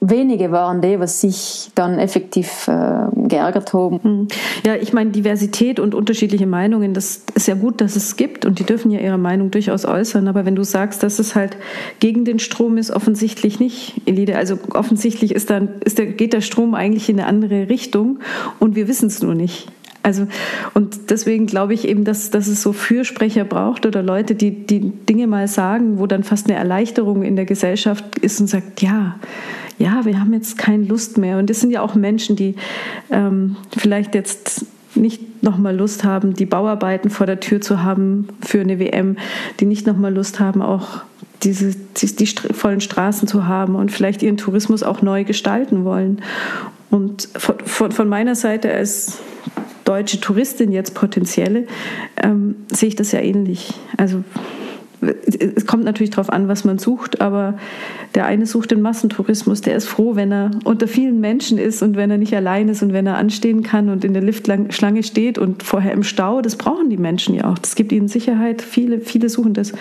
wenige 0.00 0.52
waren 0.52 0.80
die, 0.80 1.00
was 1.00 1.20
sich 1.20 1.70
dann 1.74 1.98
effektiv 1.98 2.68
äh, 2.68 3.06
geärgert 3.14 3.72
haben. 3.72 4.00
Hm. 4.02 4.28
Ja, 4.64 4.74
ich 4.74 4.92
meine, 4.92 5.10
Diversität 5.10 5.80
und 5.80 5.94
unterschiedliche 5.94 6.46
Meinungen, 6.46 6.94
das 6.94 7.22
ist 7.34 7.48
ja 7.48 7.54
gut, 7.54 7.80
dass 7.80 7.96
es 7.96 8.16
gibt 8.16 8.44
und 8.44 8.58
die 8.58 8.64
dürfen 8.64 8.90
ja 8.90 9.00
ihre 9.00 9.18
Meinung 9.18 9.50
durchaus 9.50 9.84
äußern. 9.84 10.28
Aber 10.28 10.44
wenn 10.44 10.54
du 10.54 10.64
sagst, 10.64 11.02
dass 11.02 11.18
es 11.18 11.34
halt 11.34 11.56
gegen 11.98 12.24
den 12.24 12.38
Strom 12.38 12.76
ist, 12.76 12.90
offensichtlich 12.90 13.58
nicht, 13.58 14.02
Elide. 14.06 14.36
Also 14.36 14.58
offensichtlich 14.74 15.34
ist 15.34 15.50
dann, 15.50 15.68
ist 15.84 15.98
der, 15.98 16.06
geht 16.06 16.32
der 16.32 16.42
Strom 16.42 16.74
eigentlich 16.74 17.08
in 17.08 17.18
eine 17.18 17.28
andere 17.28 17.68
Richtung 17.68 18.20
und 18.58 18.76
wir 18.76 18.88
wissen 18.88 19.06
es 19.06 19.22
nur 19.22 19.34
nicht. 19.34 19.68
Also, 20.06 20.28
und 20.72 21.10
deswegen 21.10 21.46
glaube 21.46 21.74
ich 21.74 21.88
eben, 21.88 22.04
dass, 22.04 22.30
dass 22.30 22.46
es 22.46 22.62
so 22.62 22.72
Fürsprecher 22.72 23.44
braucht 23.44 23.86
oder 23.86 24.04
Leute, 24.04 24.36
die, 24.36 24.52
die 24.64 24.78
Dinge 24.78 25.26
mal 25.26 25.48
sagen, 25.48 25.98
wo 25.98 26.06
dann 26.06 26.22
fast 26.22 26.46
eine 26.46 26.56
Erleichterung 26.56 27.24
in 27.24 27.34
der 27.34 27.44
Gesellschaft 27.44 28.16
ist 28.20 28.40
und 28.40 28.46
sagt, 28.46 28.82
ja, 28.82 29.16
ja, 29.78 30.04
wir 30.04 30.20
haben 30.20 30.32
jetzt 30.32 30.58
keine 30.58 30.84
Lust 30.84 31.18
mehr. 31.18 31.38
Und 31.38 31.50
das 31.50 31.58
sind 31.58 31.72
ja 31.72 31.80
auch 31.80 31.96
Menschen, 31.96 32.36
die 32.36 32.54
ähm, 33.10 33.56
vielleicht 33.76 34.14
jetzt 34.14 34.64
nicht 34.94 35.42
nochmal 35.42 35.74
Lust 35.74 36.04
haben, 36.04 36.34
die 36.34 36.46
Bauarbeiten 36.46 37.10
vor 37.10 37.26
der 37.26 37.40
Tür 37.40 37.60
zu 37.60 37.82
haben 37.82 38.28
für 38.42 38.60
eine 38.60 38.78
WM, 38.78 39.16
die 39.58 39.66
nicht 39.66 39.88
nochmal 39.88 40.14
Lust 40.14 40.38
haben, 40.38 40.62
auch 40.62 41.02
diese, 41.42 41.74
die, 41.96 42.14
die 42.14 42.26
vollen 42.26 42.80
Straßen 42.80 43.26
zu 43.26 43.48
haben 43.48 43.74
und 43.74 43.90
vielleicht 43.90 44.22
ihren 44.22 44.36
Tourismus 44.36 44.84
auch 44.84 45.02
neu 45.02 45.24
gestalten 45.24 45.84
wollen. 45.84 46.22
Und 46.90 47.28
von, 47.36 47.56
von, 47.64 47.90
von 47.90 48.08
meiner 48.08 48.36
Seite 48.36 48.72
als 48.72 49.18
deutsche 49.86 50.20
Touristin 50.20 50.72
jetzt 50.72 50.94
potenzielle 50.94 51.66
ähm, 52.22 52.56
sehe 52.70 52.90
ich 52.90 52.96
das 52.96 53.12
ja 53.12 53.20
ähnlich. 53.20 53.72
Also 53.96 54.22
es 55.00 55.66
kommt 55.66 55.84
natürlich 55.84 56.10
darauf 56.10 56.30
an, 56.30 56.48
was 56.48 56.64
man 56.64 56.78
sucht, 56.78 57.20
aber 57.20 57.58
der 58.14 58.26
eine 58.26 58.46
sucht 58.46 58.70
den 58.70 58.80
Massentourismus, 58.80 59.60
der 59.60 59.76
ist 59.76 59.86
froh, 59.86 60.16
wenn 60.16 60.32
er 60.32 60.50
unter 60.64 60.88
vielen 60.88 61.20
Menschen 61.20 61.58
ist 61.58 61.82
und 61.82 61.96
wenn 61.96 62.10
er 62.10 62.18
nicht 62.18 62.34
allein 62.34 62.68
ist 62.68 62.82
und 62.82 62.92
wenn 62.92 63.06
er 63.06 63.16
anstehen 63.16 63.62
kann 63.62 63.88
und 63.88 64.04
in 64.04 64.14
der 64.14 64.22
Liftschlange 64.22 65.02
steht 65.02 65.38
und 65.38 65.62
vorher 65.62 65.92
im 65.92 66.02
Stau, 66.02 66.40
das 66.40 66.56
brauchen 66.56 66.90
die 66.90 66.96
Menschen 66.96 67.34
ja 67.34 67.50
auch. 67.50 67.58
Das 67.58 67.74
gibt 67.74 67.92
ihnen 67.92 68.08
Sicherheit, 68.08 68.62
viele, 68.62 69.00
viele 69.00 69.28
suchen 69.28 69.54
das. 69.54 69.72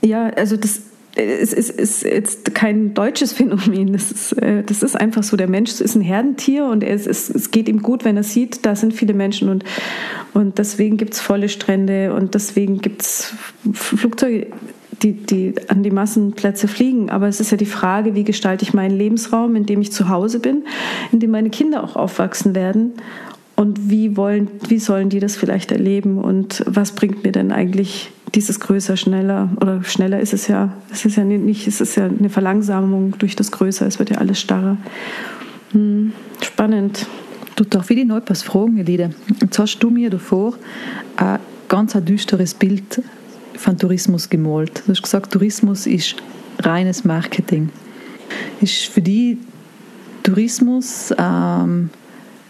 Ja, 0.00 0.28
also 0.30 0.56
das, 0.56 0.82
es 1.16 1.52
ist, 1.52 1.70
ist, 1.70 2.04
jetzt 2.04 2.54
kein 2.54 2.94
deutsches 2.94 3.32
Phänomen. 3.32 3.92
Das 3.92 4.10
ist, 4.10 4.32
äh, 4.32 4.62
das 4.64 4.82
ist 4.82 5.00
einfach 5.00 5.22
so. 5.22 5.36
Der 5.36 5.48
Mensch 5.48 5.80
ist 5.80 5.94
ein 5.94 6.00
Herdentier 6.00 6.66
und 6.66 6.82
es, 6.82 7.06
ist, 7.06 7.30
es 7.30 7.50
geht 7.50 7.68
ihm 7.68 7.82
gut, 7.82 8.04
wenn 8.04 8.16
er 8.16 8.24
sieht, 8.24 8.66
da 8.66 8.74
sind 8.74 8.94
viele 8.94 9.14
Menschen 9.14 9.48
und, 9.48 9.64
und 10.32 10.58
deswegen 10.58 10.96
gibt 10.96 11.14
es 11.14 11.20
volle 11.20 11.48
Strände 11.48 12.12
und 12.14 12.34
deswegen 12.34 12.80
gibt 12.80 13.02
es 13.02 13.32
Flugzeuge, 13.72 14.48
die, 15.02 15.12
die 15.12 15.54
an 15.68 15.82
die 15.82 15.90
Massenplätze 15.90 16.66
fliegen. 16.66 17.10
Aber 17.10 17.28
es 17.28 17.38
ist 17.38 17.50
ja 17.50 17.56
die 17.56 17.66
Frage, 17.66 18.14
wie 18.14 18.24
gestalte 18.24 18.64
ich 18.64 18.74
meinen 18.74 18.96
Lebensraum, 18.96 19.54
in 19.54 19.66
dem 19.66 19.80
ich 19.80 19.92
zu 19.92 20.08
Hause 20.08 20.40
bin, 20.40 20.64
in 21.12 21.20
dem 21.20 21.30
meine 21.30 21.50
Kinder 21.50 21.84
auch 21.84 21.94
aufwachsen 21.94 22.54
werden 22.54 22.94
und 23.56 23.88
wie 23.88 24.16
wollen, 24.16 24.48
wie 24.68 24.78
sollen 24.78 25.10
die 25.10 25.20
das 25.20 25.36
vielleicht 25.36 25.70
erleben 25.70 26.18
und 26.18 26.64
was 26.66 26.92
bringt 26.92 27.22
mir 27.22 27.32
denn 27.32 27.52
eigentlich 27.52 28.10
dieses 28.34 28.60
größer, 28.60 28.96
schneller 28.96 29.48
oder 29.60 29.82
schneller 29.84 30.20
ist 30.20 30.32
es 30.32 30.48
ja, 30.48 30.72
es 30.90 31.04
ist 31.04 31.16
ja 31.16 31.24
nicht, 31.24 31.66
es 31.66 31.80
ist 31.80 31.96
ja 31.96 32.06
eine 32.06 32.30
Verlangsamung 32.30 33.14
durch 33.18 33.36
das 33.36 33.52
Größer, 33.52 33.86
es 33.86 33.98
wird 33.98 34.10
ja 34.10 34.18
alles 34.18 34.40
starrer. 34.40 34.76
Hm, 35.72 36.12
spannend. 36.42 37.06
Du 37.56 37.64
darf 37.64 37.88
ich 37.90 37.96
dich 37.96 38.06
noch 38.06 38.16
etwas 38.16 38.42
fragen, 38.42 38.78
Elide? 38.78 39.10
Jetzt 39.40 39.58
hast 39.58 39.78
du 39.78 39.90
mir 39.90 40.10
davor 40.10 40.54
ein 41.16 41.38
ganz 41.68 41.94
ein 41.94 42.04
düsteres 42.04 42.54
Bild 42.54 43.02
von 43.56 43.78
Tourismus 43.78 44.28
gemalt. 44.28 44.82
Du 44.86 44.92
hast 44.92 45.02
gesagt, 45.02 45.32
Tourismus 45.32 45.86
ist 45.86 46.16
reines 46.58 47.04
Marketing. 47.04 47.70
Ist 48.60 48.86
für 48.86 49.02
dich 49.02 49.36
Tourismus 50.24 51.14
ähm, 51.16 51.90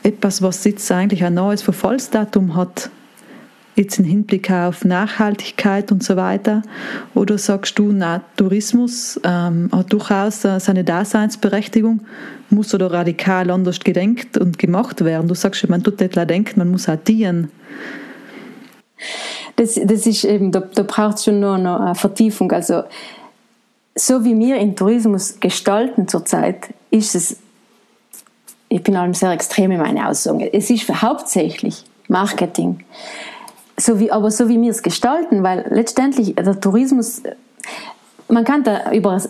etwas, 0.03 0.41
was 0.41 0.65
jetzt 0.65 0.91
eigentlich 0.91 1.25
ein 1.25 1.35
neues 1.35 1.61
Verfallsdatum 1.61 2.57
hat, 2.57 2.91
jetzt 3.75 3.99
im 3.99 4.05
Hinblick 4.05 4.51
auf 4.51 4.85
Nachhaltigkeit 4.85 5.91
und 5.91 6.03
so 6.03 6.17
weiter? 6.17 6.63
Oder 7.15 7.39
sagst 7.39 7.79
du, 7.79 7.93
na, 7.93 8.23
Tourismus 8.37 9.21
ähm, 9.25 9.69
hat 9.73 9.93
durchaus 9.93 10.43
seine 10.43 10.85
Daseinsberechtigung, 10.85 12.01
muss 12.51 12.75
oder 12.75 12.93
radikal 12.93 13.51
anders 13.51 13.81
gedenkt 13.81 14.39
und 14.39 14.59
gemacht 14.59 15.05
werden? 15.05 15.29
Du 15.29 15.35
sagst, 15.35 15.69
man 15.69 15.83
tut 15.83 16.01
nicht 16.01 16.17
denken, 16.17 16.59
man 16.59 16.71
muss 16.71 16.89
auch 16.89 16.97
dienen. 16.97 17.51
Das, 19.57 19.75
das 19.75 20.07
ist 20.07 20.25
eben, 20.25 20.53
da, 20.53 20.61
da 20.61 20.83
braucht 20.83 21.17
es 21.17 21.25
schon 21.25 21.41
nur 21.41 21.59
noch 21.59 21.81
eine 21.81 21.95
Vertiefung. 21.95 22.51
Also, 22.53 22.85
so 23.95 24.25
wie 24.25 24.37
wir 24.39 24.57
in 24.57 24.75
Tourismus 24.75 25.39
gestalten 25.39 26.09
zurzeit, 26.09 26.69
ist 26.91 27.15
es 27.15 27.37
ich 28.75 28.83
bin 28.83 28.97
allem 28.97 29.15
sehr 29.15 29.31
extrem 29.31 29.71
in 29.71 29.79
meinen 29.79 30.05
Aussagen. 30.05 30.41
Es 30.53 30.69
ist 30.69 30.89
hauptsächlich 30.89 31.85
Marketing. 32.09 32.85
So 33.77 33.99
wie, 33.99 34.11
aber 34.13 34.31
so 34.31 34.49
wie 34.49 34.61
wir 34.61 34.71
es 34.71 34.83
gestalten, 34.83 35.43
weil 35.43 35.67
letztendlich 35.71 36.35
der 36.35 36.61
Tourismus, 36.61 37.23
man 38.29 38.45
kann 38.45 38.63
da 38.63 38.93
über 38.93 39.21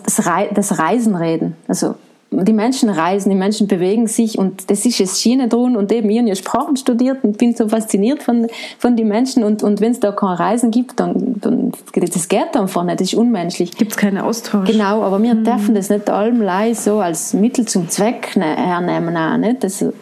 das 0.53 0.79
Reisen 0.79 1.15
reden. 1.15 1.55
Also 1.67 1.95
die 2.31 2.53
Menschen 2.53 2.89
reisen, 2.89 3.29
die 3.29 3.35
Menschen 3.35 3.67
bewegen 3.67 4.07
sich 4.07 4.37
und 4.37 4.69
das 4.69 4.85
ist 4.85 4.99
es 4.99 5.21
Schiene 5.21 5.47
drin 5.47 5.77
und 5.77 5.91
eben 5.91 6.09
ich 6.09 6.19
habe 6.19 6.35
Sprachen 6.35 6.75
studiert 6.75 7.23
und 7.23 7.37
bin 7.37 7.55
so 7.55 7.69
fasziniert 7.69 8.23
von, 8.23 8.47
von 8.79 8.97
den 8.97 9.07
Menschen 9.07 9.43
und, 9.43 9.63
und 9.63 9.79
wenn 9.79 9.91
es 9.91 9.99
da 9.99 10.11
kein 10.11 10.35
Reisen 10.35 10.71
gibt, 10.71 10.99
dann, 10.99 11.35
dann 11.39 11.71
das 11.93 12.27
geht 12.27 12.55
einfach 12.55 12.83
nicht, 12.83 12.99
das 12.99 13.13
ist 13.13 13.15
unmenschlich. 13.15 13.71
Gibt 13.77 13.91
es 13.91 13.97
keinen 13.97 14.17
Austausch. 14.17 14.69
Genau, 14.69 15.03
aber 15.03 15.21
wir 15.21 15.35
mhm. 15.35 15.43
dürfen 15.43 15.75
das 15.75 15.89
nicht 15.89 16.09
allem 16.09 16.41
so 16.73 16.99
als 16.99 17.33
Mittel 17.33 17.65
zum 17.65 17.89
Zweck 17.89 18.35
ne, 18.35 18.45
hernehmen 18.45 19.15
auch, 19.15 19.37
nicht? 19.37 19.63
Das, 19.63 19.81
ähm, 19.81 19.93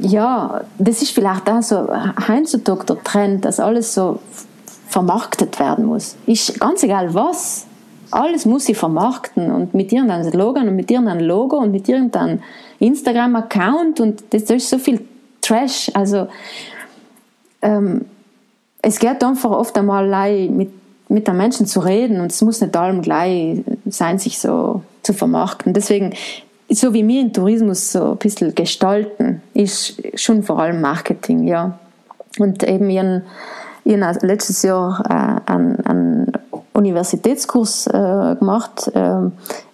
ja, 0.00 0.62
das 0.78 1.02
ist 1.02 1.12
vielleicht 1.12 1.48
auch 1.48 1.62
so 1.62 1.88
heutzutage 2.28 2.86
der 2.86 3.02
Trend, 3.04 3.44
dass 3.44 3.60
alles 3.60 3.94
so 3.94 4.20
vermarktet 4.88 5.58
werden 5.60 5.86
muss. 5.86 6.16
Ist 6.26 6.58
ganz 6.58 6.82
egal 6.82 7.14
was, 7.14 7.66
alles 8.10 8.44
muss 8.44 8.66
sie 8.66 8.74
vermarkten 8.74 9.50
und 9.52 9.74
mit 9.74 9.92
irgendeinem 9.92 10.28
Slogan 10.30 10.68
und 10.68 10.76
mit 10.76 10.90
irgendeinem 10.90 11.26
Logo 11.26 11.58
und 11.58 11.70
mit 11.70 11.88
irgendeinem 11.88 12.40
Instagram-Account 12.80 14.00
und 14.00 14.24
das 14.30 14.42
ist 14.44 14.70
so 14.70 14.78
viel 14.78 15.06
Trash. 15.40 15.90
Also 15.94 16.26
ähm, 17.62 18.06
es 18.82 18.98
geht 18.98 19.22
einfach 19.22 19.50
oft 19.50 19.76
einmal 19.78 20.48
mit, 20.48 20.70
mit 21.08 21.28
den 21.28 21.36
Menschen 21.36 21.66
zu 21.66 21.80
reden 21.80 22.20
und 22.20 22.32
es 22.32 22.42
muss 22.42 22.60
nicht 22.60 22.76
allem 22.76 23.02
gleich 23.02 23.62
sein, 23.86 24.18
sich 24.18 24.38
so 24.38 24.82
zu 25.02 25.12
vermarkten. 25.12 25.72
Deswegen, 25.72 26.14
so 26.70 26.94
wie 26.94 27.06
wir 27.06 27.20
in 27.20 27.32
Tourismus 27.32 27.92
so 27.92 28.12
ein 28.12 28.16
bisschen 28.16 28.54
gestalten, 28.54 29.42
ist 29.54 30.02
schon 30.14 30.42
vor 30.42 30.60
allem 30.60 30.80
Marketing, 30.80 31.46
ja. 31.46 31.78
Und 32.38 32.62
eben 32.62 32.88
ihren, 32.90 33.22
ihren 33.84 34.04
letztes 34.22 34.62
Jahr 34.62 35.02
äh, 35.08 35.50
einen, 35.50 35.84
einen 35.84 36.32
Universitätskurs 36.72 37.86
äh, 37.88 38.36
gemacht 38.38 38.90
äh, 38.94 39.30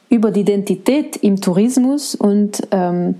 über 0.08 0.30
die 0.30 0.40
Identität 0.40 1.16
im 1.16 1.40
Tourismus 1.40 2.14
und 2.14 2.66
ähm, 2.70 3.16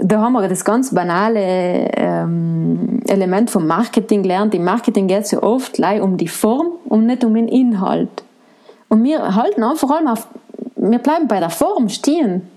da 0.00 0.22
haben 0.22 0.32
wir 0.32 0.48
das 0.48 0.64
ganz 0.64 0.94
banale 0.94 1.90
ähm, 1.94 3.02
Element 3.06 3.50
vom 3.50 3.66
Marketing 3.66 4.22
gelernt. 4.22 4.54
Im 4.54 4.64
Marketing 4.64 5.06
geht 5.06 5.24
es 5.24 5.32
ja 5.32 5.42
oft 5.42 5.78
um 6.00 6.16
die 6.16 6.28
Form 6.28 6.68
und 6.86 7.04
nicht 7.04 7.24
um 7.24 7.34
den 7.34 7.46
Inhalt. 7.46 8.24
Und 8.88 9.04
wir 9.04 9.34
halten 9.34 9.62
einfach 9.62 9.90
allem 9.90 10.08
auf 10.08 10.26
wir 10.76 10.98
bleiben 10.98 11.28
bei 11.28 11.38
der 11.38 11.50
Form 11.50 11.88
stehen. 11.88 12.48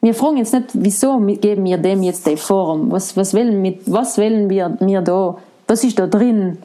Wir 0.00 0.14
fragen 0.14 0.36
jetzt 0.36 0.52
nicht, 0.52 0.70
wieso 0.74 1.18
geben 1.18 1.64
wir 1.64 1.78
dem 1.78 2.02
jetzt 2.02 2.26
die 2.26 2.36
Form? 2.36 2.90
Was, 2.90 3.16
was, 3.16 3.34
wollen, 3.34 3.60
mit, 3.62 3.80
was 3.90 4.18
wollen 4.18 4.48
wir, 4.50 4.76
wir 4.80 5.00
da? 5.00 5.36
Was 5.66 5.82
ist 5.82 5.98
da 5.98 6.06
drin? 6.06 6.58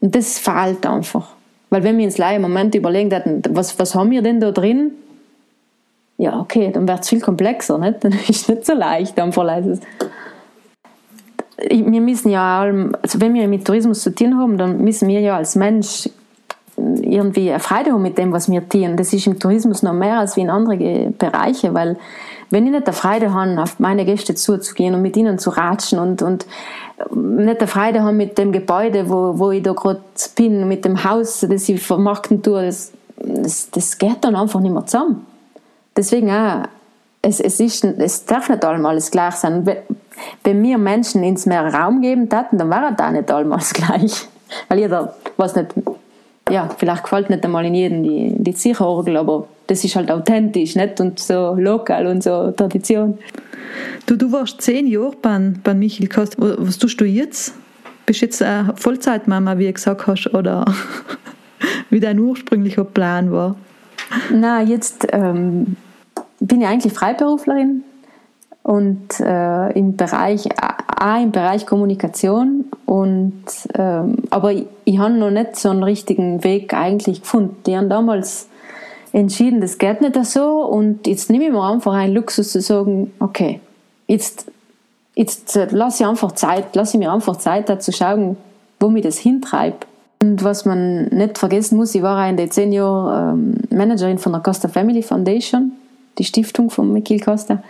Und 0.00 0.14
das 0.14 0.38
fehlt 0.38 0.86
einfach. 0.86 1.28
Weil 1.70 1.82
wenn 1.82 1.98
wir 1.98 2.04
uns 2.04 2.18
im 2.18 2.42
Moment 2.42 2.74
überlegen 2.74 3.10
hätten, 3.10 3.42
was, 3.50 3.78
was 3.78 3.94
haben 3.94 4.10
wir 4.10 4.22
denn 4.22 4.40
da 4.40 4.52
drin? 4.52 4.92
Ja, 6.16 6.40
okay, 6.40 6.70
dann 6.72 6.88
wird 6.88 7.00
es 7.00 7.08
viel 7.08 7.20
komplexer, 7.20 7.78
nicht? 7.78 8.02
Dann 8.04 8.12
ist 8.12 8.30
es 8.30 8.48
nicht 8.48 8.66
so 8.66 8.74
leicht, 8.74 9.18
einfach 9.20 9.44
leise. 9.44 9.78
Wir 11.68 12.00
müssen 12.00 12.30
ja, 12.30 12.60
also 13.02 13.20
wenn 13.20 13.34
wir 13.34 13.46
mit 13.48 13.64
Tourismus 13.64 14.02
zu 14.02 14.14
tun 14.14 14.36
haben, 14.38 14.58
dann 14.58 14.78
müssen 14.82 15.08
wir 15.08 15.20
ja 15.20 15.36
als 15.36 15.56
Mensch 15.56 16.08
irgendwie 16.78 17.50
eine 17.50 17.60
Freude 17.60 17.92
haben 17.92 18.02
mit 18.02 18.18
dem, 18.18 18.32
was 18.32 18.50
wir 18.50 18.68
tun. 18.68 18.96
Das 18.96 19.12
ist 19.12 19.26
im 19.26 19.38
Tourismus 19.38 19.82
noch 19.82 19.92
mehr 19.92 20.18
als 20.18 20.36
wie 20.36 20.42
in 20.42 20.50
anderen 20.50 21.16
Bereichen, 21.16 21.74
weil 21.74 21.96
wenn 22.50 22.66
ich 22.66 22.72
nicht 22.72 22.86
der 22.86 22.94
Freude 22.94 23.34
habe, 23.34 23.60
auf 23.60 23.78
meine 23.78 24.04
Gäste 24.04 24.34
zuzugehen 24.34 24.94
und 24.94 25.02
mit 25.02 25.16
ihnen 25.16 25.38
zu 25.38 25.50
ratschen 25.50 25.98
und, 25.98 26.22
und 26.22 26.46
nicht 27.14 27.60
der 27.60 27.68
Freude 27.68 28.02
habe 28.02 28.12
mit 28.12 28.38
dem 28.38 28.52
Gebäude, 28.52 29.08
wo, 29.10 29.38
wo 29.38 29.50
ich 29.50 29.62
da 29.62 29.72
gerade 29.72 30.00
bin, 30.34 30.66
mit 30.66 30.84
dem 30.84 31.04
Haus, 31.04 31.46
das 31.48 31.68
ich 31.68 31.82
vermarkten 31.82 32.42
tue, 32.42 32.64
das, 32.64 32.92
das, 33.18 33.70
das 33.70 33.98
geht 33.98 34.18
dann 34.22 34.34
einfach 34.34 34.60
nicht 34.60 34.72
mehr 34.72 34.86
zusammen. 34.86 35.26
Deswegen 35.96 36.30
auch, 36.30 36.62
es, 37.20 37.40
es, 37.40 37.60
ist, 37.60 37.84
es 37.84 38.24
darf 38.24 38.48
nicht 38.48 38.64
allem 38.64 38.86
alles 38.86 39.10
gleich 39.10 39.34
sein. 39.34 39.66
Wenn 40.44 40.62
wir 40.62 40.78
Menschen 40.78 41.22
ins 41.24 41.44
mehr 41.44 41.74
Raum 41.74 42.00
geben 42.00 42.28
täten, 42.30 42.58
dann 42.58 42.70
wäre 42.70 42.94
da 42.96 43.10
nicht 43.10 43.30
allem 43.30 43.52
alles 43.52 43.74
gleich. 43.74 44.28
Weil 44.68 44.78
jeder, 44.78 45.14
was 45.36 45.54
nicht, 45.54 45.74
ja, 46.50 46.68
vielleicht 46.76 47.02
gefällt 47.04 47.30
nicht 47.30 47.44
einmal 47.44 47.64
in 47.64 47.74
jedem 47.74 48.02
die, 48.02 48.34
die 48.38 48.52
Sicherorgel, 48.52 49.16
aber 49.16 49.48
das 49.66 49.84
ist 49.84 49.96
halt 49.96 50.10
authentisch, 50.10 50.76
nicht? 50.76 51.00
Und 51.00 51.18
so 51.18 51.54
lokal 51.54 52.06
und 52.06 52.22
so 52.22 52.50
Tradition. 52.52 53.18
Du, 54.06 54.16
du 54.16 54.32
warst 54.32 54.62
zehn 54.62 54.86
Jahre 54.86 55.12
bei, 55.20 55.52
bei 55.62 55.74
Michael 55.74 56.08
Kost. 56.08 56.36
Was 56.38 56.78
tust 56.78 57.00
du 57.00 57.04
jetzt? 57.04 57.54
Bist 58.06 58.22
du 58.22 58.26
jetzt 58.26 58.42
eine 58.42 58.72
Vollzeitmama, 58.76 59.58
wie 59.58 59.66
du 59.66 59.72
gesagt 59.72 60.06
hast, 60.06 60.32
oder 60.34 60.64
wie 61.90 62.00
dein 62.00 62.18
ursprünglicher 62.18 62.84
Plan 62.84 63.30
war? 63.30 63.56
Na, 64.32 64.62
jetzt 64.62 65.06
ähm, 65.12 65.76
bin 66.40 66.62
ich 66.62 66.66
eigentlich 66.66 66.92
Freiberuflerin 66.92 67.84
und 68.62 69.20
äh, 69.20 69.72
im 69.72 69.96
Bereich 69.96 70.48
auch 71.00 71.22
im 71.22 71.30
Bereich 71.30 71.66
Kommunikation 71.66 72.64
und 72.84 73.44
ähm, 73.74 74.16
aber 74.30 74.52
ich, 74.52 74.66
ich 74.84 74.98
habe 74.98 75.14
noch 75.14 75.30
nicht 75.30 75.56
so 75.56 75.70
einen 75.70 75.82
richtigen 75.82 76.42
Weg 76.44 76.74
eigentlich 76.74 77.20
gefunden. 77.20 77.56
Die 77.66 77.76
haben 77.76 77.88
damals 77.88 78.48
entschieden, 79.12 79.60
das 79.60 79.78
geht 79.78 80.00
nicht 80.00 80.22
so 80.24 80.64
und 80.64 81.06
jetzt 81.06 81.30
nehme 81.30 81.44
ich 81.44 81.52
mir 81.52 81.62
einfach 81.62 81.94
einen 81.94 82.14
Luxus 82.14 82.52
zu 82.52 82.60
sagen, 82.60 83.12
okay, 83.20 83.60
jetzt, 84.06 84.50
jetzt 85.14 85.54
lasse 85.70 86.02
ich 86.02 86.08
einfach 86.08 86.32
Zeit, 86.32 86.74
lasse 86.74 86.96
ich 86.96 86.98
mir 86.98 87.12
einfach 87.12 87.36
Zeit, 87.36 87.68
da 87.68 87.78
zu 87.78 87.92
schauen, 87.92 88.36
wo 88.80 88.88
mich 88.88 89.04
das 89.04 89.18
hintreibt. 89.18 89.86
Und 90.20 90.42
was 90.42 90.64
man 90.64 91.04
nicht 91.06 91.38
vergessen 91.38 91.76
muss, 91.76 91.94
ich 91.94 92.02
war 92.02 92.28
in 92.28 92.36
den 92.36 92.50
zehn 92.50 92.72
Jahren 92.72 93.62
Managerin 93.70 94.18
von 94.18 94.32
der 94.32 94.40
Costa 94.40 94.66
Family 94.66 95.02
Foundation, 95.02 95.72
die 96.18 96.24
Stiftung 96.24 96.70
von 96.70 96.92
Michael 96.92 97.20
Costa. 97.20 97.62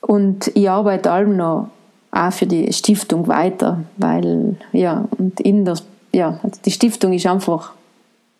Und 0.00 0.50
ich 0.54 0.68
arbeite 0.68 1.10
allem 1.10 1.36
noch 1.36 1.68
auch 2.12 2.32
für 2.32 2.46
die 2.46 2.72
Stiftung 2.72 3.26
weiter, 3.26 3.82
weil, 3.96 4.56
ja, 4.72 5.08
und 5.18 5.40
in 5.40 5.64
der, 5.64 5.78
ja, 6.12 6.38
also 6.42 6.60
die 6.64 6.70
Stiftung 6.70 7.14
ist 7.14 7.26
einfach 7.26 7.72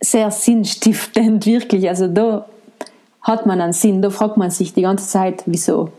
sehr 0.01 0.31
sinnstiftend, 0.31 1.47
wirklich. 1.47 1.89
Also 1.89 2.07
da 2.07 2.47
hat 3.23 3.47
man 3.47 3.61
einen 3.61 3.73
Sinn, 3.73 4.03
da 4.03 4.11
fragt 4.11 4.37
man 4.37 4.51
sich 4.51 4.75
die 4.75 4.83
ganze 4.83 5.09
Zeit, 5.09 5.43
wieso. 5.47 5.91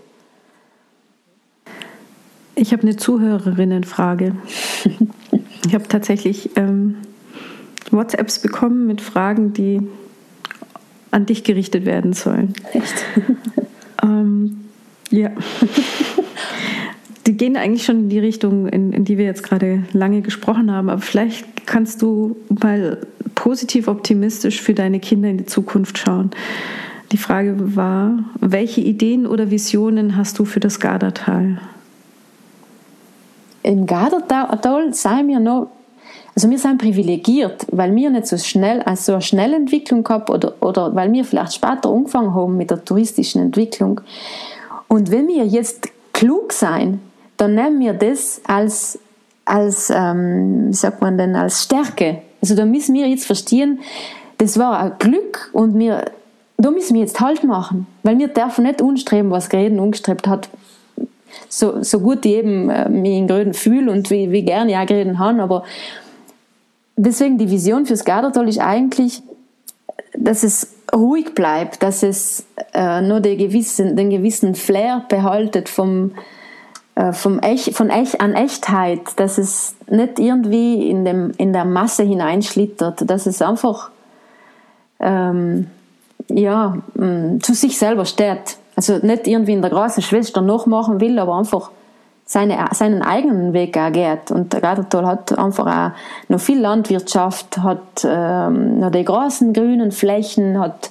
Ich 2.55 2.71
habe 2.71 2.83
eine 2.83 2.95
Zuhörerinnenfrage. 2.95 4.35
ich 5.65 5.73
habe 5.73 5.87
tatsächlich 5.87 6.51
ähm, 6.55 6.97
WhatsApps 7.89 8.39
bekommen 8.39 8.85
mit 8.85 9.01
Fragen, 9.01 9.53
die 9.53 9.81
an 11.09 11.25
dich 11.25 11.43
gerichtet 11.43 11.85
werden 11.85 12.13
sollen. 12.13 12.53
Echt? 12.73 13.05
ähm, 14.03 14.65
ja. 15.09 15.31
die 17.25 17.37
gehen 17.37 17.55
eigentlich 17.55 17.85
schon 17.85 18.01
in 18.01 18.09
die 18.09 18.19
Richtung, 18.19 18.67
in, 18.67 18.91
in 18.91 19.05
die 19.05 19.17
wir 19.17 19.25
jetzt 19.25 19.43
gerade 19.43 19.83
lange 19.93 20.21
gesprochen 20.21 20.71
haben. 20.71 20.89
Aber 20.89 21.01
vielleicht 21.01 21.65
kannst 21.65 22.01
du 22.01 22.35
mal 22.49 22.97
positiv 23.35 23.87
optimistisch 23.87 24.61
für 24.61 24.73
deine 24.73 24.99
Kinder 24.99 25.29
in 25.29 25.37
die 25.37 25.45
Zukunft 25.45 25.97
schauen. 25.97 26.31
Die 27.11 27.17
Frage 27.17 27.75
war, 27.75 28.25
welche 28.39 28.81
Ideen 28.81 29.25
oder 29.27 29.51
Visionen 29.51 30.17
hast 30.17 30.39
du 30.39 30.45
für 30.45 30.59
das 30.59 30.79
Gardatal? 30.79 31.59
Im 33.61 33.85
Gardatal 33.85 34.93
seien 34.93 35.27
wir 35.27 35.39
noch, 35.39 35.69
also 36.35 36.49
wir 36.49 36.57
sind 36.57 36.81
privilegiert, 36.81 37.65
weil 37.71 37.95
wir 37.95 38.09
nicht 38.09 38.27
so 38.27 38.37
schnell, 38.37 38.81
also 38.81 39.03
so 39.03 39.11
eine 39.13 39.21
schnelle 39.21 39.55
Entwicklung 39.55 40.03
gehabt 40.03 40.29
oder, 40.29 40.55
oder 40.61 40.93
weil 40.95 41.13
wir 41.13 41.23
vielleicht 41.23 41.53
später 41.53 41.89
angefangen 41.89 42.33
haben 42.33 42.57
mit 42.57 42.71
der 42.71 42.83
touristischen 42.83 43.41
Entwicklung. 43.41 44.01
Und 44.87 45.11
wenn 45.11 45.27
wir 45.27 45.45
jetzt 45.45 45.89
klug 46.11 46.51
sein, 46.51 46.99
dann 47.43 47.55
nehmen 47.55 47.79
wir 47.81 47.93
das 47.93 48.41
als, 48.47 48.97
als 49.43 49.91
ähm, 49.93 50.69
wie 50.69 50.73
sagt 50.73 51.01
man 51.01 51.17
denn, 51.17 51.35
als 51.35 51.63
Stärke. 51.63 52.21
Also 52.41 52.55
da 52.55 52.65
müssen 52.65 52.95
wir 52.95 53.07
jetzt 53.07 53.25
verstehen, 53.25 53.79
das 54.37 54.57
war 54.57 54.79
ein 54.79 54.93
Glück 54.99 55.49
und 55.51 55.77
wir, 55.77 56.05
da 56.57 56.71
müssen 56.71 56.93
wir 56.93 57.01
jetzt 57.01 57.19
Halt 57.19 57.43
machen, 57.43 57.85
weil 58.03 58.17
wir 58.17 58.29
dürfen 58.29 58.63
nicht 58.63 58.81
unstreben, 58.81 59.29
was 59.29 59.49
Gereden 59.49 59.79
ungestrebt 59.79 60.25
hat. 60.25 60.49
So, 61.49 61.83
so 61.83 61.99
gut 61.99 62.25
ich 62.25 62.33
eben 62.33 62.69
äh, 62.69 62.87
mich 62.89 63.13
in 63.13 63.27
Gröden 63.27 63.53
fühle 63.53 63.91
und 63.91 64.09
wie, 64.09 64.31
wie 64.31 64.43
gerne 64.43 64.71
ich 64.71 64.77
auch 64.77 64.85
Gereden 64.85 65.19
habe, 65.19 65.41
aber 65.41 65.63
deswegen 66.95 67.37
die 67.37 67.49
Vision 67.49 67.85
fürs 67.85 68.05
Gardertal 68.05 68.47
ist 68.47 68.59
eigentlich, 68.59 69.21
dass 70.15 70.43
es 70.43 70.75
ruhig 70.93 71.33
bleibt, 71.35 71.83
dass 71.83 72.03
es 72.03 72.45
äh, 72.73 73.01
nur 73.01 73.19
den 73.19 73.37
gewissen, 73.37 73.97
den 73.97 74.09
gewissen 74.09 74.55
Flair 74.55 75.05
behaltet 75.09 75.69
vom, 75.69 76.11
vom 77.11 77.39
Echt, 77.39 77.75
von 77.75 77.89
Echt, 77.89 78.21
an 78.21 78.33
Echtheit, 78.33 79.01
dass 79.15 79.37
es 79.37 79.75
nicht 79.89 80.19
irgendwie 80.19 80.89
in, 80.89 81.05
dem, 81.05 81.31
in 81.37 81.51
der 81.51 81.65
Masse 81.65 82.03
hineinschlittert, 82.03 83.09
dass 83.09 83.25
es 83.25 83.41
einfach 83.41 83.89
ähm, 84.99 85.67
ja, 86.29 86.77
mm, 86.93 87.39
zu 87.41 87.53
sich 87.53 87.77
selber 87.77 88.05
steht. 88.05 88.57
Also 88.75 88.97
nicht 88.97 89.27
irgendwie 89.27 89.53
in 89.53 89.61
der 89.61 89.71
großen 89.71 90.03
Schwester 90.03 90.41
nachmachen 90.41 90.99
will, 90.99 91.19
aber 91.19 91.35
einfach 91.35 91.71
seine, 92.33 92.65
seinen 92.71 93.03
eigenen 93.03 93.53
Weg 93.53 93.77
auch 93.77 93.91
geht. 93.91 94.31
Und 94.31 94.53
der 94.53 94.61
Gardertal 94.61 95.05
hat 95.05 95.37
einfach 95.37 95.67
auch 95.67 95.91
noch 96.29 96.39
viel 96.39 96.59
Landwirtschaft, 96.59 97.59
hat 97.59 98.03
ähm, 98.03 98.79
noch 98.79 98.89
die 98.89 99.05
großen 99.05 99.53
grünen 99.53 99.91
Flächen, 99.91 100.59
hat 100.59 100.89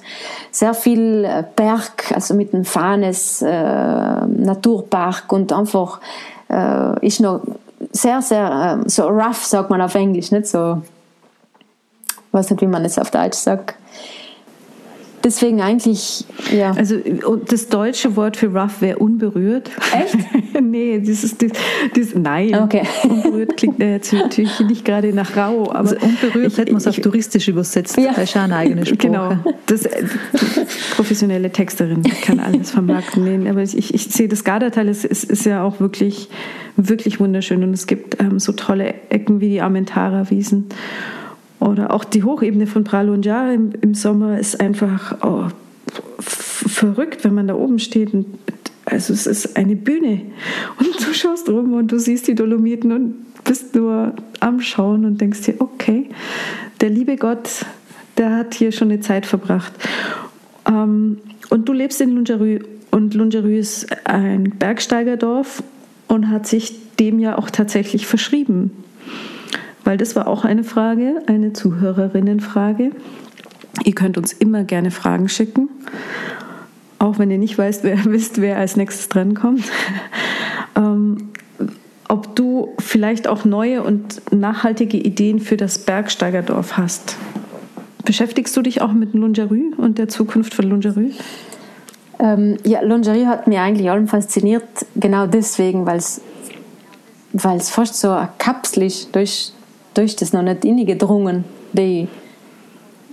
sehr 0.51 0.73
viel 0.73 1.25
äh, 1.25 1.43
Berg, 1.53 2.13
also 2.13 2.33
mit 2.33 2.53
dem 2.53 2.63
Fahnes 2.63 3.41
äh, 3.41 4.25
Naturpark 4.25 5.33
und 5.33 5.51
einfach 5.51 5.99
äh, 6.49 7.05
ist 7.05 7.19
noch 7.19 7.41
sehr, 7.91 8.21
sehr 8.21 8.79
äh, 8.85 8.89
so 8.89 9.09
rough, 9.09 9.43
sagt 9.43 9.69
man 9.69 9.81
auf 9.81 9.95
Englisch, 9.95 10.31
nicht 10.31 10.47
so, 10.47 10.81
ich 12.07 12.33
weiß 12.33 12.51
nicht, 12.51 12.61
wie 12.61 12.67
man 12.67 12.85
es 12.85 12.97
auf 12.97 13.11
Deutsch 13.11 13.37
sagt 13.37 13.75
deswegen 15.23 15.61
eigentlich, 15.61 16.25
ja. 16.51 16.71
Also 16.71 16.97
das 17.47 17.69
deutsche 17.69 18.15
Wort 18.15 18.37
für 18.37 18.47
rough 18.47 18.81
wäre 18.81 18.97
unberührt. 18.99 19.71
Echt? 19.93 20.17
nee, 20.61 20.99
das 20.99 21.23
ist 21.23 21.41
das, 21.41 21.51
das 21.95 22.15
nein. 22.15 22.55
Okay. 22.55 22.83
Unberührt 23.03 23.57
klingt 23.57 23.79
jetzt 23.79 24.13
natürlich 24.13 24.59
nicht 24.61 24.85
gerade 24.85 25.13
nach 25.13 25.35
rau, 25.35 25.69
aber 25.69 25.79
also 25.79 25.95
unberührt 25.95 26.57
hätte 26.57 26.71
man 26.71 26.81
es 26.81 26.87
auf 26.87 26.97
touristisch 26.97 27.47
übersetzt. 27.47 27.97
Ja. 27.97 28.13
Das 28.13 28.25
ist 28.25 28.35
ja 28.35 28.43
eine 28.43 28.55
eigene 28.55 28.85
Sprache. 28.85 28.97
Genau. 28.97 29.37
Das, 29.65 29.85
äh, 29.85 30.03
professionelle 30.95 31.51
Texterin 31.51 32.03
kann 32.21 32.39
alles 32.39 32.71
vermarkten. 32.71 33.23
Nee, 33.23 33.49
aber 33.49 33.61
ich, 33.63 33.77
ich, 33.77 33.93
ich 33.93 34.03
sehe, 34.05 34.27
das 34.27 34.43
Gardatal 34.43 34.87
ist, 34.87 35.05
ist, 35.05 35.23
ist 35.25 35.45
ja 35.45 35.63
auch 35.63 35.79
wirklich, 35.79 36.29
wirklich 36.77 37.19
wunderschön 37.19 37.63
und 37.63 37.73
es 37.73 37.87
gibt 37.87 38.19
ähm, 38.21 38.39
so 38.39 38.51
tolle 38.51 38.93
Ecken 39.09 39.39
wie 39.41 39.49
die 39.49 39.61
Amentara-Wiesen. 39.61 40.69
Oder 41.63 41.93
auch 41.93 42.03
die 42.03 42.23
Hochebene 42.23 42.67
von 42.67 42.83
Pralunja 42.83 43.53
im, 43.53 43.71
im 43.79 43.93
Sommer 43.93 44.37
ist 44.37 44.59
einfach 44.59 45.15
oh, 45.21 45.45
verrückt, 46.19 47.23
wenn 47.23 47.33
man 47.33 47.47
da 47.47 47.55
oben 47.55 47.79
steht. 47.79 48.13
Und, 48.13 48.25
also 48.83 49.13
es 49.13 49.25
ist 49.25 49.55
eine 49.55 49.77
Bühne. 49.77 50.23
Und 50.77 51.07
du 51.07 51.13
schaust 51.13 51.47
rum 51.47 51.73
und 51.73 51.89
du 51.93 51.99
siehst 51.99 52.27
die 52.27 52.35
Dolomiten 52.35 52.91
und 52.91 53.15
bist 53.45 53.75
nur 53.75 54.13
am 54.41 54.59
Schauen 54.59 55.05
und 55.05 55.21
denkst 55.21 55.43
dir, 55.43 55.55
okay, 55.59 56.09
der 56.81 56.89
liebe 56.89 57.15
Gott, 57.15 57.65
der 58.17 58.35
hat 58.35 58.55
hier 58.55 58.73
schon 58.73 58.91
eine 58.91 58.99
Zeit 58.99 59.25
verbracht. 59.25 59.71
Ähm, 60.67 61.19
und 61.49 61.69
du 61.69 61.71
lebst 61.71 62.01
in 62.01 62.09
Lungerü 62.09 62.59
und 62.91 63.13
Lungerü 63.13 63.57
ist 63.57 63.87
ein 64.05 64.55
Bergsteigerdorf 64.59 65.63
und 66.09 66.29
hat 66.29 66.45
sich 66.45 66.95
dem 66.99 67.19
ja 67.19 67.37
auch 67.37 67.49
tatsächlich 67.49 68.05
verschrieben 68.05 68.71
weil 69.83 69.97
das 69.97 70.15
war 70.15 70.27
auch 70.27 70.45
eine 70.45 70.63
Frage, 70.63 71.21
eine 71.27 71.53
Zuhörerinnenfrage. 71.53 72.91
Ihr 73.83 73.95
könnt 73.95 74.17
uns 74.17 74.33
immer 74.33 74.63
gerne 74.63 74.91
Fragen 74.91 75.29
schicken, 75.29 75.69
auch 76.99 77.19
wenn 77.19 77.31
ihr 77.31 77.37
nicht 77.37 77.57
weißt, 77.57 77.83
wer, 77.83 78.05
wisst, 78.05 78.41
wer 78.41 78.57
als 78.57 78.75
nächstes 78.75 79.09
drankommt. 79.09 79.65
ähm, 80.75 81.29
ob 82.07 82.35
du 82.35 82.73
vielleicht 82.79 83.27
auch 83.27 83.45
neue 83.45 83.81
und 83.81 84.21
nachhaltige 84.31 84.97
Ideen 84.97 85.39
für 85.39 85.57
das 85.57 85.79
Bergsteigerdorf 85.79 86.77
hast. 86.77 87.15
Beschäftigst 88.05 88.55
du 88.55 88.61
dich 88.61 88.81
auch 88.81 88.91
mit 88.91 89.13
Lungerü 89.13 89.73
und 89.77 89.97
der 89.97 90.09
Zukunft 90.09 90.53
von 90.53 90.65
Lungerü? 90.65 91.11
Ähm, 92.19 92.57
ja, 92.63 92.81
Lingerie 92.81 93.25
hat 93.25 93.47
mich 93.47 93.57
eigentlich 93.57 93.89
allem 93.89 94.07
fasziniert, 94.07 94.63
genau 94.95 95.25
deswegen, 95.25 95.85
weil 95.85 95.97
es 95.97 96.21
fast 97.69 97.99
so 97.99 98.11
ein 98.11 98.29
Ist, 99.93 99.97
durch, 99.97 100.15
das 100.15 100.33
noch 100.33 100.41
nicht 100.41 100.65
innegedrungen, 100.65 101.43
die, 101.73 102.07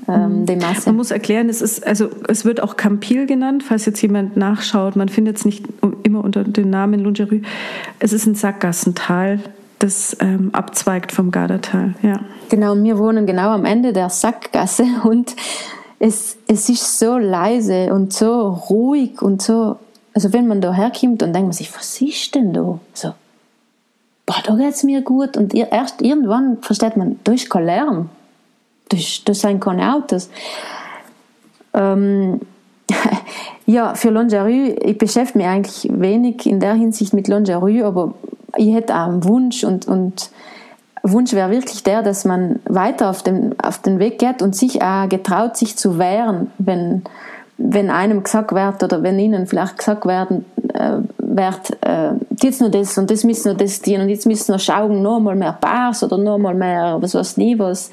ähm, 0.09 0.41
mhm. 0.41 0.47
die 0.47 0.57
Masse. 0.57 0.89
Man 0.89 0.97
muss 0.97 1.11
erklären, 1.11 1.49
es, 1.49 1.61
ist, 1.61 1.87
also, 1.87 2.09
es 2.29 2.45
wird 2.45 2.63
auch 2.63 2.77
Campil 2.77 3.27
genannt, 3.27 3.63
falls 3.63 3.87
jetzt 3.87 4.01
jemand 4.01 4.37
nachschaut. 4.37 4.97
Man 4.97 5.09
findet 5.09 5.37
es 5.37 5.45
nicht 5.45 5.67
immer 6.03 6.25
unter 6.25 6.45
dem 6.45 6.71
Namen 6.71 7.01
Lungerü. 7.01 7.43
Es 7.99 8.13
ist 8.13 8.27
ein 8.27 8.35
Sackgassental, 8.35 9.41
das 9.79 10.17
ähm, 10.21 10.51
abzweigt 10.53 11.13
vom 11.13 11.31
Gardertal. 11.31 11.95
Ja. 12.03 12.21
Genau, 12.49 12.75
wir 12.77 12.99
wohnen 12.99 13.27
genau 13.27 13.51
am 13.51 13.65
Ende 13.65 13.93
der 13.93 14.11
Sackgasse 14.11 14.85
und 15.05 15.37
es, 15.99 16.39
es 16.49 16.69
ist 16.69 16.99
so 16.99 17.19
leise 17.19 17.93
und 17.93 18.13
so 18.13 18.49
ruhig 18.71 19.21
und 19.21 19.43
so, 19.43 19.77
also 20.15 20.33
wenn 20.33 20.49
man 20.49 20.63
da 20.63 20.73
herkommt 20.73 21.23
und 21.23 21.35
denkt 21.35 21.49
man 21.49 21.53
sich, 21.53 21.75
was 21.77 22.01
ist 22.01 22.35
denn 22.35 22.55
da? 22.55 22.81
So, 22.95 23.13
boah, 24.31 24.43
da 24.45 24.55
geht 24.55 24.75
es 24.75 24.85
mir 24.85 25.03
gut 25.03 25.37
und 25.37 25.55
erst 25.55 26.03
irgendwann 26.03 26.59
versteht 26.61 26.97
man, 26.97 27.19
ist 27.29 27.51
kein 27.51 27.65
Lärm, 27.65 28.11
da, 28.89 28.97
da 29.25 29.35
sind 29.35 29.61
keine 29.61 29.93
Autos. 29.95 30.31
Ähm, 31.75 32.41
ja, 33.67 33.95
für 33.95 34.11
Lingerie, 34.11 34.71
ich 34.83 34.99
beschäftige 34.99 35.39
mich 35.39 35.47
eigentlich 35.49 35.89
wenig 35.93 36.47
in 36.47 36.61
der 36.61 36.75
Hinsicht 36.75 37.13
mit 37.13 37.27
Lingerie, 37.27 37.83
aber 37.83 38.15
ich 38.57 38.73
hätte 38.73 38.95
auch 38.95 39.09
einen 39.09 39.25
Wunsch 39.25 39.65
und, 39.65 39.89
und 39.89 40.31
Wunsch 41.03 41.33
wäre 41.33 41.51
wirklich 41.51 41.83
der, 41.83 42.03
dass 42.03 42.25
man 42.25 42.61
weiter 42.67 43.11
auf 43.11 43.23
den, 43.23 43.59
auf 43.61 43.79
den 43.79 43.99
Weg 43.99 44.21
geht 44.21 44.43
und 44.43 44.55
sich 44.55 44.81
auch 44.81 45.09
getraut, 45.09 45.57
sich 45.57 45.77
zu 45.77 45.99
wehren, 45.99 46.53
wenn, 46.59 47.03
wenn 47.59 47.91
einem 47.91 48.23
gesagt 48.23 48.53
wird 48.53 48.83
oder 48.83 49.03
wenn 49.03 49.19
ihnen 49.19 49.49
vielleicht 49.49 49.79
gesagt 49.79 50.07
werden 50.07 50.45
äh, 50.73 50.99
wird, 51.37 51.77
äh, 51.83 52.13
jetzt 52.43 52.61
nur 52.61 52.71
das 52.71 52.97
und 52.99 53.11
das 53.11 53.25
müssen 53.25 53.49
nur 53.49 53.57
das 53.57 53.81
dienen 53.81 54.03
und 54.03 54.09
jetzt 54.09 54.27
müssen 54.27 54.53
wir 54.53 54.59
schauen, 54.59 55.03
noch 55.03 55.21
mal 55.21 55.37
mehr 55.37 55.57
Bars 55.61 56.03
oder 56.03 56.19
noch 56.19 56.39
mal 56.39 56.55
mehr, 56.55 56.99
was 57.01 57.15
weiß 57.15 57.37
nie 57.37 57.59
was, 57.59 57.91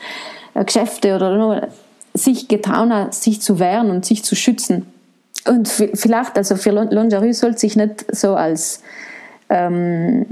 äh, 0.53 0.63
Geschäfte 0.63 1.15
oder 1.15 1.37
noch 1.37 1.47
mal, 1.47 1.67
sich 2.13 2.47
getrauen, 2.47 3.11
sich 3.11 3.41
zu 3.41 3.59
wehren 3.59 3.91
und 3.91 4.05
sich 4.05 4.23
zu 4.23 4.35
schützen. 4.35 4.87
Und 5.47 5.67
vielleicht, 5.67 6.35
also 6.35 6.55
für 6.55 6.71
Lingerie 6.71 7.33
sollte 7.33 7.59
sich 7.59 7.75
nicht 7.75 8.05
so 8.13 8.35
als 8.35 8.81
ähm, 9.49 10.25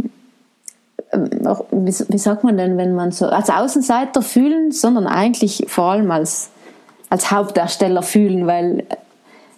ähm, 1.14 1.48
auch, 1.48 1.66
wie, 1.72 1.94
wie, 2.10 2.18
sagt 2.18 2.44
man 2.44 2.58
denn, 2.58 2.78
wenn 2.78 2.96
man 2.96 3.12
so 3.12 3.28
als 3.28 3.50
Außenseiter 3.50 4.22
fühlen, 4.22 4.72
sondern 4.72 5.08
eigentlich 5.08 5.66
vor 5.68 5.86
allem 5.86 6.12
als, 6.12 6.50
als 7.10 7.32
Hauptdarsteller 7.32 8.02
fühlen, 8.02 8.48
weil 8.48 8.84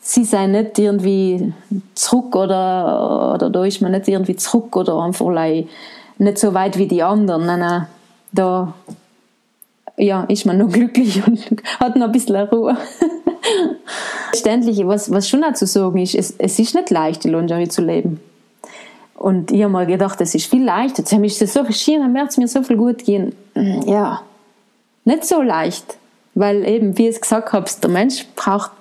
sie 0.07 0.23
seien 0.23 0.51
nicht 0.51 0.79
irgendwie 0.79 1.53
zurück 1.93 2.35
oder, 2.35 3.33
oder 3.35 3.49
da 3.49 3.65
ist 3.65 3.81
man 3.81 3.91
nicht 3.91 4.07
irgendwie 4.07 4.37
zurück 4.37 4.75
oder 4.77 5.01
einfach 5.01 5.29
nicht 5.29 6.37
so 6.37 6.53
weit 6.53 6.77
wie 6.77 6.87
die 6.87 7.03
anderen. 7.03 7.45
Nein, 7.45 7.59
nein, 7.59 7.87
da 8.31 8.73
ja, 9.97 10.23
ist 10.23 10.45
man 10.45 10.59
noch 10.59 10.69
glücklich 10.71 11.25
und 11.27 11.45
hat 11.79 11.97
noch 11.97 12.05
ein 12.05 12.11
bisschen 12.13 12.37
Ruhe. 12.37 12.77
Ständig, 14.33 14.85
was, 14.87 15.11
was 15.11 15.27
schon 15.27 15.43
auch 15.43 15.53
zu 15.53 15.65
sagen 15.65 15.97
ist, 15.97 16.15
es, 16.15 16.35
es 16.37 16.57
ist 16.57 16.73
nicht 16.73 16.89
leicht, 16.89 17.25
die 17.25 17.29
Lingerie 17.29 17.67
zu 17.67 17.81
leben. 17.81 18.21
Und 19.15 19.51
ich 19.51 19.63
habe 19.63 19.73
mal 19.73 19.87
gedacht, 19.87 20.21
das 20.21 20.35
ist 20.35 20.45
viel 20.45 20.63
leichter. 20.63 20.99
Jetzt 20.99 21.11
ist 21.11 21.41
es 21.41 21.53
so 21.53 21.63
verschieden, 21.63 22.01
dann 22.01 22.13
wird 22.13 22.29
es 22.29 22.37
mir 22.37 22.47
so 22.47 22.61
viel 22.63 22.77
gut 22.77 23.03
gehen. 23.03 23.35
Ja, 23.85 24.21
nicht 25.05 25.25
so 25.25 25.41
leicht. 25.41 25.97
Weil 26.35 26.65
eben, 26.67 26.97
wie 26.97 27.07
ich 27.07 27.15
es 27.15 27.21
gesagt 27.21 27.51
habe, 27.51 27.65
der 27.81 27.89
Mensch 27.89 28.27
braucht 28.35 28.71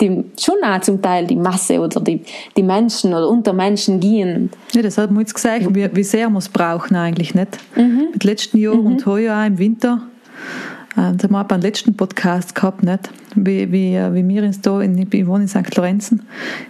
die, 0.00 0.24
schon 0.38 0.56
auch 0.62 0.80
zum 0.80 1.00
Teil 1.00 1.26
die 1.26 1.36
Masse 1.36 1.80
oder 1.80 2.00
die, 2.00 2.22
die 2.56 2.62
Menschen 2.62 3.12
oder 3.12 3.28
unter 3.28 3.52
Menschen 3.52 4.00
gehen. 4.00 4.50
Ja, 4.72 4.82
das 4.82 4.98
hat 4.98 5.10
man 5.10 5.20
jetzt 5.20 5.34
gesagt, 5.34 5.74
wie, 5.74 5.88
wie 5.94 6.04
sehr 6.04 6.28
wir 6.28 6.38
es 6.38 6.48
brauchen 6.48 6.96
eigentlich 6.96 7.34
nicht. 7.34 7.58
Mhm. 7.76 8.08
Mit 8.12 8.24
letzten 8.24 8.58
Jahr 8.58 8.74
mhm. 8.74 8.86
und 8.86 9.06
heuer 9.06 9.40
auch 9.40 9.46
im 9.46 9.58
Winter 9.58 10.02
das 10.96 11.24
haben 11.24 11.30
wir 11.30 11.40
auch 11.40 11.46
beim 11.46 11.60
letzten 11.60 11.94
Podcast 11.96 12.54
gehabt, 12.54 12.82
nicht? 12.82 13.10
Wie, 13.36 13.70
wie, 13.70 13.94
äh, 13.94 14.12
wie 14.12 14.26
wir 14.26 14.42
uns 14.42 14.60
da, 14.60 14.80
in, 14.80 14.98
ich 14.98 15.26
wohne 15.26 15.44
in 15.44 15.48
St. 15.48 15.76
Lorenzen, 15.76 16.22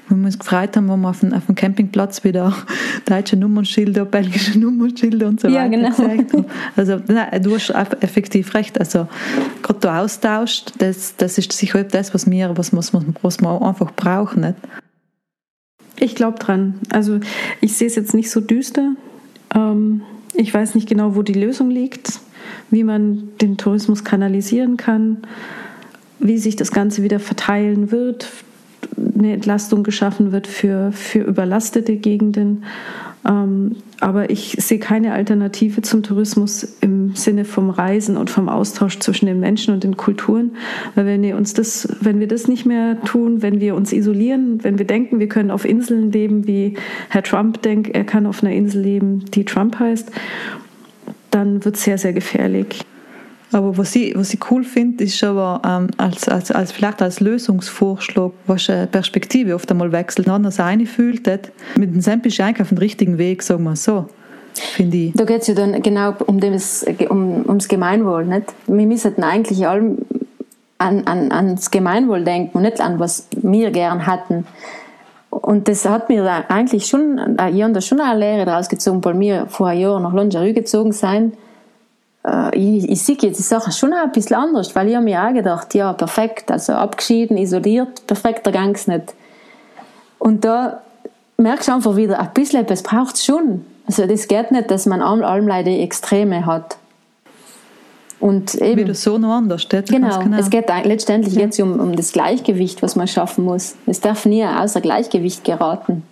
wo 0.08 0.16
wir 0.16 0.26
uns 0.26 0.38
gefreut 0.38 0.76
haben, 0.76 0.88
wo 0.88 0.96
wir 0.96 1.08
auf 1.08 1.20
dem, 1.20 1.32
auf 1.32 1.46
dem 1.46 1.54
Campingplatz 1.54 2.22
wieder 2.22 2.54
deutsche 3.06 3.36
Nummernschilder, 3.36 4.04
belgische 4.06 4.58
Nummernschilder 4.58 5.26
und 5.26 5.40
so 5.40 5.48
ja, 5.48 5.62
weiter 5.62 5.70
genau. 5.70 5.88
gezeigt 5.88 6.32
haben. 6.34 6.44
Also 6.76 7.00
nein, 7.06 7.42
du 7.42 7.54
hast 7.54 7.70
effektiv 7.70 8.52
recht. 8.54 8.78
Also 8.78 9.08
gerade 9.62 9.80
der 9.80 10.00
Austausch, 10.02 10.64
das, 10.76 11.16
das 11.16 11.38
ist 11.38 11.52
sicher 11.52 11.82
das, 11.84 12.12
was 12.12 12.30
wir, 12.30 12.56
was, 12.58 12.76
was, 12.76 12.92
was 13.22 13.40
wir 13.40 13.62
einfach 13.62 13.92
brauchen, 13.92 14.42
nicht? 14.42 14.56
Ich 15.98 16.14
glaube 16.14 16.38
dran. 16.38 16.74
Also 16.90 17.20
ich 17.62 17.74
sehe 17.74 17.86
es 17.86 17.94
jetzt 17.94 18.12
nicht 18.12 18.30
so 18.30 18.40
düster. 18.40 18.92
Ähm, 19.54 20.02
ich 20.34 20.52
weiß 20.52 20.74
nicht 20.74 20.88
genau, 20.88 21.16
wo 21.16 21.22
die 21.22 21.32
Lösung 21.32 21.70
liegt 21.70 22.20
wie 22.70 22.84
man 22.84 23.28
den 23.40 23.56
Tourismus 23.56 24.04
kanalisieren 24.04 24.76
kann, 24.76 25.18
wie 26.18 26.38
sich 26.38 26.56
das 26.56 26.72
Ganze 26.72 27.02
wieder 27.02 27.20
verteilen 27.20 27.90
wird, 27.90 28.28
eine 29.16 29.32
Entlastung 29.32 29.82
geschaffen 29.82 30.32
wird 30.32 30.46
für, 30.46 30.92
für 30.92 31.20
überlastete 31.20 31.96
Gegenden. 31.96 32.64
Ähm, 33.26 33.76
aber 34.00 34.30
ich 34.30 34.56
sehe 34.58 34.78
keine 34.78 35.12
Alternative 35.12 35.82
zum 35.82 36.02
Tourismus 36.02 36.78
im 36.80 37.14
Sinne 37.14 37.44
vom 37.44 37.68
Reisen 37.68 38.16
und 38.16 38.30
vom 38.30 38.48
Austausch 38.48 38.98
zwischen 38.98 39.26
den 39.26 39.40
Menschen 39.40 39.74
und 39.74 39.84
den 39.84 39.98
Kulturen. 39.98 40.52
Weil 40.94 41.04
wenn 41.04 41.22
wir 41.22 41.36
uns 41.36 41.52
das, 41.52 41.86
wenn 42.00 42.18
wir 42.18 42.28
das 42.28 42.48
nicht 42.48 42.64
mehr 42.64 43.00
tun, 43.02 43.42
wenn 43.42 43.60
wir 43.60 43.74
uns 43.74 43.92
isolieren, 43.92 44.64
wenn 44.64 44.78
wir 44.78 44.86
denken, 44.86 45.18
wir 45.18 45.28
können 45.28 45.50
auf 45.50 45.66
Inseln 45.66 46.12
leben, 46.12 46.46
wie 46.46 46.76
Herr 47.10 47.22
Trump 47.22 47.60
denkt, 47.60 47.94
er 47.94 48.04
kann 48.04 48.26
auf 48.26 48.42
einer 48.42 48.54
Insel 48.54 48.82
leben, 48.82 49.26
die 49.34 49.44
Trump 49.44 49.78
heißt, 49.78 50.10
dann 51.31 51.64
wird 51.64 51.76
es 51.76 51.85
sehr, 51.85 51.99
sehr 51.99 52.12
gefährlich. 52.12 52.85
Aber 53.53 53.76
was 53.76 53.97
ich, 53.97 54.16
was 54.16 54.33
ich 54.33 54.41
cool 54.51 54.62
finde, 54.62 55.05
ist 55.05 55.22
aber 55.24 55.61
ähm, 55.64 55.89
als, 55.97 56.28
als, 56.28 56.53
als 56.53 56.70
vielleicht 56.70 57.03
als 57.03 57.18
Lösungsvorschlag, 57.18 58.31
was 58.47 58.70
eine 58.70 58.87
Perspektive 58.87 59.55
oft 59.55 59.70
einmal 59.70 59.91
wechselt, 59.91 60.28
anders 60.28 60.61
eine 60.61 60.87
fühlt, 60.87 61.26
mit 61.76 61.93
dem 61.93 62.01
Sam 62.01 62.20
bist 62.20 62.39
du 62.39 62.45
eigentlich 62.45 62.62
auf 62.62 62.68
dem 62.68 62.78
richtigen 62.78 63.18
Weg, 63.18 63.43
sagen 63.43 63.64
wir 63.64 63.74
so. 63.74 64.07
Finde 64.55 64.97
ich. 64.97 65.12
Da 65.14 65.24
geht 65.24 65.43
es 65.43 65.49
ja 65.49 65.55
dann 65.55 65.81
genau 65.83 66.14
um 66.26 66.39
das, 66.41 66.85
um, 67.09 67.45
ums 67.47 67.68
Gemeinwohl. 67.68 68.24
Nicht? 68.26 68.53
Wir 68.66 68.87
müssen 68.87 69.22
eigentlich 69.22 69.66
allem 69.66 69.99
an, 70.78 71.07
an, 71.07 71.31
ans 71.31 71.70
Gemeinwohl 71.70 72.24
denken 72.24 72.57
und 72.57 72.62
nicht 72.62 72.81
an 72.81 72.99
was 72.99 73.28
wir 73.37 73.70
gern 73.70 74.07
hatten. 74.07 74.47
Und 75.31 75.68
das 75.68 75.89
hat 75.89 76.09
mir 76.09 76.24
eigentlich 76.49 76.87
schon, 76.87 77.39
äh, 77.39 77.51
ich 77.51 77.62
habe 77.62 77.72
da 77.72 77.81
schon 77.81 78.01
eine 78.01 78.18
Lehre 78.18 78.45
daraus 78.45 78.68
gezogen, 78.68 79.05
weil 79.05 79.18
wir 79.18 79.47
vor 79.47 79.68
einem 79.68 79.81
Jahr 79.81 80.01
nach 80.01 80.12
Lingerie 80.12 80.53
gezogen 80.53 80.93
sind. 80.93 81.37
Äh, 82.26 82.57
ich, 82.57 82.89
ich 82.91 83.03
sehe 83.03 83.16
jetzt 83.20 83.39
die 83.39 83.45
Sache 83.45 83.70
schon 83.70 83.93
ein 83.93 84.11
bisschen 84.11 84.37
anders, 84.37 84.74
weil 84.74 84.89
ich 84.89 84.97
habe 84.97 85.05
mir 85.05 85.22
auch 85.24 85.33
gedacht, 85.33 85.74
ja, 85.74 85.93
perfekt, 85.93 86.51
also 86.51 86.72
abgeschieden, 86.72 87.37
isoliert, 87.37 88.07
perfekter 88.07 88.51
ging 88.51 88.74
es 88.74 88.89
nicht. 88.89 89.14
Und 90.18 90.45
da 90.45 90.83
merkst 91.37 91.68
du 91.68 91.72
einfach 91.72 91.97
wieder, 91.97 92.18
ein 92.18 92.33
bisschen 92.35 92.61
etwas 92.61 92.83
braucht 92.83 93.14
es 93.14 93.24
schon. 93.24 93.64
Also 93.87 94.07
das 94.07 94.28
geht 94.28 94.51
nicht, 94.51 94.70
dass 94.70 94.87
man 94.87 95.01
allem 95.01 95.49
leider 95.49 95.70
Extreme 95.70 96.45
hat. 96.45 96.76
Und 98.20 98.54
eben, 98.56 98.82
Wieder 98.82 98.94
so 98.94 99.16
noch 99.16 99.32
anders 99.32 99.62
steht. 99.62 99.88
Genau. 99.88 100.18
genau. 100.18 100.38
Es 100.38 100.50
geht 100.50 100.66
letztendlich 100.84 101.34
ja. 101.34 101.42
jetzt 101.42 101.58
um, 101.58 101.80
um 101.80 101.96
das 101.96 102.12
Gleichgewicht, 102.12 102.82
was 102.82 102.94
man 102.94 103.08
schaffen 103.08 103.44
muss. 103.44 103.76
Es 103.86 104.00
darf 104.00 104.26
nie 104.26 104.44
außer 104.44 104.82
Gleichgewicht 104.82 105.42
geraten. 105.42 106.02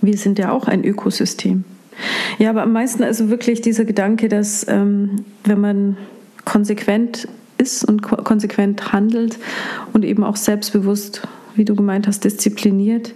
Wir 0.00 0.16
sind 0.16 0.38
ja 0.38 0.50
auch 0.50 0.66
ein 0.66 0.84
Ökosystem. 0.84 1.64
Ja, 2.38 2.50
aber 2.50 2.62
am 2.62 2.72
meisten 2.72 3.04
also 3.04 3.30
wirklich 3.30 3.60
dieser 3.60 3.84
Gedanke, 3.84 4.28
dass 4.28 4.66
ähm, 4.68 5.24
wenn 5.44 5.60
man 5.60 5.96
konsequent 6.44 7.28
ist 7.58 7.84
und 7.84 8.02
ko 8.02 8.16
konsequent 8.16 8.92
handelt 8.92 9.38
und 9.92 10.04
eben 10.04 10.24
auch 10.24 10.36
selbstbewusst, 10.36 11.22
wie 11.54 11.64
du 11.64 11.74
gemeint 11.74 12.06
hast, 12.06 12.24
diszipliniert, 12.24 13.14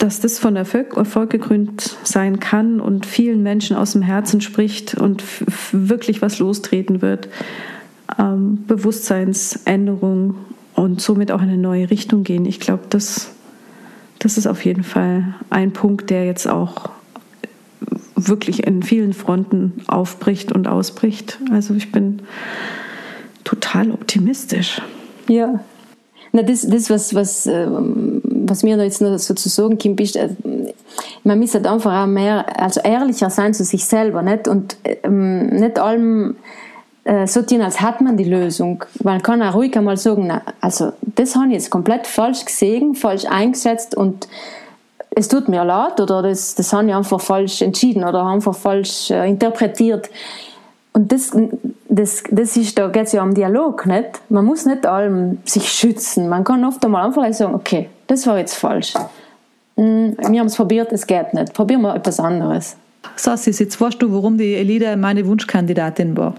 dass 0.00 0.18
das 0.18 0.38
von 0.38 0.56
Erfolg, 0.56 0.96
Erfolg 0.96 1.28
gekrönt 1.28 1.98
sein 2.04 2.40
kann 2.40 2.80
und 2.80 3.04
vielen 3.04 3.42
Menschen 3.42 3.76
aus 3.76 3.92
dem 3.92 4.00
Herzen 4.00 4.40
spricht 4.40 4.94
und 4.94 5.22
wirklich 5.72 6.22
was 6.22 6.38
lostreten 6.38 7.02
wird. 7.02 7.28
Ähm, 8.18 8.64
Bewusstseinsänderung 8.66 10.36
und 10.74 11.02
somit 11.02 11.30
auch 11.30 11.42
in 11.42 11.50
eine 11.50 11.58
neue 11.58 11.90
Richtung 11.90 12.24
gehen. 12.24 12.46
Ich 12.46 12.60
glaube, 12.60 12.84
das, 12.88 13.30
das 14.18 14.38
ist 14.38 14.46
auf 14.46 14.64
jeden 14.64 14.84
Fall 14.84 15.34
ein 15.50 15.72
Punkt, 15.72 16.08
der 16.08 16.24
jetzt 16.24 16.48
auch 16.48 16.88
wirklich 18.16 18.66
in 18.66 18.82
vielen 18.82 19.12
Fronten 19.12 19.82
aufbricht 19.86 20.50
und 20.50 20.66
ausbricht. 20.66 21.38
Also 21.50 21.74
ich 21.74 21.92
bin 21.92 22.22
total 23.44 23.90
optimistisch. 23.90 24.80
Ja. 25.28 25.60
Na, 26.32 26.42
das, 26.42 26.66
das 26.66 26.88
was, 26.88 27.14
was, 27.14 27.46
ähm, 27.46 28.22
was 28.46 28.62
mir 28.62 28.76
jetzt 28.82 29.00
noch 29.00 29.18
so 29.18 29.34
zu 29.34 29.48
sagen 29.48 29.78
kommt, 29.78 30.00
ist, 30.00 30.16
äh, 30.16 30.28
man 31.24 31.38
muss 31.38 31.54
halt 31.54 31.66
einfach 31.66 32.02
auch 32.02 32.06
mehr, 32.06 32.44
also 32.60 32.80
ehrlicher 32.80 33.30
sein 33.30 33.54
zu 33.54 33.64
sich 33.64 33.84
selber, 33.84 34.22
nicht? 34.22 34.48
Und 34.48 34.76
ähm, 34.84 35.46
nicht 35.46 35.78
allem 35.78 36.36
äh, 37.04 37.26
so 37.26 37.42
tun, 37.42 37.62
als 37.62 37.80
hat 37.80 38.00
man 38.00 38.16
die 38.16 38.24
Lösung. 38.24 38.84
Man 39.02 39.22
kann 39.22 39.42
auch 39.42 39.54
ruhig 39.54 39.76
einmal 39.76 39.96
sagen, 39.96 40.26
na, 40.26 40.42
also 40.60 40.92
das 41.00 41.34
habe 41.34 41.48
ich 41.48 41.54
jetzt 41.54 41.70
komplett 41.70 42.06
falsch 42.06 42.44
gesehen, 42.44 42.94
falsch 42.94 43.24
eingesetzt 43.24 43.94
und 43.94 44.28
es 45.10 45.28
tut 45.28 45.48
mir 45.48 45.64
leid 45.64 46.00
oder 46.00 46.22
das, 46.22 46.54
das 46.54 46.72
habe 46.72 46.88
ich 46.88 46.94
einfach 46.94 47.20
falsch 47.20 47.62
entschieden 47.62 48.04
oder 48.04 48.24
einfach 48.24 48.54
falsch 48.54 49.10
äh, 49.10 49.28
interpretiert. 49.28 50.08
Und 50.92 51.12
das, 51.12 51.30
das, 51.88 52.24
das 52.30 52.56
ist, 52.56 52.76
da 52.78 52.88
geht 52.88 53.06
es 53.06 53.12
ja 53.12 53.22
um 53.22 53.34
Dialog, 53.34 53.86
nicht? 53.86 54.20
Man 54.28 54.44
muss 54.44 54.66
nicht 54.66 54.86
allem 54.86 55.38
sich 55.44 55.68
schützen. 55.68 56.28
Man 56.28 56.42
kann 56.42 56.64
oft 56.64 56.84
einmal 56.84 57.06
einfach 57.06 57.32
sagen, 57.32 57.54
okay, 57.54 57.88
das 58.08 58.26
war 58.26 58.38
jetzt 58.38 58.54
falsch. 58.54 58.94
Hm, 59.76 60.16
wir 60.18 60.40
haben 60.40 60.46
es 60.46 60.56
probiert, 60.56 60.92
es 60.92 61.06
geht 61.06 61.32
nicht. 61.32 61.54
Probieren 61.54 61.82
wir 61.82 61.94
etwas 61.94 62.18
anderes. 62.18 62.76
Sassi, 63.16 63.50
jetzt 63.50 63.80
weißt 63.80 64.02
du, 64.02 64.12
warum 64.12 64.36
die 64.36 64.54
Elida 64.54 64.96
meine 64.96 65.26
Wunschkandidatin 65.26 66.16
war. 66.16 66.34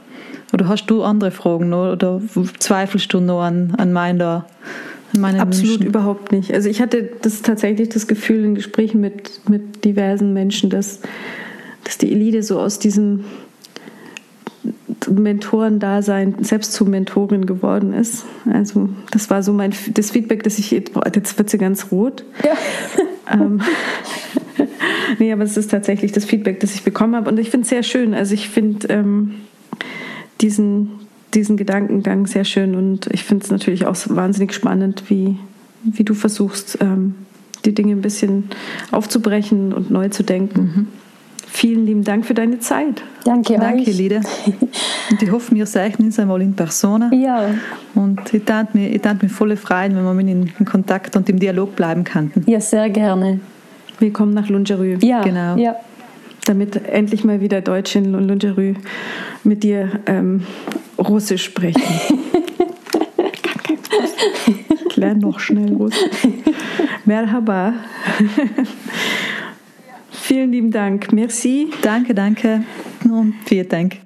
Oder 0.53 0.67
hast 0.67 0.85
du 0.87 1.03
andere 1.03 1.31
Fragen 1.31 1.73
oder 1.73 2.21
zweifelst 2.59 3.13
du 3.13 3.19
noch 3.21 3.41
an, 3.41 3.73
an 3.77 3.93
meiner 3.93 4.45
Absolut 5.39 5.75
Wünschen. 5.75 5.87
überhaupt 5.87 6.31
nicht. 6.31 6.53
Also 6.53 6.69
ich 6.69 6.81
hatte 6.81 7.09
das 7.21 7.41
tatsächlich 7.41 7.89
das 7.89 8.07
Gefühl 8.07 8.43
in 8.43 8.55
Gesprächen 8.55 8.99
mit, 8.99 9.41
mit 9.49 9.85
diversen 9.85 10.33
Menschen, 10.33 10.69
dass, 10.69 10.99
dass 11.83 11.97
die 11.97 12.11
Elite 12.11 12.43
so 12.43 12.59
aus 12.59 12.79
diesem 12.79 13.23
Mentorendasein 15.09 16.43
selbst 16.43 16.73
zur 16.73 16.87
Mentorin 16.87 17.45
geworden 17.45 17.93
ist. 17.93 18.25
Also 18.51 18.89
das 19.11 19.29
war 19.29 19.41
so 19.41 19.53
mein 19.53 19.73
das 19.93 20.11
Feedback, 20.11 20.43
dass 20.43 20.59
ich 20.59 20.71
jetzt 20.71 20.93
wird 21.37 21.49
sie 21.49 21.57
ganz 21.57 21.91
rot. 21.91 22.23
Ja. 22.43 22.53
ähm, 23.33 23.61
nee, 25.19 25.31
aber 25.31 25.43
es 25.43 25.57
ist 25.57 25.71
tatsächlich 25.71 26.11
das 26.11 26.25
Feedback, 26.25 26.59
das 26.59 26.75
ich 26.75 26.83
bekommen 26.83 27.15
habe 27.15 27.29
und 27.29 27.39
ich 27.39 27.49
finde 27.49 27.63
es 27.63 27.69
sehr 27.69 27.83
schön. 27.83 28.13
Also 28.13 28.33
ich 28.33 28.49
finde 28.49 28.87
ähm, 28.89 29.35
diesen 30.41 31.01
diesen 31.33 31.57
Gedankengang 31.57 32.27
sehr 32.27 32.43
schön 32.43 32.75
und 32.75 33.07
ich 33.07 33.23
finde 33.23 33.45
es 33.45 33.51
natürlich 33.51 33.85
auch 33.85 33.95
wahnsinnig 34.07 34.53
spannend, 34.53 35.03
wie, 35.07 35.37
wie 35.83 36.03
du 36.03 36.13
versuchst, 36.13 36.77
ähm, 36.81 37.15
die 37.65 37.73
Dinge 37.73 37.93
ein 37.93 38.01
bisschen 38.01 38.49
aufzubrechen 38.91 39.73
und 39.73 39.91
neu 39.91 40.09
zu 40.09 40.23
denken. 40.23 40.61
Mhm. 40.61 40.87
Vielen 41.53 41.85
lieben 41.85 42.03
Dank 42.05 42.25
für 42.25 42.33
deine 42.33 42.59
Zeit. 42.59 43.03
Danke, 43.25 43.57
Danke, 43.57 43.81
euch. 43.81 43.97
Lide. 43.97 44.21
Und 45.11 45.21
ich 45.21 45.31
hoffe, 45.31 45.53
wir 45.53 45.65
sehen 45.65 45.93
uns 45.99 46.17
einmal 46.17 46.41
in 46.41 46.55
Persona. 46.55 47.11
Ja. 47.13 47.49
Und 47.93 48.33
ich 48.33 48.47
würde 48.47 48.67
mich, 48.73 48.95
ich 48.95 49.21
mich 49.21 49.31
voll 49.31 49.55
freuen, 49.57 49.95
wenn 49.95 50.03
wir 50.03 50.13
mit 50.13 50.29
in, 50.29 50.49
in 50.57 50.65
Kontakt 50.65 51.15
und 51.17 51.27
im 51.29 51.37
Dialog 51.37 51.75
bleiben 51.75 52.05
könnten. 52.05 52.49
Ja, 52.49 52.61
sehr 52.61 52.89
gerne. 52.89 53.41
Willkommen 53.99 54.33
nach 54.33 54.47
Lungerü. 54.47 54.97
Ja, 55.01 55.21
genau. 55.23 55.57
Ja. 55.57 55.75
Damit 56.45 56.87
endlich 56.87 57.25
mal 57.25 57.41
wieder 57.41 57.59
Deutsch 57.59 57.97
in 57.97 58.13
Lungerü 58.13 58.75
mit 59.43 59.63
dir 59.63 59.99
ähm, 60.05 60.45
Russisch 60.97 61.43
sprechen. 61.43 61.83
ich 64.87 64.95
lerne 64.95 65.19
noch 65.19 65.39
schnell 65.39 65.73
Russisch. 65.73 66.09
Merhaba. 67.05 67.73
Vielen 70.31 70.53
lieben 70.53 70.71
Dank. 70.71 71.11
Merci. 71.11 71.71
Danke, 71.81 72.13
danke 72.13 72.63
und 73.03 73.33
vielen 73.43 73.67
Dank. 73.67 73.97